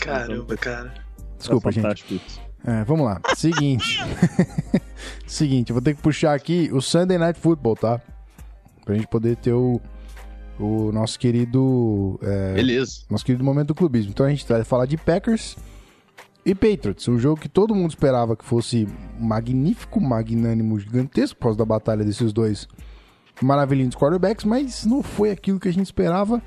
[0.00, 0.92] Caramba, cara.
[1.38, 2.40] Desculpa, tá gente.
[2.64, 3.20] É, vamos lá.
[3.36, 3.98] Seguinte.
[5.26, 8.00] Seguinte, eu vou ter que puxar aqui o Sunday Night Football, tá?
[8.84, 9.80] Pra gente poder ter o,
[10.58, 12.18] o nosso querido.
[12.22, 13.02] É, Beleza.
[13.10, 14.10] Nosso querido momento do clubismo.
[14.10, 15.56] Então a gente vai falar de Packers
[16.46, 17.06] e Patriots.
[17.08, 18.86] Um jogo que todo mundo esperava que fosse
[19.18, 22.66] magnífico, magnânimo, gigantesco por causa da batalha desses dois
[23.40, 26.42] maravilhosos quarterbacks, mas não foi aquilo que a gente esperava.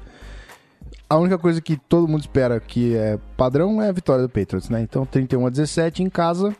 [1.09, 4.69] A única coisa que todo mundo espera que é padrão é a vitória do Patriots,
[4.69, 4.81] né?
[4.81, 6.55] Então 31 a 17 em casa,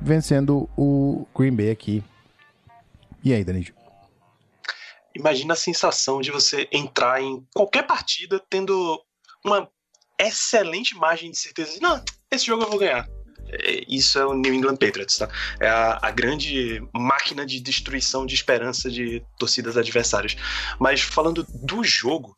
[0.00, 2.02] vencendo o Green Bay aqui.
[3.22, 3.74] E aí, Danilo?
[5.14, 9.00] Imagina a sensação de você entrar em qualquer partida tendo
[9.44, 9.68] uma
[10.18, 11.78] excelente margem de certeza.
[11.80, 13.08] Não, esse jogo eu vou ganhar.
[13.48, 15.28] É, isso é o New England Patriots, tá?
[15.60, 20.36] É a, a, grande máquina de destruição de esperança de torcidas adversárias.
[20.78, 22.34] Mas falando do jogo,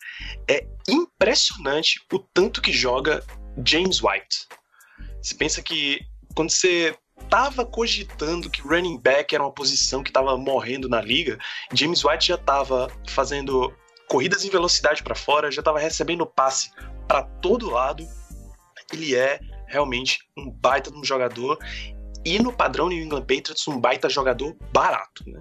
[0.49, 3.25] é impressionante o tanto que joga
[3.65, 4.47] James White.
[5.23, 6.01] Você pensa que
[6.35, 6.97] quando você
[7.31, 11.39] tava cogitando que running back era uma posição que tava morrendo na liga,
[11.73, 13.75] James White já tava fazendo
[14.09, 16.71] corridas em velocidade para fora, já tava recebendo passe
[17.09, 18.07] para todo lado.
[18.93, 21.59] Ele é realmente um baita de um jogador
[22.25, 25.41] e no padrão New England Patriots um baita jogador barato, né?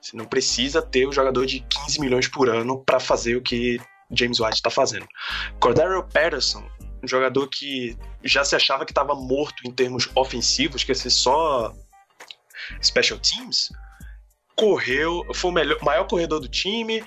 [0.00, 3.42] Você não precisa ter o um jogador de 15 milhões por ano para fazer o
[3.42, 5.06] que James White está fazendo.
[5.58, 6.64] Cordero Patterson,
[7.02, 11.10] um jogador que já se achava que estava morto em termos ofensivos, que ia ser
[11.10, 11.74] só
[12.82, 13.72] special teams,
[14.54, 17.04] correu, foi o melhor, maior corredor do time,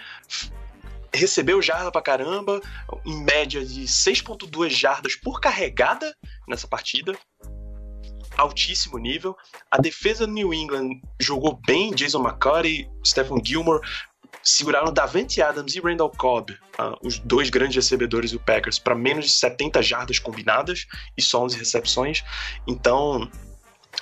[1.14, 2.62] recebeu jarda pra caramba,
[3.06, 6.16] em média de 6.2 jardas por carregada
[6.50, 7.18] nessa partida.
[8.38, 9.36] Altíssimo nível.
[9.70, 13.82] A defesa do New England jogou bem, Jason McCarthy, Stephen Gilmore
[14.44, 19.26] seguraram Davante Adams e Randall Cobb, uh, os dois grandes recebedores do Packers, para menos
[19.26, 20.88] de 70 jardas combinadas
[21.18, 22.24] e só 11 recepções.
[22.68, 23.30] Então,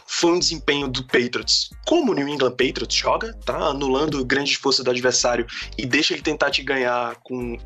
[0.06, 3.58] foi um desempenho do Patriots como o New England Patriots joga, tá?
[3.58, 5.46] Anulando grandes forças do adversário
[5.78, 7.58] e deixa ele tentar te ganhar com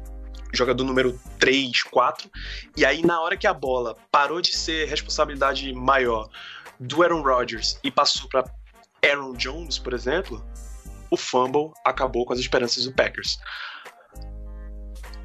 [0.54, 2.30] jogador número 3, 4.
[2.78, 6.30] E aí, na hora que a bola parou de ser responsabilidade maior
[6.80, 8.44] do Aaron Rodgers e passou para
[9.04, 10.44] Aaron Jones, por exemplo,
[11.10, 13.40] o fumble acabou com as esperanças do Packers.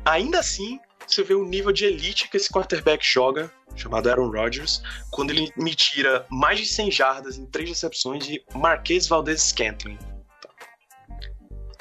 [0.05, 4.83] Ainda assim, você vê o nível de elite que esse quarterback joga chamado Aaron Rodgers,
[5.11, 9.99] quando ele me tira mais de 100 jardas em três recepções de Marquês Valdez Scantling.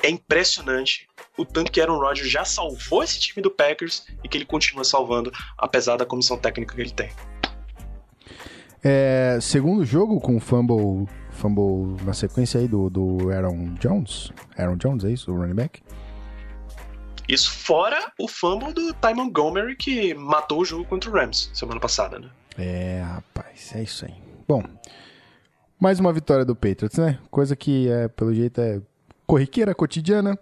[0.03, 1.07] É impressionante
[1.37, 4.83] o tanto que Aaron Rodgers já salvou esse time do Packers e que ele continua
[4.83, 7.09] salvando, apesar da comissão técnica que ele tem.
[8.83, 14.31] É, segundo jogo com fumble, fumble na sequência aí do, do Aaron Jones.
[14.57, 15.31] Aaron Jones, é isso?
[15.31, 15.81] O running back?
[17.27, 21.79] Isso fora o fumble do Ty Montgomery que matou o jogo contra o Rams semana
[21.79, 22.29] passada, né?
[22.57, 24.13] É, rapaz, é isso aí.
[24.47, 24.63] Bom,
[25.79, 27.17] mais uma vitória do Patriots, né?
[27.31, 28.79] Coisa que, é, pelo jeito, é
[29.25, 30.37] corriqueira, cotidiana.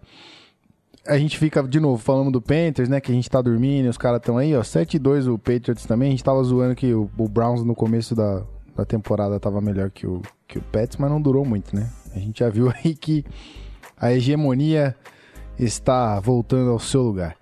[1.05, 3.01] A gente fica, de novo, falando do Panthers, né?
[3.01, 4.61] Que a gente tá dormindo, os caras estão aí, ó.
[4.61, 6.09] 7-2 o Patriots também.
[6.09, 8.41] A gente tava zoando que o, o Browns no começo da,
[8.75, 11.89] da temporada tava melhor que o, que o Pets, mas não durou muito, né?
[12.15, 13.25] A gente já viu aí que
[13.97, 14.95] a hegemonia
[15.59, 17.35] está voltando ao seu lugar.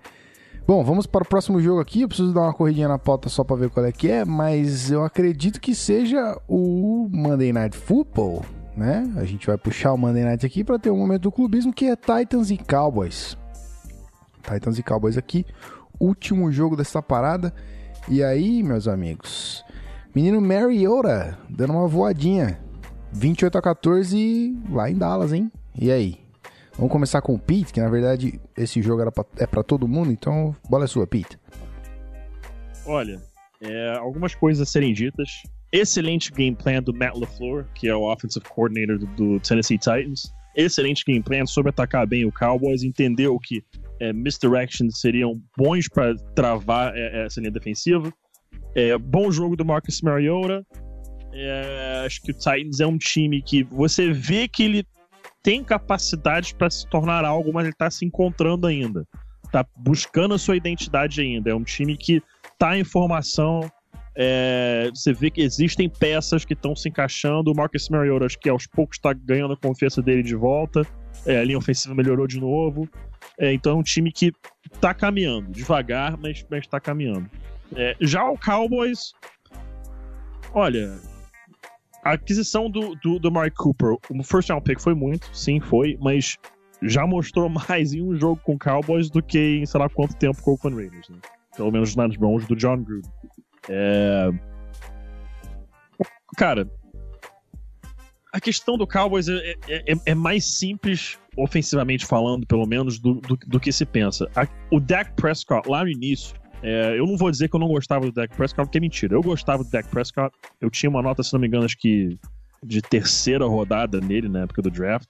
[0.66, 2.02] Bom, vamos para o próximo jogo aqui.
[2.02, 4.90] Eu preciso dar uma corridinha na pauta só para ver qual é que é, mas
[4.90, 8.44] eu acredito que seja o Monday Night Football,
[8.76, 9.12] né?
[9.16, 11.86] A gente vai puxar o Monday Night aqui para ter um momento do clubismo que
[11.86, 13.36] é Titans e Cowboys.
[14.42, 15.46] Titans e Cowboys aqui,
[15.98, 17.54] último jogo dessa parada.
[18.08, 19.64] E aí, meus amigos,
[20.14, 22.58] menino Mariota dando uma voadinha,
[23.12, 25.50] 28 a 14 lá em Dallas, hein?
[25.78, 26.22] E aí?
[26.76, 29.86] Vamos começar com o Pete, que na verdade esse jogo era pra, é para todo
[29.86, 31.38] mundo, então bola é sua, Pete.
[32.86, 33.22] Olha,
[33.60, 35.42] é, algumas coisas a serem ditas.
[35.70, 40.32] Excelente game plan do Matt LaFleur, que é o offensive coordinator do, do Tennessee Titans.
[40.56, 43.64] Excelente game plan sobre atacar bem o Cowboys, entendeu que
[44.02, 48.12] é, misdirections seriam bons para travar é, essa linha defensiva.
[48.74, 50.66] É, bom jogo do Marcus Mariota.
[51.32, 54.84] É, acho que o Titans é um time que você vê que ele
[55.42, 59.06] tem capacidade para se tornar algo, mas ele está se encontrando ainda.
[59.52, 61.50] Tá buscando a sua identidade ainda.
[61.50, 62.20] É um time que
[62.58, 63.70] tá em formação.
[64.16, 67.52] É, você vê que existem peças que estão se encaixando.
[67.52, 70.84] O Marcus Mariota, acho que aos poucos está ganhando a confiança dele de volta.
[71.24, 72.88] É, a linha ofensiva melhorou de novo.
[73.38, 74.32] É, então é um time que
[74.80, 77.28] tá caminhando, devagar, mas, está caminhando.
[77.74, 79.12] É, já o Cowboys,
[80.52, 80.98] olha,
[82.04, 85.96] a aquisição do, do, do Mark Cooper, o first round pick foi muito, sim, foi,
[86.00, 86.36] mas
[86.82, 90.42] já mostrou mais em um jogo com Cowboys do que em sei lá quanto tempo
[90.42, 91.18] com o Oakland Raiders, né?
[91.56, 93.10] Pelo menos nos bons do John Gruden.
[93.68, 94.30] É...
[96.36, 96.66] Cara,
[98.40, 103.36] questão do Cowboys é, é, é, é, mais simples, ofensivamente falando, pelo menos, do, do,
[103.36, 104.28] do que se pensa.
[104.34, 107.68] A, o Dak Prescott, lá no início, é, eu não vou dizer que eu não
[107.68, 109.14] gostava do Dak Prescott, porque é mentira.
[109.14, 110.34] Eu gostava do Dak Prescott.
[110.60, 112.18] Eu tinha uma nota, se não me engano, acho que
[112.64, 115.08] de terceira rodada nele na época do draft.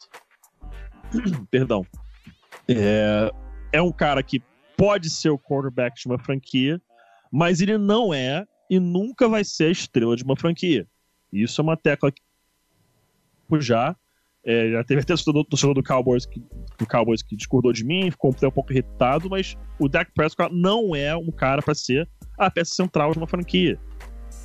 [1.50, 1.86] Perdão.
[2.66, 3.30] É,
[3.72, 4.42] é um cara que
[4.76, 6.80] pode ser o quarterback de uma franquia,
[7.30, 10.86] mas ele não é e nunca vai ser a estrela de uma franquia.
[11.32, 12.10] Isso é uma tecla
[13.58, 13.96] que já.
[14.44, 16.40] É, já teve até o torcedor do Cowboys, que,
[16.78, 20.96] do Cowboys que discordou de mim, ficou um pouco irritado, mas o Dak Prescott não
[20.96, 23.78] é um cara para ser a peça central de uma franquia.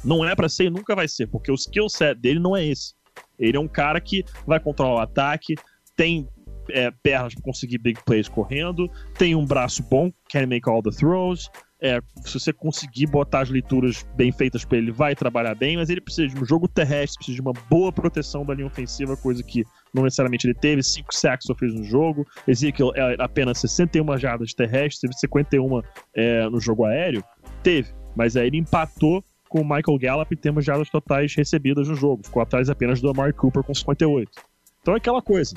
[0.06, 2.64] Não é para ser e nunca vai ser, porque o skill set dele não é
[2.64, 2.94] esse.
[3.40, 5.56] Ele é um cara que vai controlar o ataque,
[5.96, 6.28] tem
[6.70, 10.92] é, pernas para conseguir big plays correndo, tem um braço bom, can make all the
[10.92, 11.50] throws,
[11.82, 15.90] é, se você conseguir botar as leituras bem feitas para ele, vai trabalhar bem, mas
[15.90, 19.44] ele precisa de um jogo terrestre, precisa de uma boa proteção da linha ofensiva, coisa
[19.44, 19.64] que
[19.94, 20.82] não necessariamente ele teve.
[20.82, 22.26] Cinco sacks fez no jogo.
[22.48, 25.82] Ezekiel é apenas 61 jardas terrestres, teve 51
[26.16, 27.24] é, no jogo aéreo.
[27.62, 31.88] Teve, mas aí ele empatou com o Michael Gallup em termos de jardas totais recebidas
[31.88, 32.24] no jogo.
[32.26, 34.32] Ficou atrás apenas do Amari Cooper com 58.
[34.82, 35.54] Então é aquela coisa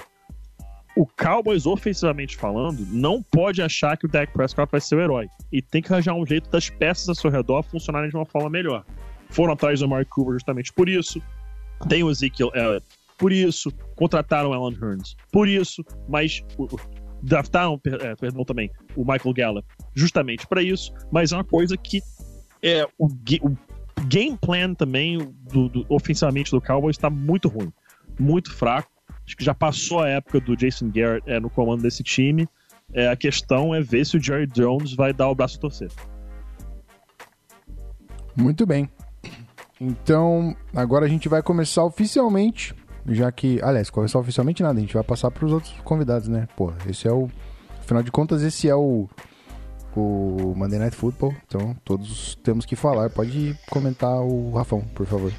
[0.97, 5.29] o Cowboys, ofensivamente falando, não pode achar que o Dak Prescott vai ser o herói.
[5.53, 8.51] E tem que arranjar um jeito das peças ao seu redor funcionarem de uma forma
[8.51, 8.85] melhor.
[9.29, 11.23] Foram atrás do Mark Cooper justamente por isso.
[11.89, 12.85] Tem o Ezekiel Elliott
[13.17, 13.71] por isso.
[13.95, 15.85] Contrataram o Alan Hearns por isso.
[16.09, 16.43] Mas
[17.23, 20.93] draftaram, é, perdão, também o Michael Gallup justamente para isso.
[21.13, 22.03] Mas é uma coisa que
[22.63, 23.57] é, o, o
[24.07, 25.19] game plan também
[25.51, 27.73] do, do ofensivamente do Cowboys está muito ruim.
[28.19, 28.91] Muito fraco
[29.31, 32.49] Acho que já passou a época do Jason Garrett é, no comando desse time.
[32.93, 35.89] É, a questão é ver se o Jerry Jones vai dar o braço a torcer.
[38.35, 38.91] Muito bem.
[39.81, 42.75] Então, agora a gente vai começar oficialmente,
[43.07, 46.49] já que, aliás, começar oficialmente nada, a gente vai passar para os outros convidados, né?
[46.57, 47.29] Pô, esse é o,
[47.79, 49.09] afinal de contas, esse é o
[49.95, 53.11] o Monday Night Football, então todos temos que falar.
[53.11, 55.33] Pode comentar o Rafão, por favor.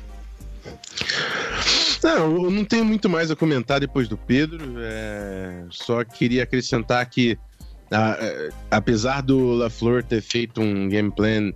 [2.03, 4.75] Não, eu não tenho muito mais a comentar depois do Pedro.
[4.79, 5.65] É...
[5.69, 7.37] Só queria acrescentar que,
[7.91, 8.17] a, a,
[8.77, 11.53] apesar do LaFleur ter feito um game plan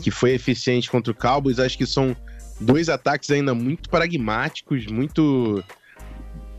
[0.00, 2.16] que foi eficiente contra o Cowboys, acho que são
[2.60, 5.64] dois ataques ainda muito pragmáticos, muito,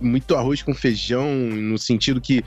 [0.01, 2.43] muito arroz com feijão, no sentido que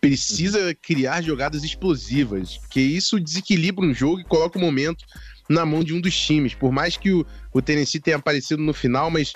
[0.00, 5.04] precisa criar jogadas explosivas, que isso desequilibra um jogo e coloca o momento
[5.48, 6.54] na mão de um dos times.
[6.54, 9.32] Por mais que o, o Tennessee tenha aparecido no final, mas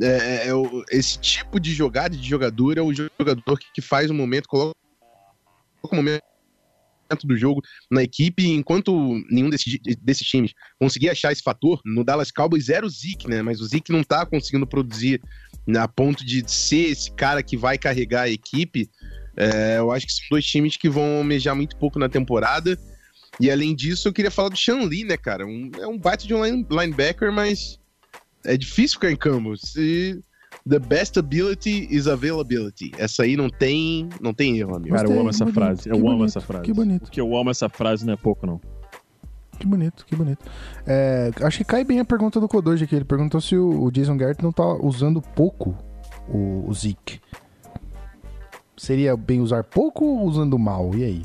[0.00, 0.52] é, é, é
[0.90, 4.74] esse tipo de jogada de jogador é o jogador que, faz o momento, coloca
[5.84, 6.22] o momento
[7.22, 8.92] do jogo na equipe, enquanto
[9.30, 13.42] nenhum desses, desses times conseguia achar esse fator, no Dallas Cowboys era o Zeke, né?
[13.42, 15.22] Mas o Zeke não tá conseguindo produzir
[15.76, 18.90] a ponto de ser esse cara que vai carregar a equipe.
[19.36, 22.78] É, eu acho que são dois times que vão almejar muito pouco na temporada.
[23.38, 25.46] E além disso, eu queria falar do Sean Lee, né, cara?
[25.46, 27.78] Um, é um bate de um linebacker, mas
[28.46, 29.56] é difícil ficar em campo.
[29.56, 30.22] Se
[30.66, 32.92] the best ability is availability.
[32.98, 34.94] Essa aí não tem, não tem erro, amigo.
[34.94, 35.88] Cara, eu amo essa bonito, frase.
[35.88, 36.64] Eu bonito, amo essa frase.
[36.64, 37.02] Que bonito.
[37.02, 38.60] Porque eu amo essa frase não é pouco, não.
[39.58, 40.44] Que bonito, que bonito.
[40.86, 42.94] É, acho que cai bem a pergunta do Kodoji aqui.
[42.94, 45.74] Ele perguntou se o, Jason Garrett não tá usando pouco
[46.28, 47.20] o, o Zeke.
[48.76, 50.94] Seria bem usar pouco ou usando mal?
[50.94, 51.22] E aí?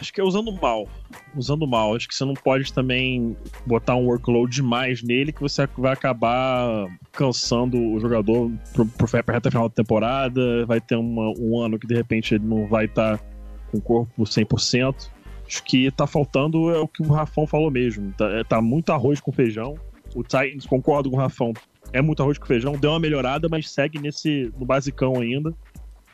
[0.00, 0.88] Acho que é usando mal.
[1.36, 1.94] Usando mal.
[1.94, 6.86] Acho que você não pode também botar um workload demais nele que você vai acabar
[7.12, 10.64] cansando o jogador pro, pro, pra reta final da temporada.
[10.66, 13.24] Vai ter uma, um ano que de repente ele não vai estar tá
[13.70, 15.10] com o corpo 100%.
[15.46, 18.12] Acho que tá faltando é o que o Rafão falou mesmo.
[18.12, 19.76] Tá, é, tá muito arroz com feijão.
[20.14, 21.52] O Titans, concordo com o Rafão,
[21.92, 22.72] é muito arroz com feijão.
[22.72, 25.54] Deu uma melhorada, mas segue nesse no basicão ainda.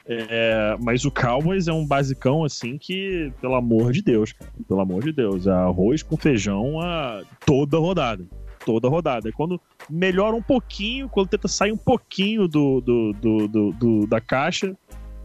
[0.06, 4.80] É, mas o Cowboys é um basicão assim que, pelo amor de Deus, cara, pelo
[4.80, 8.24] amor de Deus, é arroz com feijão a toda rodada.
[8.66, 9.30] Toda rodada.
[9.32, 14.20] quando melhora um pouquinho, quando tenta sair um pouquinho do, do, do, do, do da
[14.20, 14.74] caixa,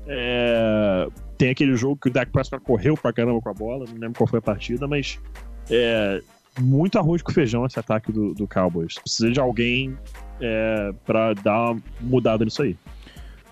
[0.06, 1.08] é,
[1.38, 4.18] tem aquele jogo que o Dak Prescott correu pra caramba com a bola, não lembro
[4.18, 5.20] qual foi a partida, mas
[5.70, 6.22] é,
[6.60, 8.96] muito arroz com feijão esse ataque do, do Cowboys.
[8.96, 9.98] Precisa de alguém
[10.42, 12.76] é, para dar uma mudada nisso aí.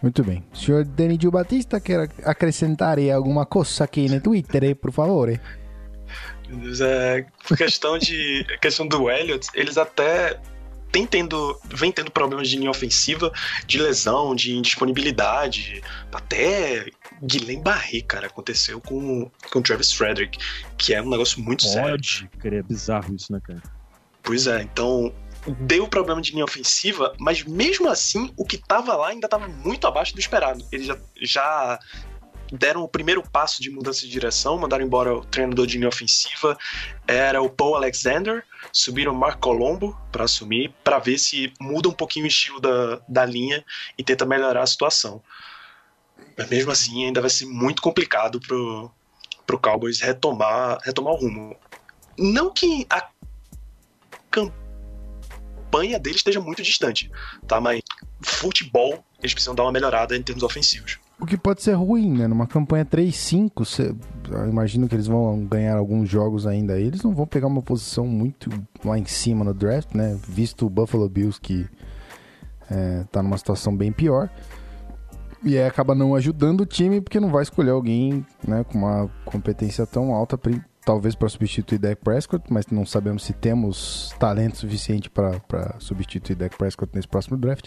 [0.02, 0.43] Muito bem.
[0.54, 5.30] Senhor Denidil Batista, quer acrescentar alguma coisa aqui no Twitter, por favor?
[5.30, 10.39] É, por questão de questão do Elliott, eles até
[10.91, 13.32] têm tendo, vem tendo problemas de linha ofensiva,
[13.66, 15.82] de lesão, de indisponibilidade,
[16.12, 16.86] até
[17.22, 20.38] Guilherme Barré, cara, aconteceu com, com o Travis Frederick,
[20.78, 21.91] que é um negócio muito Pode sério.
[21.91, 23.62] Pode crer, é bizarro isso, né, cara?
[24.24, 25.14] Pois é, então
[25.48, 29.88] deu problema de linha ofensiva, mas mesmo assim, o que tava lá ainda tava muito
[29.88, 30.66] abaixo do esperado.
[30.72, 31.80] Eles já, já
[32.52, 36.58] deram o primeiro passo de mudança de direção, mandaram embora o treinador de linha ofensiva,
[37.08, 41.93] era o Paul Alexander, subiram o Mark Colombo para assumir, para ver se muda um
[41.93, 43.64] pouquinho o estilo da, da linha
[43.98, 45.22] e tenta melhorar a situação.
[46.38, 48.91] Mas mesmo assim, ainda vai ser muito complicado pro,
[49.45, 51.56] pro Cowboys retomar, retomar o rumo.
[52.18, 53.08] Não que a
[54.30, 54.66] campanha
[55.99, 57.11] deles esteja muito distante,
[57.47, 57.59] tá?
[57.59, 57.82] Mas
[58.22, 60.99] futebol, eles precisam dar uma melhorada em termos ofensivos.
[61.20, 62.28] O que pode ser ruim, né?
[62.28, 63.95] Numa campanha 3-5,
[64.30, 66.80] eu imagino que eles vão ganhar alguns jogos ainda.
[66.80, 68.49] Eles não vão pegar uma posição muito
[68.86, 70.20] lá em cima no draft, né?
[70.28, 71.68] Visto o Buffalo Bills que
[72.70, 74.30] é, tá numa situação bem pior.
[75.43, 79.09] E aí acaba não ajudando o time porque não vai escolher alguém né, com uma
[79.24, 80.38] competência tão alta,
[80.88, 86.58] talvez para substituir Dak Prescott, mas não sabemos se temos talento suficiente para substituir Dak
[86.58, 87.66] Prescott nesse próximo draft.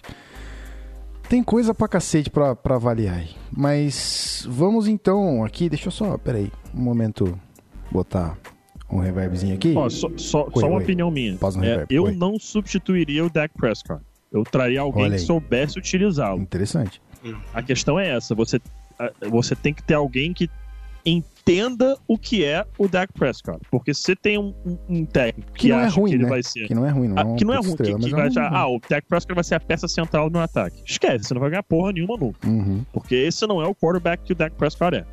[1.29, 3.29] Tem coisa pra cacete pra, pra avaliar aí.
[3.53, 7.39] Mas vamos então aqui, deixa eu só, peraí, um momento,
[7.93, 8.39] botar
[8.91, 9.75] um reverbzinho aqui.
[9.77, 10.83] Ó, só, só, oi, só uma oi.
[10.83, 11.35] opinião minha.
[11.63, 12.17] É, eu oi.
[12.17, 14.03] não substituiria o Dak Prescott.
[14.33, 16.41] Eu traria alguém que soubesse utilizá-lo.
[16.41, 17.03] Interessante.
[17.53, 18.59] A questão é essa: você,
[19.29, 20.49] você tem que ter alguém que
[21.51, 23.61] entenda o que é o Dak Prescott.
[23.71, 24.55] Porque se você tem um,
[24.89, 26.29] um, técnico que, que não é é ruim, que ele né?
[26.29, 26.67] vai ser.
[26.67, 27.19] Que não é ruim, não.
[27.19, 29.45] Ah, que não é ruim, estrela, que, que vai achar, ah, o Dak Prescott vai
[29.45, 30.83] ser a peça central do ataque.
[30.87, 32.49] Esquece, você não vai ganhar porra nenhuma nunca.
[32.49, 32.85] Uhum.
[32.93, 35.05] Porque esse não é o quarterback que o Dak Prescott é.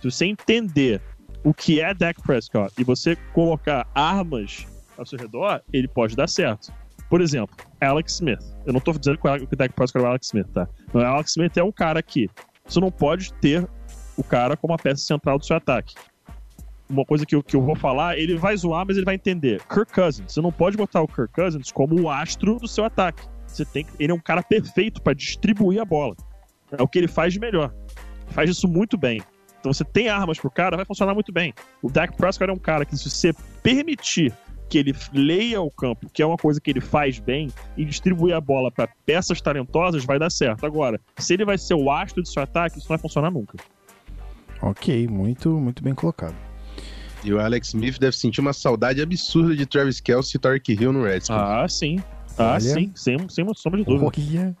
[0.00, 1.00] Se você entender
[1.42, 4.66] o que é Dak Prescott e você colocar armas
[4.96, 6.72] ao seu redor, ele pode dar certo.
[7.10, 8.40] Por exemplo, Alex Smith.
[8.64, 10.66] Eu não tô dizendo que o Dak Prescott é o Alex Smith, tá?
[10.92, 12.30] o Alex Smith é um cara que
[12.66, 13.68] você não pode ter
[14.16, 15.94] o cara como a peça central do seu ataque.
[16.88, 19.62] Uma coisa que eu, que eu vou falar, ele vai zoar, mas ele vai entender.
[19.66, 20.32] Kirk Cousins.
[20.32, 23.26] Você não pode botar o Kirk Cousins como o astro do seu ataque.
[23.46, 26.14] Você tem, ele é um cara perfeito para distribuir a bola.
[26.72, 27.72] É o que ele faz de melhor.
[28.28, 29.22] Faz isso muito bem.
[29.60, 31.54] Então você tem armas pro cara, vai funcionar muito bem.
[31.80, 34.32] O Dak Prescott é um cara que se você permitir
[34.68, 38.34] que ele leia o campo, que é uma coisa que ele faz bem, e distribuir
[38.34, 40.66] a bola para peças talentosas, vai dar certo.
[40.66, 43.56] Agora, se ele vai ser o astro do seu ataque, isso não vai funcionar nunca.
[44.64, 46.34] Ok, muito, muito bem colocado.
[47.22, 50.90] E o Alex Smith deve sentir uma saudade absurda de Travis Kelce e Tark Hill
[50.90, 51.38] no Redskins.
[51.38, 52.02] Ah, sim.
[52.38, 52.60] Ah, Olha.
[52.60, 52.90] sim.
[52.94, 54.06] Sem, sem uma sombra de dúvida.
[54.06, 54.56] Olha.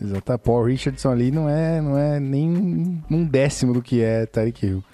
[0.00, 0.38] Exato.
[0.38, 4.84] Paul Richardson ali não é, não é nem um décimo do que é Tarek Hill.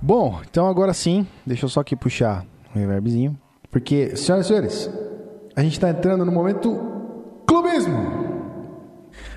[0.00, 3.36] Bom, então agora sim, deixa eu só aqui puxar um reverbzinho.
[3.68, 4.90] Porque, senhoras e senhores,
[5.56, 6.78] a gente está entrando no momento
[7.46, 7.96] clubismo.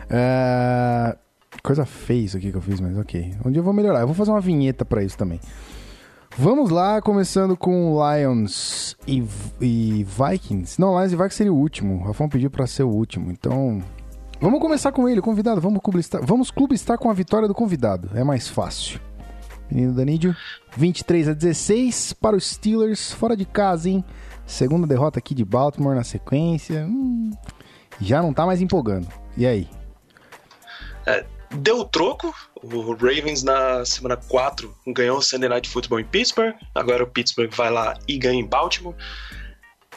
[0.08, 1.18] É...
[1.64, 3.34] Coisa feia isso aqui que eu fiz, mas ok.
[3.46, 4.02] Um dia eu vou melhorar.
[4.02, 5.40] Eu vou fazer uma vinheta para isso também.
[6.38, 9.24] Vamos lá, começando com Lions e,
[9.60, 10.80] e, Vikings.
[10.80, 11.96] Não, Lions e Vikings seria o último.
[11.96, 13.32] O Rafão pediu para ser o último.
[13.32, 13.84] Então,
[14.40, 15.60] vamos começar com ele, convidado.
[15.60, 18.10] Vamos clubistar, vamos clubistar com a vitória do convidado.
[18.14, 19.02] É mais fácil.
[19.70, 20.36] Menino Danídio,
[20.78, 24.04] 23 a 16 para os Steelers, fora de casa, hein?
[24.46, 26.86] Segunda derrota aqui de Baltimore na sequência.
[26.86, 27.32] Hum,
[28.00, 29.08] já não tá mais empolgando.
[29.38, 29.68] E aí?
[31.06, 32.34] É, deu o troco.
[32.62, 36.56] O Ravens na semana 4 ganhou o Sunday Night Football em Pittsburgh.
[36.76, 38.96] Agora o Pittsburgh vai lá e ganha em Baltimore.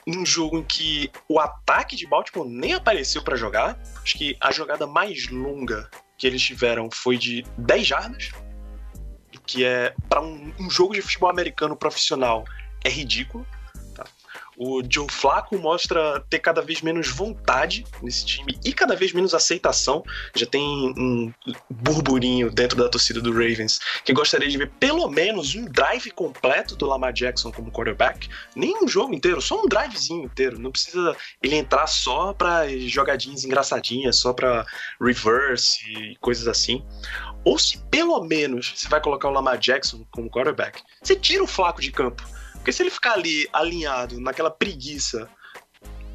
[0.07, 3.78] Um jogo em que o ataque de Baltimore nem apareceu para jogar.
[4.03, 5.88] Acho que a jogada mais longa
[6.18, 8.30] que eles tiveram foi de 10 jardas,
[9.46, 12.44] que é para um, um jogo de futebol americano profissional
[12.84, 13.46] é ridículo.
[14.64, 19.34] O Joe Flacco mostra ter cada vez menos vontade nesse time e cada vez menos
[19.34, 20.04] aceitação.
[20.36, 20.62] Já tem
[20.96, 21.34] um
[21.68, 26.76] burburinho dentro da torcida do Ravens que gostaria de ver pelo menos um drive completo
[26.76, 28.28] do Lamar Jackson como quarterback.
[28.54, 30.60] Nem um jogo inteiro, só um drivezinho inteiro.
[30.60, 34.64] Não precisa ele entrar só para jogadinhas engraçadinhas, só para
[35.00, 36.84] reverse e coisas assim.
[37.44, 41.48] Ou se pelo menos você vai colocar o Lamar Jackson como quarterback, você tira o
[41.48, 42.22] Flaco de campo
[42.62, 45.28] porque se ele ficar ali alinhado naquela preguiça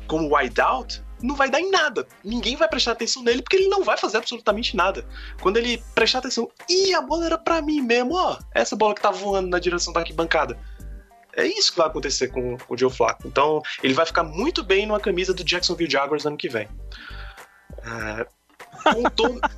[0.07, 2.07] como wideout, não vai dar em nada.
[2.23, 5.05] Ninguém vai prestar atenção nele porque ele não vai fazer absolutamente nada.
[5.41, 8.39] Quando ele prestar atenção, ih, a bola era para mim mesmo, ó.
[8.55, 10.57] Essa bola que tá voando na direção da arquibancada.
[11.35, 13.27] É isso que vai acontecer com, com o Joe Flacco.
[13.27, 16.69] Então, ele vai ficar muito bem numa camisa do Jacksonville Jaguars ano que vem.
[17.83, 18.25] É,
[19.17, 19.41] todo...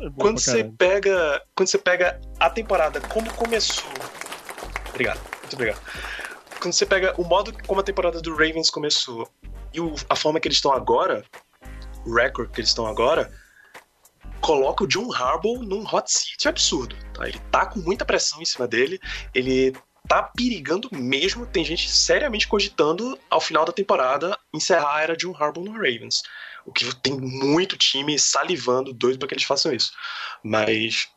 [0.00, 3.84] é quando você pega, quando você pega a temporada como começou
[4.92, 5.80] Obrigado, muito obrigado.
[6.60, 9.28] Quando você pega o modo como a temporada do Ravens começou
[9.72, 11.24] e o, a forma que eles estão agora,
[12.06, 13.32] o record que eles estão agora,
[14.40, 16.96] coloca o John Harbaugh num hot seat absurdo.
[17.14, 17.26] Tá?
[17.26, 19.00] Ele tá com muita pressão em cima dele,
[19.34, 19.74] ele
[20.06, 21.46] tá perigando mesmo.
[21.46, 25.72] Tem gente seriamente cogitando, ao final da temporada, encerrar a era de um Harbaugh no
[25.72, 26.22] Ravens.
[26.66, 29.92] O que tem muito time salivando, doido para que eles façam isso.
[30.44, 31.08] Mas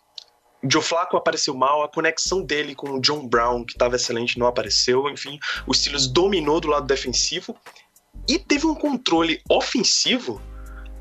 [0.69, 4.47] Joe Flacco apareceu mal, a conexão dele com o John Brown, que estava excelente, não
[4.47, 5.09] apareceu.
[5.09, 7.55] Enfim, o Steelers dominou do lado defensivo
[8.27, 10.41] e teve um controle ofensivo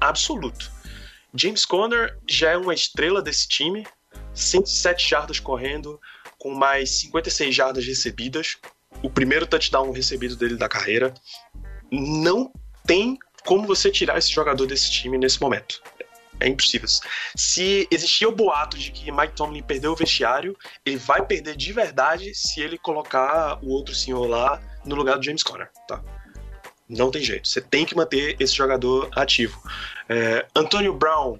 [0.00, 0.70] absoluto.
[1.34, 3.86] James Conner já é uma estrela desse time,
[4.34, 6.00] 107 jardas correndo,
[6.38, 8.56] com mais 56 jardas recebidas,
[9.02, 11.12] o primeiro touchdown recebido dele da carreira.
[11.90, 12.52] Não
[12.86, 15.82] tem como você tirar esse jogador desse time nesse momento.
[16.40, 16.88] É impossível.
[17.36, 21.72] Se existia o boato de que Mike Tomlin perdeu o vestiário, ele vai perder de
[21.72, 26.02] verdade se ele colocar o outro senhor lá no lugar do James Conner, tá?
[26.88, 27.48] Não tem jeito.
[27.48, 29.62] Você tem que manter esse jogador ativo.
[30.08, 31.38] É, Antonio Brown,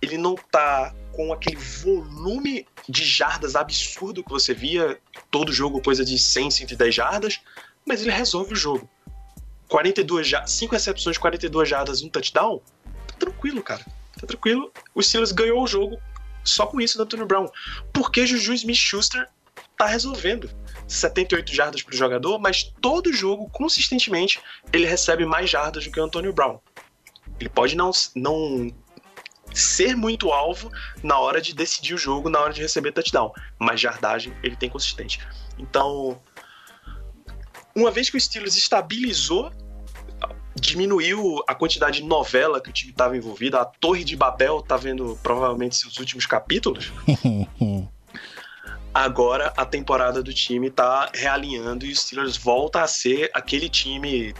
[0.00, 4.98] ele não tá com aquele volume de jardas absurdo que você via
[5.30, 7.40] todo jogo, coisa de 100, 110 jardas,
[7.86, 8.88] mas ele resolve o jogo.
[9.68, 12.60] 42 jardas, 5 recepções, 42 jardas, um touchdown,
[13.08, 13.84] tá tranquilo, cara.
[14.20, 14.72] Tá tranquilo.
[14.94, 15.98] O Steelers ganhou o jogo
[16.44, 17.48] só com isso do Antonio Brown.
[17.92, 19.28] Porque Juju Smith-Schuster
[19.76, 20.50] tá resolvendo.
[20.88, 24.40] 78 jardas pro jogador, mas todo jogo, consistentemente,
[24.72, 26.58] ele recebe mais jardas do que o Antonio Brown.
[27.38, 28.72] Ele pode não, não
[29.52, 30.70] ser muito alvo
[31.02, 34.70] na hora de decidir o jogo, na hora de receber touchdown, mas jardagem ele tem
[34.70, 35.20] consistente.
[35.58, 36.20] Então,
[37.74, 39.50] uma vez que o Steelers estabilizou,
[40.60, 44.76] diminuiu a quantidade de novela que o time estava envolvido, a Torre de Babel tá
[44.76, 46.92] vendo provavelmente seus últimos capítulos.
[48.92, 54.34] Agora a temporada do time tá realinhando e o Steelers volta a ser aquele time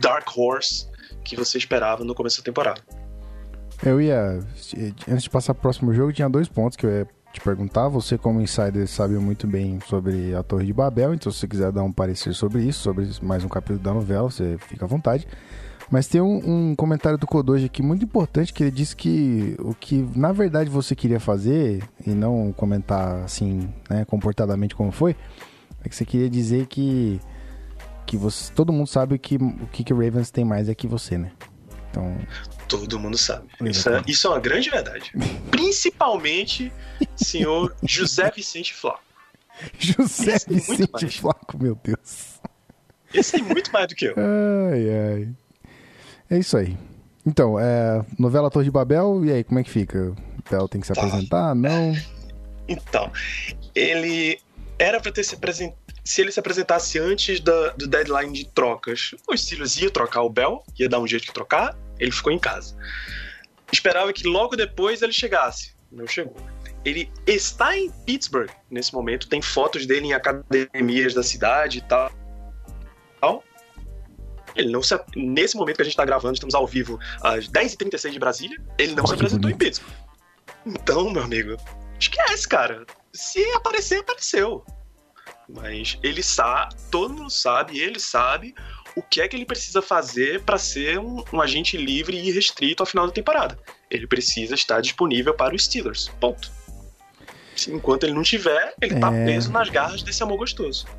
[0.00, 0.88] Dark Horse
[1.22, 2.80] que você esperava no começo da temporada.
[3.82, 4.40] Eu ia.
[5.08, 7.88] Antes de passar pro próximo jogo, tinha dois pontos que eu ia te perguntar.
[7.88, 11.72] Você, como insider, sabe muito bem sobre a Torre de Babel, então se você quiser
[11.72, 15.26] dar um parecer sobre isso, sobre mais um capítulo da novela, você fica à vontade.
[15.90, 19.74] Mas tem um, um comentário do Kodoji aqui muito importante que ele disse que o
[19.74, 25.16] que na verdade você queria fazer, e não comentar assim, né, comportadamente como foi,
[25.84, 27.20] é que você queria dizer que,
[28.06, 31.18] que você, todo mundo sabe que, o que, que Ravens tem mais é que você,
[31.18, 31.32] né?
[31.90, 32.16] Então,
[32.68, 33.48] Todo mundo sabe.
[33.62, 35.12] Isso é, isso é, uma grande verdade.
[35.50, 36.72] Principalmente
[37.16, 39.02] senhor José Vicente Flaco.
[39.76, 42.40] José Vicente Flaco, meu Deus.
[43.12, 44.14] Esse tem muito mais do que eu.
[44.16, 45.28] Ai, ai.
[46.30, 46.78] É isso aí.
[47.26, 49.98] Então, é, novela Torre de Babel, e aí, como é que fica?
[49.98, 50.16] O
[50.48, 51.02] Bel tem que se tá.
[51.02, 51.54] apresentar?
[51.56, 51.92] Não?
[52.68, 53.10] Então,
[53.74, 54.38] ele
[54.78, 55.76] era para ter se apresentado.
[56.10, 60.28] Se ele se apresentasse antes da, do deadline de trocas, o Steelers ia trocar o
[60.28, 62.76] Bell, ia dar um jeito de trocar, ele ficou em casa.
[63.70, 65.72] Esperava que logo depois ele chegasse.
[65.88, 66.34] Não chegou.
[66.84, 72.10] Ele está em Pittsburgh nesse momento, tem fotos dele em academias da cidade e tal.
[74.56, 78.10] Ele não se, nesse momento que a gente está gravando, estamos ao vivo às 10h36
[78.10, 79.62] de Brasília, ele não se apresentou bonito.
[79.62, 79.94] em Pittsburgh.
[80.66, 81.56] Então, meu amigo,
[82.00, 82.84] esquece, cara.
[83.12, 84.64] Se aparecer, apareceu.
[85.54, 88.54] Mas ele sabe, todo mundo sabe, ele sabe
[88.96, 92.82] o que é que ele precisa fazer para ser um, um, agente livre e restrito
[92.82, 93.58] ao final da temporada.
[93.90, 96.08] Ele precisa estar disponível para os Steelers.
[96.20, 96.50] Ponto.
[97.68, 99.18] Enquanto ele não tiver, ele tá é...
[99.18, 100.86] tá preso nas garras desse amor gostoso.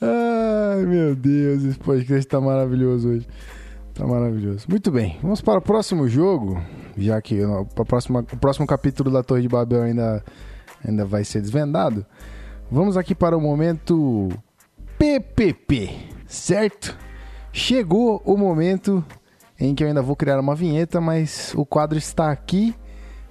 [0.00, 3.26] Ai, meu Deus, esse podcast tá maravilhoso hoje.
[3.94, 4.66] Tá maravilhoso.
[4.68, 6.62] Muito bem, vamos para o próximo jogo,
[6.96, 10.24] já que o próximo, o próximo capítulo da Torre de Babel ainda
[10.84, 12.04] ainda vai ser desvendado.
[12.70, 14.28] Vamos aqui para o momento
[14.98, 15.90] PPP,
[16.26, 16.96] certo?
[17.52, 19.04] Chegou o momento
[19.58, 22.74] em que eu ainda vou criar uma vinheta, mas o quadro está aqui.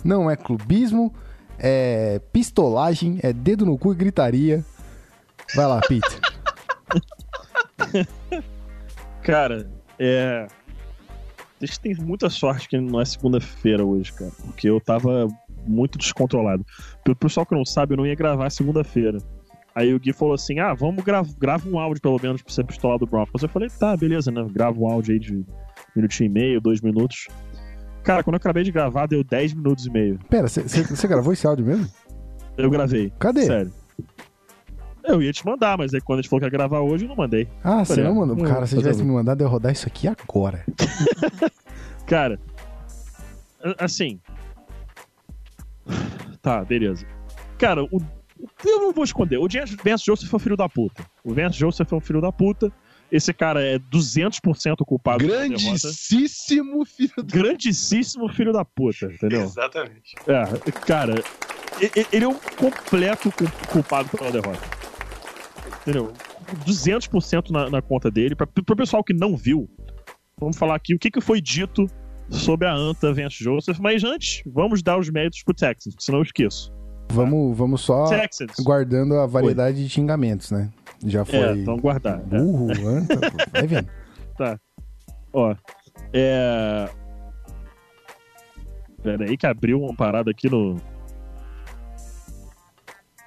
[0.03, 1.13] Não é clubismo,
[1.57, 4.63] é pistolagem, é dedo no cu e gritaria.
[5.55, 6.21] Vai lá, Pete.
[9.21, 9.69] cara,
[9.99, 10.47] é.
[11.61, 14.31] Vocês têm muita sorte que não é segunda-feira hoje, cara.
[14.45, 15.27] Porque eu tava
[15.67, 16.65] muito descontrolado.
[17.03, 19.19] Pelo pessoal que não sabe, eu não ia gravar segunda-feira.
[19.75, 22.65] Aí o Gui falou assim: ah, vamos gravar grava um áudio pelo menos pra ser
[22.65, 23.43] pistolar do Broncos.
[23.43, 24.43] Eu falei: tá, beleza, né?
[24.51, 25.45] Grava um áudio aí de
[25.95, 27.27] minutinho e meio, dois minutos.
[28.03, 30.17] Cara, quando eu acabei de gravar, deu 10 minutos e meio.
[30.27, 31.87] Pera, você gravou esse áudio mesmo?
[32.57, 33.13] Eu gravei.
[33.19, 33.45] Cadê?
[33.45, 33.71] Sério.
[35.03, 37.09] Eu ia te mandar, mas aí quando a gente falou que ia gravar hoje, eu
[37.09, 37.47] não mandei.
[37.63, 38.37] Ah, você não mandou?
[38.45, 40.65] Cara, se tivesse me mandado, eu ia rodar isso aqui agora.
[42.05, 42.39] Cara,
[43.77, 44.19] assim,
[46.41, 47.05] Tá, beleza.
[47.57, 48.01] Cara, o,
[48.65, 49.37] eu não vou esconder.
[49.37, 49.47] O
[49.83, 51.05] Vance Joseph é um filho da puta.
[51.23, 52.71] O Vance Joseph é um filho da puta.
[53.11, 57.23] Esse cara é 200% culpado Grandíssimo filho da...
[57.23, 59.41] Grandíssimo filho da puta, entendeu?
[59.41, 60.15] Exatamente.
[60.25, 61.15] É, cara,
[62.11, 63.29] ele é um completo
[63.69, 64.80] culpado pela derrota.
[65.81, 66.13] Entendeu?
[66.65, 68.35] 200% na, na conta dele.
[68.35, 69.69] Pra, pro pessoal que não viu,
[70.39, 71.85] vamos falar aqui o que, que foi dito
[72.29, 73.79] sobre a Anta Vance Joseph.
[73.79, 76.71] Mas antes, vamos dar os méritos pro Texas, senão eu esqueço.
[77.11, 78.55] Vamos, vamos só Texans.
[78.61, 79.83] guardando a variedade Oi.
[79.83, 80.71] de xingamentos, né?
[81.05, 81.39] Já foi.
[81.39, 82.19] É, então guardar.
[82.19, 82.37] É.
[82.37, 82.97] Burro, é.
[82.97, 83.19] anta,
[83.51, 83.87] vai vendo.
[84.37, 84.57] Tá.
[85.33, 85.53] Ó.
[86.13, 86.89] É.
[89.03, 90.77] Pera aí que abriu uma parada aqui no,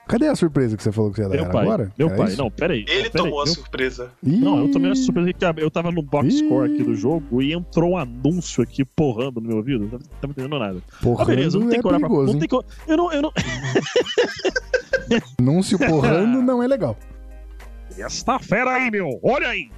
[0.06, 1.92] Cadê a surpresa que você falou que você ia dar meu pai, agora?
[1.98, 2.36] Meu Era pai, isso?
[2.36, 2.84] não, peraí.
[2.86, 4.12] Ele pera tomou a surpresa.
[4.22, 4.36] Ih.
[4.36, 7.54] Não, eu tomei a surpresa que eu tava no box score aqui do jogo e
[7.54, 9.88] entrou um anúncio aqui porrando no meu ouvido.
[9.90, 10.82] Não tava entendendo nada.
[11.00, 12.32] Porrando ah, beleza, não tem é que olhar perigoso, pra...
[12.32, 12.92] Não tem que...
[12.92, 13.12] Eu não...
[13.12, 13.32] Eu não...
[15.40, 16.96] Anúncio porrando não é legal.
[17.96, 19.18] Essa fera aí, meu!
[19.22, 19.70] Olha aí!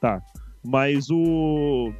[0.00, 0.20] Tá.
[0.64, 1.92] Mas o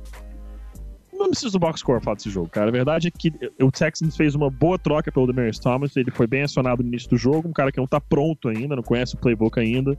[1.19, 2.69] não preciso do box score falar desse jogo, cara.
[2.69, 5.97] A verdade é que o Texans fez uma boa troca pelo Demarius Thomas.
[5.97, 7.49] Ele foi bem acionado no início do jogo.
[7.49, 9.99] Um cara que não tá pronto ainda, não conhece o playbook ainda.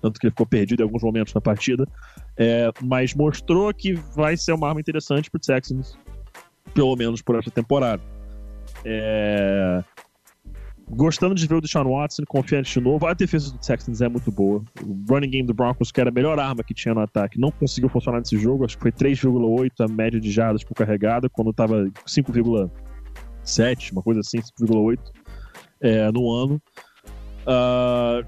[0.00, 1.86] Tanto que ele ficou perdido em alguns momentos na partida.
[2.36, 5.98] É, mas mostrou que vai ser uma arma interessante pro Texans,
[6.72, 8.02] pelo menos por essa temporada.
[8.84, 9.82] É,
[10.92, 13.06] Gostando de ver o Deshaun Watson confiante de novo.
[13.06, 14.62] A defesa do Texans é muito boa.
[14.82, 17.52] O running game do Broncos, que era a melhor arma que tinha no ataque, não
[17.52, 18.64] conseguiu funcionar nesse jogo.
[18.64, 24.20] Acho que foi 3,8 a média de jardas por carregada, quando estava 5,7, uma coisa
[24.20, 24.98] assim, 5,8
[25.80, 26.60] é, no ano.
[27.42, 28.26] Uh,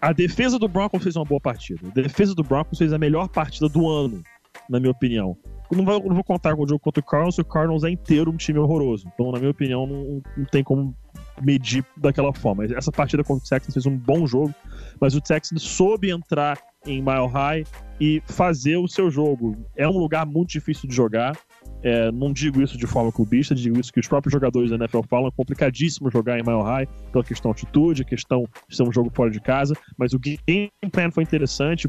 [0.00, 1.88] a defesa do Broncos fez uma boa partida.
[1.88, 4.22] A defesa do Broncos fez a melhor partida do ano,
[4.68, 5.36] na minha opinião.
[5.70, 8.30] Não, vai, não vou contar com o jogo contra o Cardinals, o Cardinals é inteiro
[8.30, 9.10] um time horroroso.
[9.12, 10.94] Então, na minha opinião, não, não tem como
[11.42, 12.64] medir daquela forma.
[12.64, 14.54] Essa partida contra o Texans fez um bom jogo,
[15.00, 17.64] mas o Texans soube entrar em Mile High
[18.00, 19.56] e fazer o seu jogo.
[19.76, 21.36] É um lugar muito difícil de jogar.
[21.82, 25.00] É, não digo isso de forma clubista, digo isso que os próprios jogadores da NFL
[25.08, 25.28] falam.
[25.28, 28.92] É complicadíssimo jogar em Mile High pela questão de altitude, a questão de ser um
[28.92, 29.74] jogo fora de casa.
[29.96, 31.88] Mas o game plan foi interessante.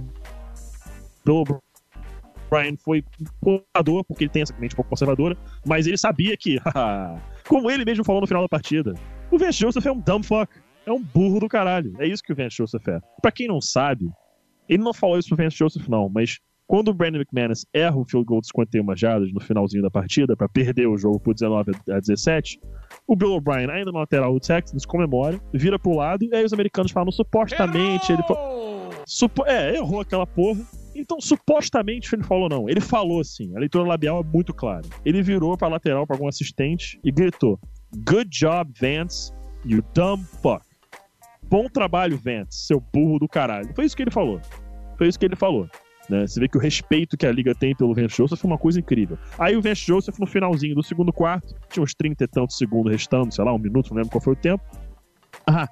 [1.26, 1.43] Bill
[2.49, 3.03] Brian foi
[3.39, 6.59] conservador, porque ele tem essa mente um pouco conservadora, mas ele sabia que,
[7.47, 8.93] como ele mesmo falou no final da partida,
[9.31, 10.51] o Vance Joseph é um dumb fuck.
[10.85, 11.93] É um burro do caralho.
[11.99, 12.99] É isso que o Vance Joseph é.
[13.22, 14.10] Pra quem não sabe,
[14.68, 16.39] ele não falou isso pro Vance Joseph, não, mas
[16.69, 20.38] quando o Brandon McManus erra o field goal de 51 jardas no finalzinho da partida
[20.38, 22.60] para perder o jogo por 19 a 17,
[23.07, 26.53] o Bill O'Brien, ainda no lateral do Texans, comemora, vira pro lado, e aí os
[26.53, 28.22] americanos falam, supostamente, ele
[29.07, 29.43] Supo...
[29.47, 30.61] É, errou aquela porra.
[30.93, 32.69] Então, supostamente, ele falou não.
[32.69, 34.85] Ele falou assim, a leitura labial é muito clara.
[35.03, 37.60] Ele virou pra lateral para algum assistente e gritou:
[37.95, 39.34] Good job, Vance,
[39.66, 40.64] you dumb fuck.
[41.44, 43.74] Bom trabalho, Vance, seu burro do caralho.
[43.74, 44.40] Foi isso que ele falou.
[44.98, 45.68] Foi isso que ele falou.
[46.07, 46.28] Né?
[46.28, 48.80] Você vê que o respeito que a liga tem pelo Vance Joseph é uma coisa
[48.80, 49.18] incrível.
[49.38, 52.91] Aí o Vance Joseph, no finalzinho do segundo quarto, tinha uns 30 e tantos segundos
[52.91, 54.64] restando, sei lá, um minuto, não lembro qual foi o tempo.
[55.48, 55.68] Ah,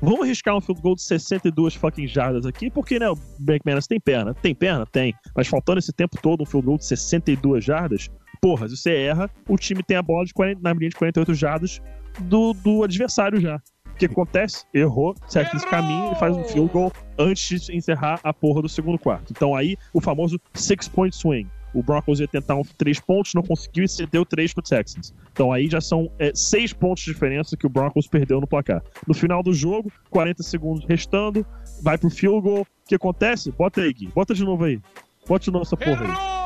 [0.00, 4.00] vamos arriscar um field goal de 62 fucking jardas aqui, porque, né, o McManus tem
[4.00, 4.32] perna.
[4.34, 4.86] Tem perna?
[4.86, 5.14] Tem.
[5.36, 8.10] Mas faltando esse tempo todo um field goal de 62 jardas,
[8.42, 11.32] porra, se você erra, o time tem a bola de 40, na linha de 48
[11.32, 11.80] jardas
[12.22, 13.62] do, do adversário já.
[13.86, 14.64] O que acontece?
[14.74, 18.68] Errou, segue esse caminho e faz um field goal antes de encerrar a porra do
[18.68, 19.30] segundo quarto.
[19.30, 21.48] Então aí, o famoso six-point swing.
[21.72, 25.14] O Broncos ia tentar um três pontos, não conseguiu e cedeu três pro Texans.
[25.32, 28.82] Então aí já são é, seis pontos de diferença que o Broncos perdeu no placar.
[29.06, 31.46] No final do jogo, 40 segundos restando,
[31.80, 32.62] vai pro field goal.
[32.62, 33.52] O que acontece?
[33.52, 34.08] Bota aí, Gui.
[34.08, 34.80] Bota de novo aí.
[35.26, 36.41] Bota de novo essa porra aí.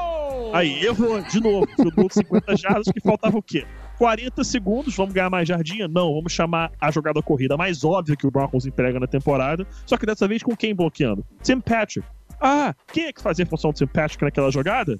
[0.52, 1.66] Aí, errou de novo.
[1.76, 3.66] Field de 50 jardas, que faltava o quê?
[3.98, 5.88] 40 segundos, vamos ganhar mais jardinha?
[5.88, 9.96] Não, vamos chamar a jogada corrida mais óbvia que o Broncos emprega na temporada, só
[9.96, 11.24] que dessa vez com quem bloqueando?
[11.42, 12.06] Tim Patrick.
[12.40, 14.98] Ah, quem é que fazia a função do Tim Patrick naquela jogada?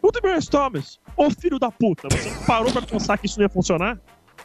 [0.00, 0.98] O Demarius Thomas.
[1.16, 3.98] Ô filho da puta, você parou pra pensar que isso não ia funcionar?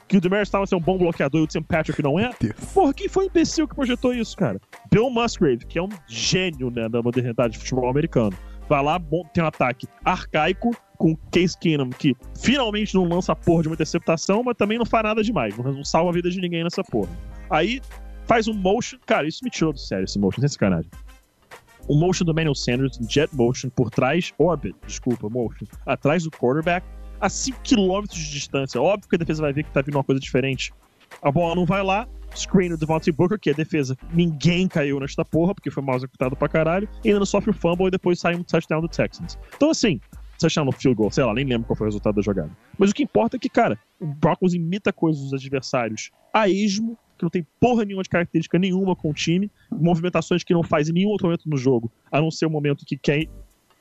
[0.08, 2.32] Que o Demarius Thomas é um bom bloqueador e o Tim Patrick não é?
[2.74, 4.60] Porra, quem foi o imbecil que projetou isso, cara?
[4.92, 8.36] Bill Musgrave, que é um gênio né, da modernidade de futebol americano
[8.70, 9.02] vai lá,
[9.34, 13.74] tem um ataque arcaico com Case Keenum, que finalmente não lança a porra de uma
[13.74, 17.10] interceptação, mas também não faz nada demais, não, salva a vida de ninguém nessa porra.
[17.50, 17.82] Aí
[18.26, 20.92] faz um motion, cara, isso me tirou do sério esse motion, sem sacanagem.
[21.88, 26.86] O motion do Manuel Sanders, jet motion, por trás, orbit, desculpa, motion, atrás do quarterback,
[27.20, 28.80] a 5 km de distância.
[28.80, 30.72] Óbvio que a defesa vai ver que tá vindo uma coisa diferente.
[31.22, 33.98] A bola não vai lá, screen do Devontae Booker, que é defesa.
[34.14, 36.88] Ninguém caiu nesta porra, porque foi mal executado pra caralho.
[37.04, 39.38] E ainda sofre o fumble e depois sai um touchdown do Texans.
[39.56, 40.00] Então, assim,
[40.40, 42.52] touchdown no field goal, sei lá, nem lembro qual foi o resultado da jogada.
[42.78, 46.98] Mas o que importa é que, cara, o Broncos imita coisas dos adversários a esmo
[47.18, 50.88] que não tem porra nenhuma de característica nenhuma com o time, movimentações que não faz
[50.88, 53.28] em nenhum outro momento no jogo, a não ser o momento que quer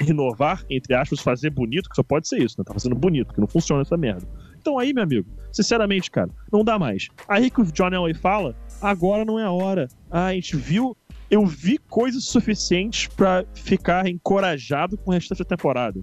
[0.01, 2.65] renovar, entre aspas, fazer bonito, que só pode ser isso, né?
[2.65, 4.27] Tá fazendo bonito, que não funciona essa merda.
[4.61, 7.09] Então aí, meu amigo, sinceramente, cara, não dá mais.
[7.29, 9.89] Aí que o John Elway fala, agora não é a hora.
[10.11, 10.97] Ah, a gente viu
[11.31, 16.01] eu vi coisas suficientes para ficar encorajado com o restante da temporada.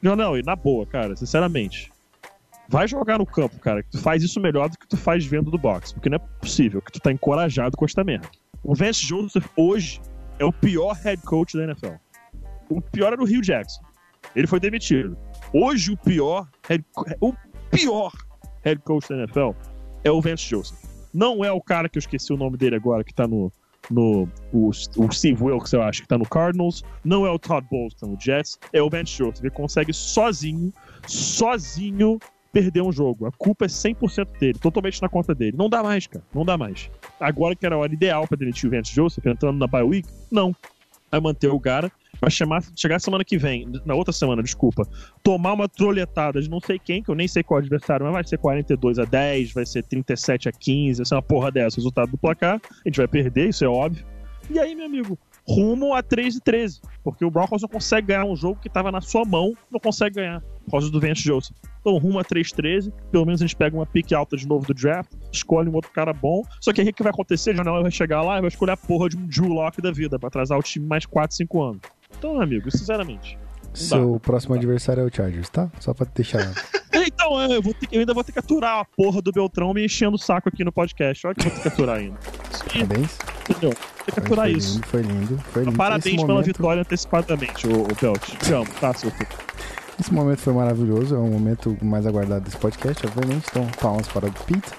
[0.00, 1.92] Não, não, e na boa, cara, sinceramente.
[2.68, 5.50] Vai jogar no campo, cara, que tu faz isso melhor do que tu faz vendo
[5.50, 8.28] do box, porque não é possível que tu tá encorajado com esta merda.
[8.64, 10.00] O Vance Joseph hoje
[10.38, 11.94] é o pior head coach da NFL.
[12.70, 13.82] O pior era o Rio Jackson.
[14.34, 15.16] Ele foi demitido.
[15.52, 16.82] Hoje o pior head,
[17.20, 17.34] o
[17.72, 18.12] pior
[18.64, 19.50] head coach da NFL
[20.04, 20.78] é o Vance Joseph.
[21.12, 23.52] Não é o cara que eu esqueci o nome dele agora, que tá no,
[23.90, 27.66] no o, o Steve Wilkes, eu acho, que tá no Cardinals, não é o Todd
[27.70, 29.40] Bowles que tá no Jets, é o Ben Schultz.
[29.40, 30.72] Ele consegue sozinho,
[31.06, 32.18] sozinho
[32.52, 33.26] perder um jogo.
[33.26, 35.56] A culpa é 100% dele, totalmente na conta dele.
[35.56, 36.24] Não dá mais, cara.
[36.34, 36.90] Não dá mais.
[37.18, 40.08] Agora que era a hora ideal para demitir o Vance Joseph, entrando na bye week,
[40.30, 40.54] não.
[41.10, 41.90] Vai manter o cara,
[42.22, 44.88] vai chamar, chegar semana que vem, na outra semana, desculpa,
[45.24, 48.24] tomar uma troletada de não sei quem, que eu nem sei qual adversário, mas vai
[48.24, 52.12] ser 42 a 10, vai ser 37 a 15, vai ser uma porra dessa, resultado
[52.12, 54.06] do placar, a gente vai perder, isso é óbvio.
[54.48, 55.18] E aí, meu amigo,
[55.48, 58.92] rumo a 3 e 13, porque o Broncos não consegue ganhar um jogo que estava
[58.92, 61.56] na sua mão, não consegue ganhar, por causa do Vance Joseph.
[61.80, 64.72] Então, rumo a 3-13, pelo menos a gente pega uma pique alta de novo do
[64.72, 66.44] draft, escolhe um outro cara bom.
[66.60, 67.56] Só que aí o que vai acontecer?
[67.56, 70.16] Janela vai chegar lá e vai escolher a porra de um Drew Lock da vida,
[70.16, 71.80] pra atrasar o time mais 4, 5 anos.
[72.22, 73.36] Então, amigo, sinceramente.
[73.74, 75.68] Seu próximo adversário é o Chargers, tá?
[75.80, 76.52] Só pra deixar.
[76.94, 79.74] então, é, eu, vou ter, eu ainda vou ter que aturar a porra do Beltrão
[79.74, 81.26] me enchendo o saco aqui no podcast.
[81.26, 82.16] Olha que eu vou ter que aturar ainda.
[82.72, 83.18] Parabéns.
[83.50, 83.70] Entendeu?
[83.70, 84.74] Tem que aturar foi isso.
[84.74, 85.76] Lindo, foi lindo, foi lindo.
[85.76, 88.22] Parabéns Esse pela momento- vitória antecipadamente, o, o Belt.
[88.38, 89.28] Te amo, tá, seu filho?
[89.98, 93.46] Esse momento foi maravilhoso, é o momento mais aguardado desse podcast, obviamente.
[93.50, 94.70] Então, palmas para o Pete.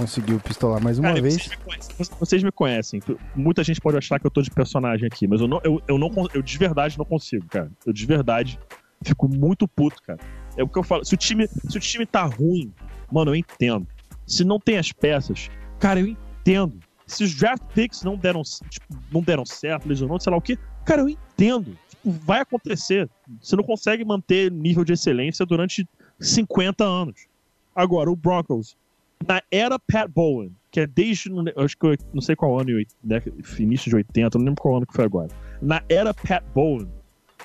[0.00, 1.34] Conseguiu pistolar mais uma Cara, vez.
[1.34, 3.02] Vocês me, conhecem, vocês me conhecem.
[3.36, 5.98] Muita gente pode achar que eu tô de personagem aqui, mas eu não, eu, eu
[5.98, 7.70] não eu de verdade não consigo, cara.
[7.84, 8.58] Eu de verdade
[9.04, 10.18] fico muito puto, cara.
[10.56, 11.04] É o que eu falo.
[11.04, 12.72] Se o time, se o time tá ruim,
[13.12, 13.86] mano, eu entendo.
[14.26, 16.78] Se não tem as peças, cara, eu entendo.
[17.06, 20.56] Se os draft picks não deram, tipo, não deram certo, lesionou, sei lá o quê,
[20.82, 21.76] cara, eu entendo.
[21.90, 23.10] Tipo, vai acontecer.
[23.38, 25.86] Você não consegue manter nível de excelência durante
[26.18, 27.28] 50 anos.
[27.74, 28.76] Agora, o Broncos,
[29.26, 32.70] na era Pat Bowen, que é desde, acho que eu não sei qual ano,
[33.04, 33.22] né,
[33.58, 35.28] início de 80, não lembro qual ano que foi agora.
[35.60, 36.88] Na era Pat Bowen,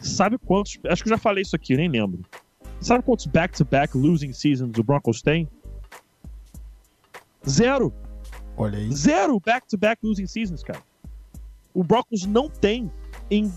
[0.01, 2.23] sabe quantos, acho que eu já falei isso aqui, eu nem lembro.
[2.79, 5.47] Sabe quantos back-to-back losing seasons o Broncos tem?
[7.47, 7.93] Zero.
[8.57, 8.91] Olha aí.
[8.93, 10.81] Zero back-to-back losing seasons, cara.
[11.73, 12.91] O Broncos não tem
[13.29, 13.51] em,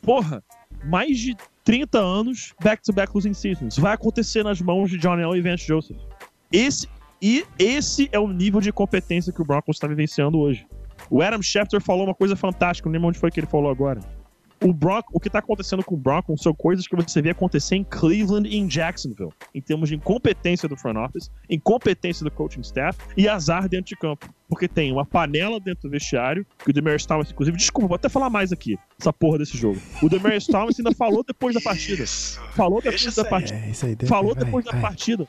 [0.00, 0.42] porra,
[0.84, 3.78] mais de 30 anos back-to-back losing seasons.
[3.78, 5.96] Vai acontecer nas mãos de John Elway e Vance Joseph.
[6.50, 6.88] Esse,
[7.22, 10.66] e esse é o nível de competência que o Broncos está vivenciando hoje.
[11.08, 14.00] O Adam Schefter falou uma coisa fantástica, não lembro onde foi que ele falou agora.
[14.64, 17.74] O, Bron o que está acontecendo com o Broncos são coisas que você vê acontecer
[17.74, 22.60] em Cleveland e em Jacksonville, em termos de incompetência do front office, incompetência do coaching
[22.60, 24.32] staff e azar dentro de campo.
[24.48, 28.08] Porque tem uma panela dentro do vestiário, que o Demarius Thomas, inclusive, desculpa, vou até
[28.08, 29.80] falar mais aqui, essa porra desse jogo.
[30.00, 32.04] O Demarius Thomas ainda falou depois da partida.
[32.54, 33.96] Falou depois da partida É, isso aí.
[33.96, 35.26] deixa- falou depois da partida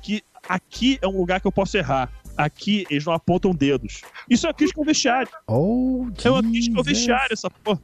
[0.00, 2.10] que aqui é um lugar que eu posso errar.
[2.36, 4.02] Aqui eles não apontam dedos.
[4.28, 5.28] Isso é uma crítica ao vestiário.
[5.46, 7.80] Oh, É uma crítica ao vestiário, essa porra.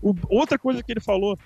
[0.00, 1.36] O- outra coisa que ele falou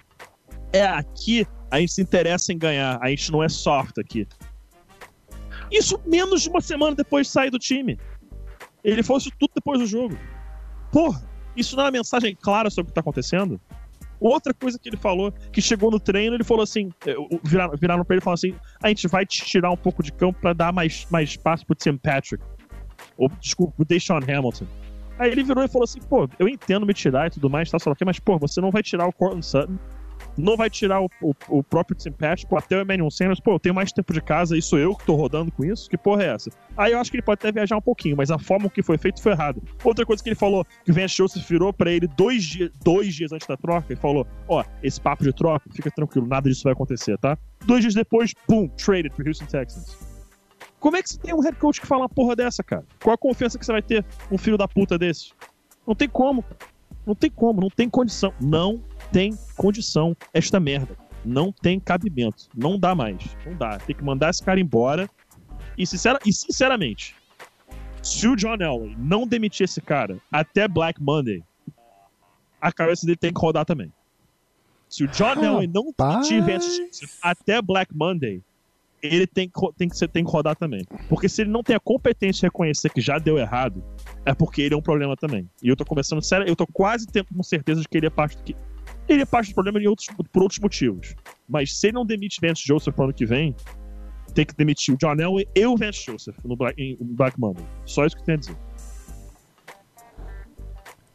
[0.72, 4.28] é aqui a gente se interessa em ganhar, a gente não é soft aqui.
[5.70, 7.98] Isso menos de uma semana depois de sair do time.
[8.84, 10.18] Ele falou isso tudo depois do jogo.
[10.90, 11.22] Porra,
[11.56, 13.58] isso não é uma mensagem clara sobre o que tá acontecendo?
[14.22, 18.04] Outra coisa que ele falou, que chegou no treino, ele falou assim: o- viraram, viraram
[18.04, 20.52] pra ele e falaram assim: a gente vai te tirar um pouco de campo pra
[20.52, 22.42] dar mais, mais espaço pro Tim Patrick.
[23.16, 24.66] Ou, desculpa, pro Deshaun Hamilton.
[25.18, 27.76] Aí ele virou e falou assim: pô, eu entendo me tirar e tudo mais, tá,
[27.84, 29.76] o quê, mas, pô, você não vai tirar o Cortland Sutton,
[30.36, 33.60] não vai tirar o, o, o próprio Patrick, ou até o Emmanuel Sanders, pô, eu
[33.60, 36.28] tenho mais tempo de casa sou eu que tô rodando com isso, que porra é
[36.28, 36.50] essa?
[36.76, 38.96] Aí eu acho que ele pode até viajar um pouquinho, mas a forma que foi
[38.96, 39.62] feito foi errado.
[39.84, 43.32] Outra coisa que ele falou, que o Vance Joseph virou pra ele dois, dois dias
[43.32, 46.72] antes da troca e falou: Ó, esse papo de troca, fica tranquilo, nada disso vai
[46.72, 47.36] acontecer, tá?
[47.66, 49.96] Dois dias depois, boom, traded pro Houston Texans.
[50.78, 52.84] Como é que você tem um head coach que fala uma porra dessa, cara?
[53.02, 55.32] Qual a confiança que você vai ter um filho da puta desse?
[55.86, 56.44] Não tem como.
[57.06, 58.32] Não tem como, não tem condição.
[58.40, 58.82] Não
[59.12, 60.96] tem condição esta merda.
[61.24, 62.48] Não tem cabimento.
[62.56, 63.36] Não dá mais.
[63.46, 63.78] Não dá.
[63.78, 65.08] Tem que mandar esse cara embora.
[65.78, 67.14] E, sincera, e sinceramente,
[68.02, 71.44] se o John Elway não demitir esse cara até Black Monday,
[72.60, 73.92] a cabeça dele tem que rodar também.
[74.88, 78.42] Se o John Elway não Joseph até Black Monday,
[79.02, 80.84] ele tem que, tem, que, tem que rodar também.
[81.08, 83.82] Porque se ele não tem a competência de reconhecer que já deu errado,
[84.24, 85.48] é porque ele é um problema também.
[85.62, 88.10] E eu tô começando, sério, eu tô quase tendo com certeza de que ele é
[88.10, 88.54] parte do que.
[89.12, 91.14] Ele é parte do problema outros, por outros motivos.
[91.48, 93.54] Mas se ele não demite Vance Joseph pro ano que vem,
[94.32, 97.64] tem que demitir o John Elway e o Vance Joseph no Black, no Black Monday.
[97.84, 98.56] Só isso que tenho a dizer.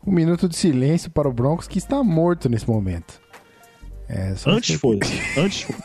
[0.05, 3.19] Um minuto de silêncio para o Broncos que está morto nesse momento.
[4.07, 4.99] É, Antes foi.
[5.37, 5.75] Antes foi.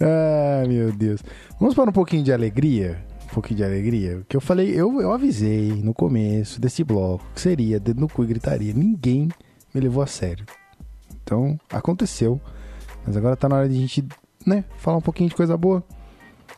[0.00, 1.22] ah, meu Deus.
[1.58, 3.02] Vamos para um pouquinho de alegria?
[3.30, 4.22] Um pouquinho de alegria.
[4.28, 8.24] Que eu falei, eu, eu avisei no começo desse bloco que seria dedo no cu
[8.24, 8.74] e gritaria.
[8.74, 9.28] Ninguém
[9.74, 10.46] me levou a sério.
[11.22, 12.40] Então, aconteceu.
[13.06, 14.06] Mas agora tá na hora de a gente,
[14.46, 15.82] né, falar um pouquinho de coisa boa.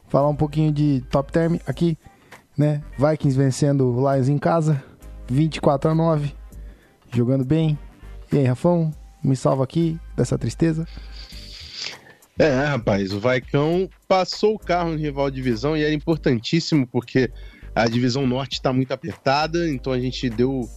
[0.08, 1.98] Falar um pouquinho de top term aqui,
[2.56, 2.82] né?
[2.96, 4.82] Vikings vencendo o Lions em casa,
[5.28, 6.32] 24 a 9,
[7.12, 7.76] jogando bem.
[8.32, 10.86] E aí, Rafão, me salva aqui dessa tristeza.
[12.38, 17.30] É, rapaz, o Vaicão passou o carro no rival divisão e era importantíssimo porque
[17.74, 20.68] a divisão norte está muito apertada, então a gente deu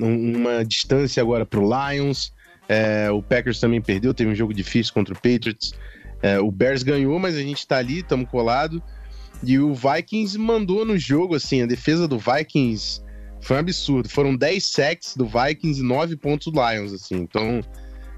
[0.00, 2.32] uma distância agora para o Lions.
[2.68, 5.72] É, o Packers também perdeu, teve um jogo difícil contra o Patriots.
[6.22, 8.82] É, o Bears ganhou, mas a gente está ali, estamos colado.
[9.42, 13.00] E o Vikings mandou no jogo, assim, a defesa do Vikings
[13.40, 14.08] foi um absurdo.
[14.08, 17.16] Foram 10 sacks do Vikings e 9 pontos do Lions, assim.
[17.16, 17.60] Então,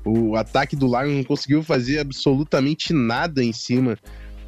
[0.04, 3.98] o ataque do Lions não conseguiu fazer absolutamente nada em cima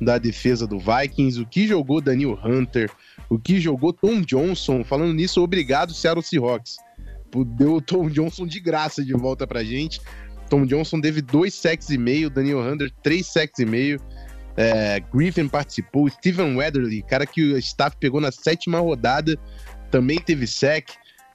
[0.01, 1.41] da defesa do Vikings.
[1.41, 2.91] O que jogou Daniel Hunter,
[3.29, 4.83] o que jogou Tom Johnson.
[4.83, 6.77] Falando nisso, obrigado, Seattle Seahawks.
[7.35, 10.01] Deu o Tom Johnson de graça de volta pra gente.
[10.49, 13.99] Tom Johnson teve dois sacks e meio, Daniel Hunter três sacks e meio.
[14.57, 19.39] É, Griffin participou, Steven Weatherly, cara que o staff pegou na sétima rodada,
[19.91, 20.91] também teve sec.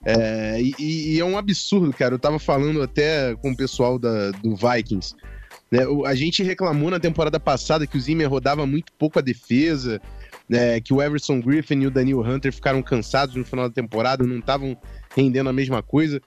[0.06, 2.14] É, e, e, é um absurdo, cara.
[2.14, 5.15] Eu tava falando até com o pessoal da, do Vikings.
[5.72, 5.80] Né?
[6.06, 9.99] A gente reclamou na temporada passada que o Zimmer rodava muito pouco a defesa,
[10.48, 10.80] né?
[10.80, 14.40] que o Everson Griffin e o Daniel Hunter ficaram cansados no final da temporada, não
[14.40, 14.78] estavam
[15.15, 16.22] rendendo a mesma coisa.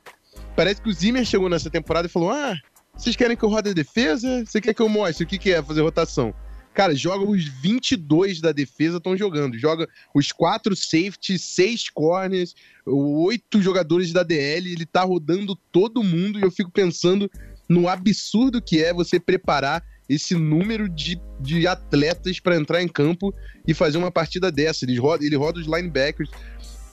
[0.55, 2.57] Parece que o Zimmer chegou nessa temporada e falou: Ah,
[2.97, 4.45] vocês querem que eu rode a defesa?
[4.45, 6.35] Você quer que eu mostre o que, que é fazer rotação?
[6.73, 9.59] Cara, joga os 22 da defesa estão jogando.
[9.59, 12.55] Joga os quatro safeties, seis corners,
[12.87, 14.73] oito jogadores da DL.
[14.73, 17.31] Ele tá rodando todo mundo e eu fico pensando
[17.69, 23.33] no absurdo que é você preparar esse número de, de atletas para entrar em campo
[23.65, 24.85] e fazer uma partida dessa.
[24.85, 26.29] Ele roda, ele roda os linebackers,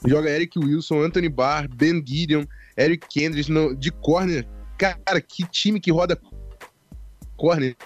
[0.06, 2.44] joga Eric Wilson, Anthony Barr, Ben Gideon,
[2.76, 4.46] Eric Kendricks de corner.
[4.78, 6.16] Cara, que time que roda
[7.36, 7.76] corner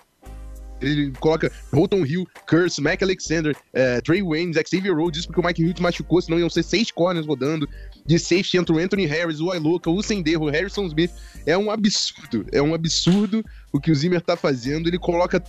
[0.83, 5.47] ele coloca Holton Hill, Curse, Mac Alexander, é, Trey Waynes, Xavier Rhodes, isso porque o
[5.47, 7.69] Mike Hughes machucou, senão iam ser seis corners rodando.
[8.05, 11.13] De safety entra o Anthony Harris, o Iloka, o Senderro, o Harrison Smith.
[11.47, 14.89] É um absurdo, é um absurdo o que o Zimmer tá fazendo.
[14.89, 15.41] Ele coloca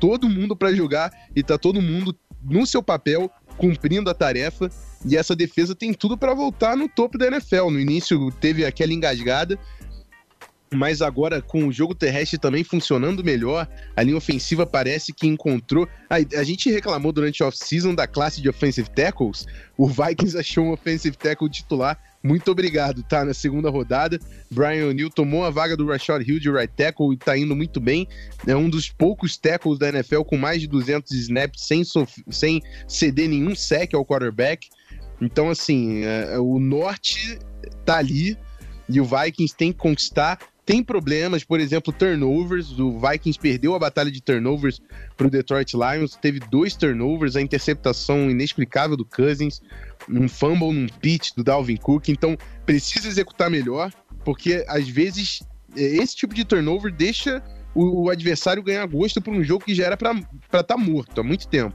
[0.00, 4.70] todo mundo para jogar e tá todo mundo no seu papel, cumprindo a tarefa.
[5.04, 7.70] E essa defesa tem tudo para voltar no topo da NFL.
[7.70, 9.58] No início teve aquela engasgada,
[10.74, 15.88] mas agora com o jogo terrestre também funcionando melhor, a linha ofensiva parece que encontrou.
[16.10, 19.46] A, a gente reclamou durante a off-season da classe de offensive tackles,
[19.76, 21.98] o Vikings achou um offensive tackle titular.
[22.22, 23.24] Muito obrigado, tá?
[23.24, 24.18] Na segunda rodada,
[24.50, 27.80] Brian O'Neill tomou a vaga do Rashad Hill de right tackle e tá indo muito
[27.80, 28.08] bem.
[28.46, 31.82] É um dos poucos tackles da NFL com mais de 200 snaps sem,
[32.28, 34.68] sem ceder nenhum sec ao quarterback.
[35.20, 37.38] Então, assim, é, o norte
[37.84, 38.36] tá ali
[38.88, 40.38] e o Vikings tem que conquistar
[40.68, 42.78] tem problemas, por exemplo, turnovers.
[42.78, 44.82] O Vikings perdeu a batalha de turnovers
[45.16, 49.62] para o Detroit Lions, teve dois turnovers, a interceptação inexplicável do Cousins,
[50.06, 52.10] um fumble num pitch do Dalvin Cook.
[52.10, 52.36] Então,
[52.66, 53.90] precisa executar melhor,
[54.26, 55.42] porque às vezes
[55.74, 57.42] é, esse tipo de turnover deixa
[57.74, 61.18] o, o adversário ganhar gosto por um jogo que já era para estar tá morto
[61.18, 61.74] há muito tempo.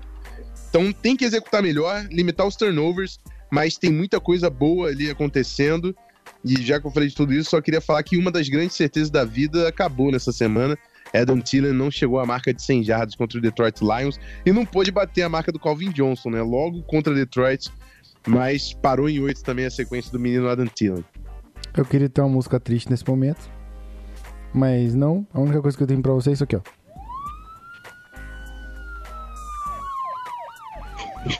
[0.69, 3.19] Então, tem que executar melhor, limitar os turnovers,
[3.51, 5.95] mas tem muita coisa boa ali acontecendo.
[6.43, 8.75] E já que eu falei de tudo isso, só queria falar que uma das grandes
[8.75, 10.77] certezas da vida acabou nessa semana.
[11.13, 14.65] Adam Thielen não chegou à marca de 100 jardas contra o Detroit Lions e não
[14.65, 16.41] pôde bater a marca do Calvin Johnson, né?
[16.41, 17.69] Logo contra Detroit,
[18.27, 21.05] mas parou em 8 também a sequência do menino Adam Thielen.
[21.75, 23.49] Eu queria ter uma música triste nesse momento,
[24.53, 25.25] mas não.
[25.33, 26.61] A única coisa que eu tenho pra você é isso aqui, ó.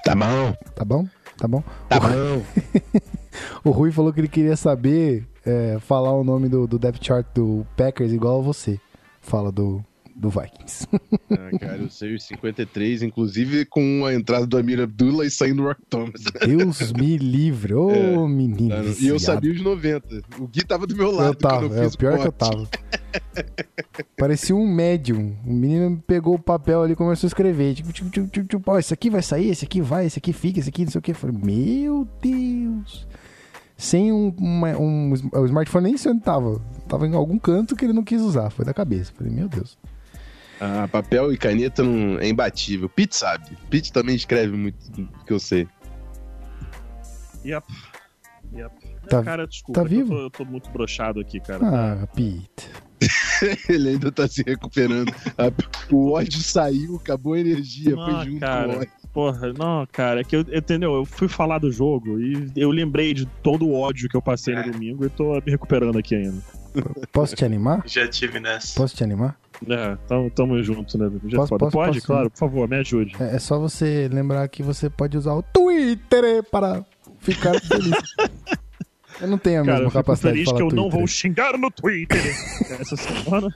[0.04, 0.54] Tá bom.
[0.76, 1.08] Tá bom?
[1.38, 1.64] Tá bom?
[1.90, 2.44] Tá bom.
[3.64, 7.26] o Rui falou que ele queria saber é, falar o nome do, do depth chart
[7.34, 8.80] do Packers igual a você.
[9.22, 9.84] Fala do,
[10.16, 10.88] do Vikings.
[11.32, 15.64] Ah, cara, eu sei os 53, inclusive com a entrada do Amir Abdullah e saindo
[15.64, 16.22] do Rock Thomas.
[16.46, 18.70] Deus me livre, ô É, menino.
[18.70, 20.22] Cara, E eu sabia os 90.
[20.40, 22.68] O Gui tava do meu lado Eu tava, eu é, pior que eu tava.
[24.16, 25.36] Parecia um médium.
[25.46, 27.74] O menino pegou o papel ali e começou a escrever.
[27.74, 30.32] Tipo, tipo, tipo, tipo, tipo, ó, esse aqui vai sair, esse aqui vai, esse aqui
[30.34, 31.12] fica, esse aqui não sei o que.
[31.12, 33.08] Eu falei, meu Deus.
[33.76, 36.62] Sem um, uma- um, o smartphone nem sei onde tava.
[36.88, 38.50] Tava em algum canto que ele não quis usar.
[38.50, 39.12] Foi da cabeça.
[39.16, 39.78] Falei, meu Deus.
[40.62, 42.88] Ah, papel e caneta não é imbatível.
[42.88, 43.58] Pete sabe.
[43.70, 45.68] Pete também escreve muito do que eu sei.
[47.46, 47.66] Yep.
[48.56, 48.74] Yep.
[49.10, 49.82] Tá- cara, desculpa.
[49.82, 50.16] tá é que eu vivo?
[50.16, 51.66] tô- Eu tô, muito brochado aqui, cara.
[52.04, 52.70] Ah, Pete.
[53.68, 55.12] Ele ainda tá se recuperando.
[55.92, 58.68] O ódio saiu, acabou a energia, Não, foi junto cara.
[58.68, 58.92] com o ódio.
[59.14, 60.96] Porra, não, cara, é que eu, entendeu?
[60.96, 64.56] Eu fui falar do jogo e eu lembrei de todo o ódio que eu passei
[64.56, 64.66] É.
[64.66, 66.42] no domingo e tô me recuperando aqui ainda.
[67.12, 67.84] Posso te animar?
[67.86, 68.74] Já tive nessa.
[68.76, 69.38] Posso te animar?
[69.70, 71.12] É, tamo, tamo junto, né?
[71.28, 72.30] Já Posso- pode, posso- pode posso, claro, né?
[72.32, 73.16] por favor, me ajude.
[73.20, 76.84] É, é só você lembrar que você pode usar o Twitter para
[77.20, 77.92] ficar feliz.
[79.22, 80.84] Eu não tenho a Cara, mesma eu fico capacidade de feliz falar que eu não
[80.86, 81.00] Twitter.
[81.00, 82.18] vou xingar no Twitter
[82.82, 83.56] essa semana,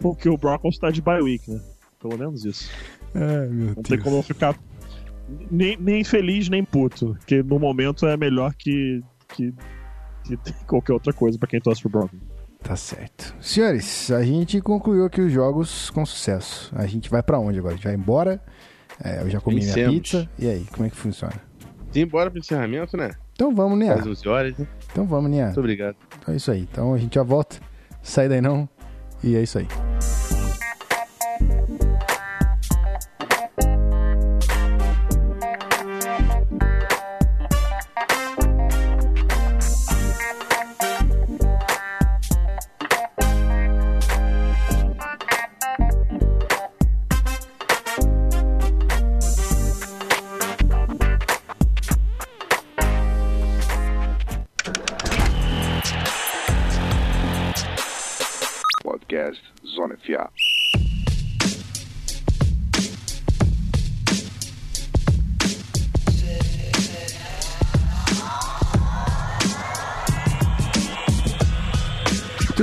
[0.00, 1.60] porque o Broncos tá de bye week, né?
[2.02, 2.68] Pelo menos isso.
[3.14, 4.02] Ai, meu Não tem Deus.
[4.02, 4.58] como eu ficar
[5.50, 9.52] nem, nem feliz nem puto, porque no momento é melhor que, que,
[10.24, 10.36] que
[10.66, 12.18] qualquer outra coisa pra quem torce pro Broncos.
[12.62, 13.34] Tá certo.
[13.40, 16.70] Senhores, a gente concluiu aqui os jogos com sucesso.
[16.76, 17.72] A gente vai pra onde agora?
[17.72, 18.40] A gente vai embora?
[19.02, 19.94] É, eu já comi minha Vencemos.
[19.94, 20.30] pizza.
[20.38, 21.34] E aí, como é que funciona?
[21.90, 23.12] Sim, bora pro encerramento, né?
[23.32, 23.94] Então vamos, Nia.
[23.94, 24.58] Faz 11 horas.
[24.58, 24.66] né?
[24.92, 25.46] Então vamos, Nia.
[25.46, 25.96] Muito obrigado.
[26.20, 26.60] Então é isso aí.
[26.70, 27.56] Então a gente já volta.
[28.02, 28.68] Sai daí não.
[29.24, 29.66] E é isso aí.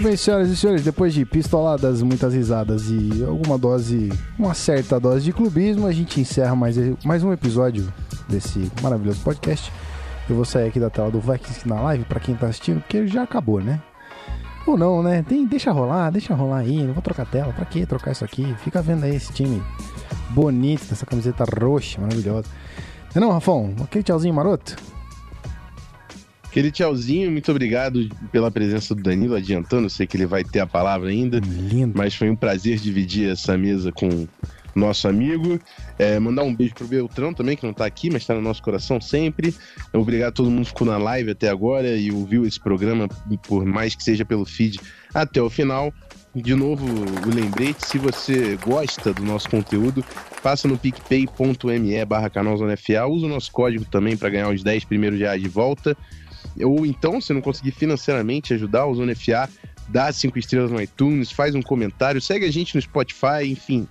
[0.07, 4.09] Bem, senhoras e senhores, depois de pistoladas, muitas risadas e alguma dose,
[4.39, 7.91] uma certa dose de clubismo, a gente encerra mais, mais um episódio
[8.25, 9.69] desse maravilhoso podcast.
[10.29, 13.05] Eu vou sair aqui da tela do Vikings na live pra quem tá assistindo, porque
[13.05, 13.81] já acabou, né?
[14.65, 15.25] Ou não, né?
[15.27, 17.51] Tem, deixa rolar, deixa rolar aí, não vou trocar tela.
[17.51, 18.55] Pra que trocar isso aqui?
[18.63, 19.61] Fica vendo aí esse time
[20.29, 22.47] bonito, essa camiseta roxa, maravilhosa.
[23.13, 23.75] Não, é não, Rafão?
[23.83, 24.73] Aquele tchauzinho maroto?
[26.57, 29.85] Aquele tchauzinho, muito obrigado pela presença do Danilo adiantando.
[29.85, 31.37] Eu sei que ele vai ter a palavra ainda.
[31.37, 31.93] Lindo.
[31.95, 34.27] Mas foi um prazer dividir essa mesa com
[34.73, 35.59] nosso amigo.
[35.99, 38.63] É, mandar um beijo pro Beltrão também, que não tá aqui, mas tá no nosso
[38.63, 39.53] coração sempre.
[39.93, 43.07] Obrigado a todo mundo que ficou na live até agora e ouviu esse programa,
[43.47, 44.79] por mais que seja pelo feed,
[45.13, 45.93] até o final.
[46.33, 50.03] De novo, o lembrete, se você gosta do nosso conteúdo,
[50.41, 55.19] passa no picpay.me barra canalzonefa, usa o nosso código também para ganhar os 10 primeiros
[55.19, 55.95] reais de volta.
[56.63, 59.49] Ou então, se não conseguir financeiramente ajudar o Zona FA,
[59.87, 63.87] dá cinco estrelas no iTunes, faz um comentário, segue a gente no Spotify, enfim,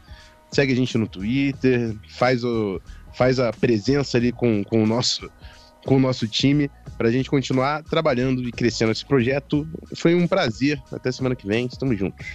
[0.50, 2.80] segue a gente no Twitter, faz, o,
[3.14, 5.30] faz a presença ali com, com, o nosso,
[5.84, 9.66] com o nosso time pra gente continuar trabalhando e crescendo esse projeto.
[9.94, 10.80] Foi um prazer.
[10.92, 12.26] Até semana que vem, estamos juntos.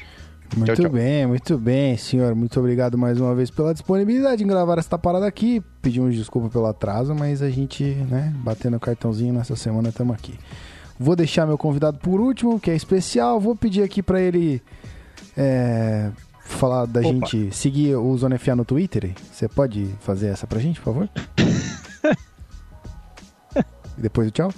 [0.56, 0.90] Muito Tchau, tchau.
[0.92, 2.36] bem, muito bem, senhor.
[2.36, 5.64] Muito obrigado mais uma vez pela disponibilidade em gravar esta parada aqui.
[5.82, 10.38] Pedimos desculpa pelo atraso, mas a gente, né, batendo o cartãozinho nessa semana, estamos aqui.
[11.00, 13.40] Vou deixar meu convidado por último, que é especial.
[13.40, 14.62] Vou pedir aqui pra ele
[15.38, 16.12] é,
[16.44, 17.10] falar da Opa.
[17.10, 19.14] gente seguir o Zona FA no Twitter.
[19.32, 21.10] Você pode fazer essa pra gente, por favor?
[23.98, 24.52] E depois tchau.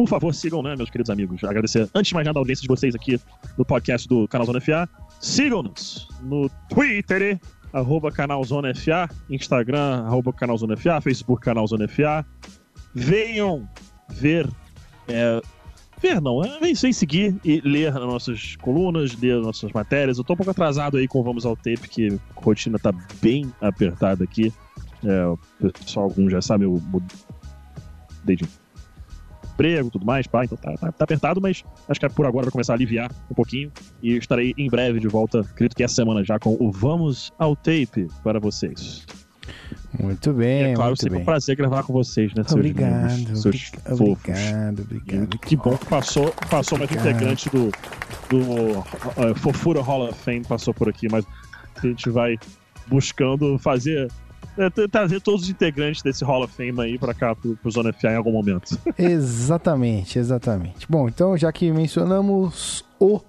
[0.00, 1.44] Por favor, sigam, né, meus queridos amigos.
[1.44, 3.20] Agradecer, antes de mais nada, a audiência de vocês aqui
[3.58, 4.88] no podcast do Canal Zona FA.
[5.20, 7.38] Sigam-nos no Twitter,
[7.70, 12.24] arroba Canal Zona FA, Instagram, arroba Canal Zona FA, Facebook Canal Zona FA.
[12.94, 13.68] Venham
[14.08, 14.48] ver,
[15.06, 15.42] é,
[16.00, 20.16] ver não, é, vem sem seguir e ler as nossas colunas, ler as nossas matérias.
[20.16, 22.90] Eu tô um pouco atrasado aí com Vamos ao Tape, que a rotina tá
[23.20, 24.50] bem apertada aqui.
[25.04, 28.48] É, pessoal, já sabem, eu mudei de
[29.60, 32.52] emprego tudo mais, pá, então tá, tá- tá apertado, mas acho que por agora vai
[32.52, 33.70] começar a aliviar um pouquinho
[34.02, 37.54] e estarei em breve de volta, acredito que essa semana já, com o Vamos ao
[37.54, 39.04] Tape para vocês.
[39.98, 41.22] Muito E bem, é claro, sempre bem.
[41.22, 44.00] um prazer gravar com vocês, né, seus Obrigado, lindos, seus fofos.
[44.00, 45.34] obrigado, obrigado.
[45.34, 47.10] E Que bom que passou, passou mais Obrigado.
[47.16, 47.70] integrante do,
[48.28, 51.24] do uh, Fofura Hall of Fame, passou por aqui, mas
[51.82, 52.36] A gente vai
[52.86, 54.08] buscando fazer.
[54.56, 57.92] É, trazer todos os integrantes desse Hall of Fame aí pra cá, pro, pro Zona
[57.92, 58.78] FA em algum momento.
[58.98, 60.86] Exatamente, exatamente.
[60.88, 63.20] Bom, então já que mencionamos o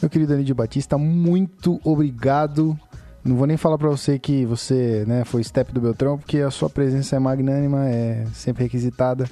[0.00, 2.78] meu querido Anidio Batista, muito obrigado.
[3.22, 6.50] Não vou nem falar pra você que você né, foi step do Beltrão, porque a
[6.50, 9.28] sua presença é magnânima, é sempre requisitada.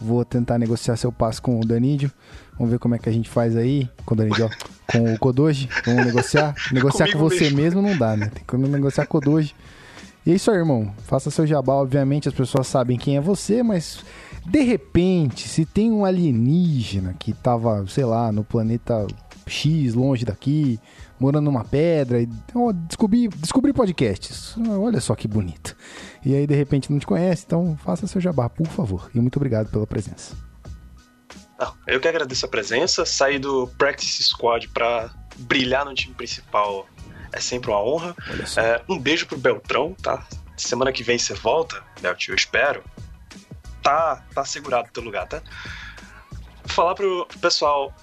[0.00, 2.10] Vou tentar negociar seu passo com o Danídio.
[2.56, 5.18] Vamos ver como é que a gente faz aí com o Danídio, ó, com o
[5.18, 5.68] Kodoji.
[5.84, 6.54] Vamos negociar.
[6.70, 7.56] Negociar com você mesmo.
[7.56, 7.82] mesmo.
[7.82, 8.30] não dá, né?
[8.32, 9.54] Tem que negociar com o Kodoji.
[10.26, 10.92] E é isso aí, irmão.
[11.04, 11.74] Faça seu jabá.
[11.74, 14.04] Obviamente as pessoas sabem quem é você, mas
[14.44, 19.06] de repente, se tem um alienígena que tava, sei lá, no planeta
[19.46, 20.80] X, longe daqui,
[21.20, 24.56] morando numa pedra, e oh, descobri, descobri podcasts.
[24.68, 25.76] Olha só que bonito.
[26.24, 29.08] E aí, de repente, não te conhece, então faça seu jabá, por favor.
[29.14, 30.36] E muito obrigado pela presença.
[31.86, 33.06] eu que agradeço a presença.
[33.06, 35.08] Sair do Practice Squad para
[35.38, 36.86] brilhar no time principal
[37.36, 38.16] é sempre uma honra.
[38.56, 40.26] É, um beijo pro Beltrão, tá?
[40.56, 42.82] Semana que vem você volta, Belt, eu espero.
[43.82, 45.42] Tá, tá segurado teu lugar, tá?
[46.64, 47.94] Falar pro pessoal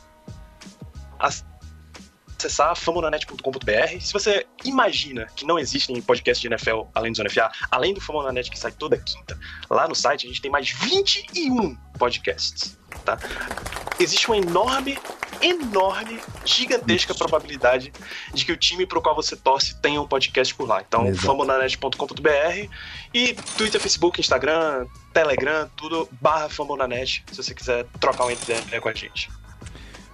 [2.44, 4.00] acessar famonanet.com.br.
[4.00, 8.02] Se você imagina que não existem podcasts de NFL além do Zona FA, além do
[8.02, 9.38] Famonanet que sai toda quinta,
[9.70, 13.18] lá no site a gente tem mais 21 podcasts, tá?
[14.00, 14.98] Existe uma enorme,
[15.42, 17.94] enorme, gigantesca probabilidade
[18.34, 20.82] de que o time pro qual você torce tenha um podcast por lá.
[20.82, 22.70] Então, famonanet.com.br
[23.14, 28.90] e Twitter, Facebook, Instagram, Telegram, tudo barra Famonanet, se você quiser trocar uma ideia com
[28.90, 29.30] a gente.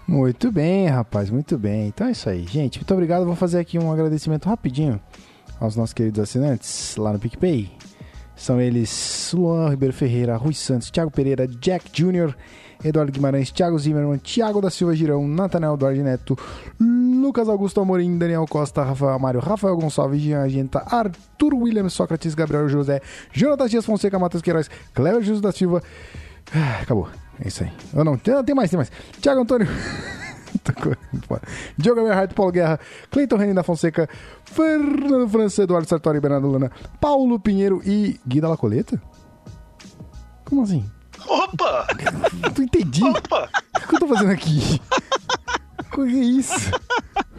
[0.09, 1.89] Muito bem, rapaz, muito bem.
[1.89, 2.43] Então é isso aí.
[2.47, 3.25] Gente, muito obrigado.
[3.27, 4.99] Vou fazer aqui um agradecimento rapidinho
[5.59, 7.71] aos nossos queridos assinantes lá no PicPay.
[8.35, 12.33] São eles Luan Ribeiro Ferreira, Rui Santos, Thiago Pereira, Jack Jr.,
[12.83, 16.35] Eduardo Guimarães, Thiago Zimmermann, Thiago da Silva Girão, Nathanael Duarte Neto,
[16.79, 22.67] Lucas Augusto Amorim, Daniel Costa, Rafael Amário, Rafael Gonçalves, Jean Agenta, Arthur William, Sócrates, Gabriel
[22.67, 22.99] José,
[23.31, 25.83] Jonathan Dias Fonseca, Matheus Queiroz, Cléber Jesus da Silva.
[26.51, 27.09] Ah, acabou.
[27.43, 27.71] É isso aí.
[27.93, 28.91] Ou não, tem, tem mais, tem mais.
[29.21, 29.67] Tiago Antônio.
[31.77, 32.79] Diogo Eberhardt, Paulo Guerra,
[33.11, 34.09] Cleiton Renin da Fonseca,
[34.43, 39.01] Fernando França, Eduardo Sartori, Bernardo Lana, Paulo Pinheiro e Gui da Lacoleta?
[40.45, 40.89] Como assim?
[41.27, 41.87] Opa!
[42.57, 43.03] Não entendi.
[43.03, 43.49] Opa!
[43.83, 44.81] O que eu tô fazendo aqui?
[45.91, 46.71] que é isso?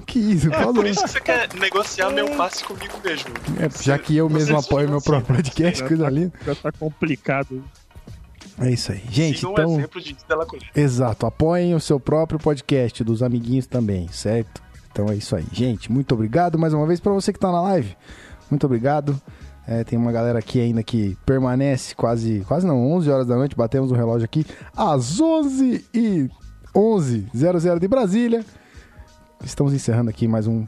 [0.07, 3.33] Que isso, é, Por isso você quer negociar meu passe comigo mesmo.
[3.59, 6.33] É, já que eu mesmo apoio meu próprio podcast, coisa tá, linda.
[6.45, 7.65] Já tá complicado.
[8.61, 9.03] É isso aí.
[9.11, 9.71] Gente, Siga então...
[9.71, 10.79] um exemplo de Stella Colheita.
[10.79, 11.27] Exato.
[11.27, 14.63] Apoiem o seu próprio podcast, dos amiguinhos também, certo?
[14.93, 15.47] Então é isso aí.
[15.51, 17.97] Gente, muito obrigado mais uma vez para você que tá na live.
[18.51, 19.19] Muito obrigado.
[19.67, 23.57] É, tem uma galera aqui ainda que permanece quase, quase não, 11 horas da noite.
[23.57, 24.45] Batemos o relógio aqui
[24.77, 26.29] às 11 e
[26.75, 28.45] 11, 00 de Brasília.
[29.43, 30.67] Estamos encerrando aqui mais um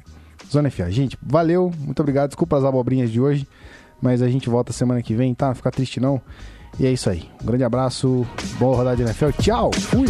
[0.51, 0.91] Zona FA.
[0.91, 2.29] Gente, valeu, muito obrigado.
[2.29, 3.47] Desculpa as abobrinhas de hoje,
[4.01, 5.49] mas a gente volta semana que vem, tá?
[5.49, 6.23] Não fica triste não.
[6.79, 7.29] E é isso aí.
[7.43, 8.27] Um grande abraço,
[8.59, 9.31] boa rodada de NFL.
[9.41, 10.07] Tchau, fui!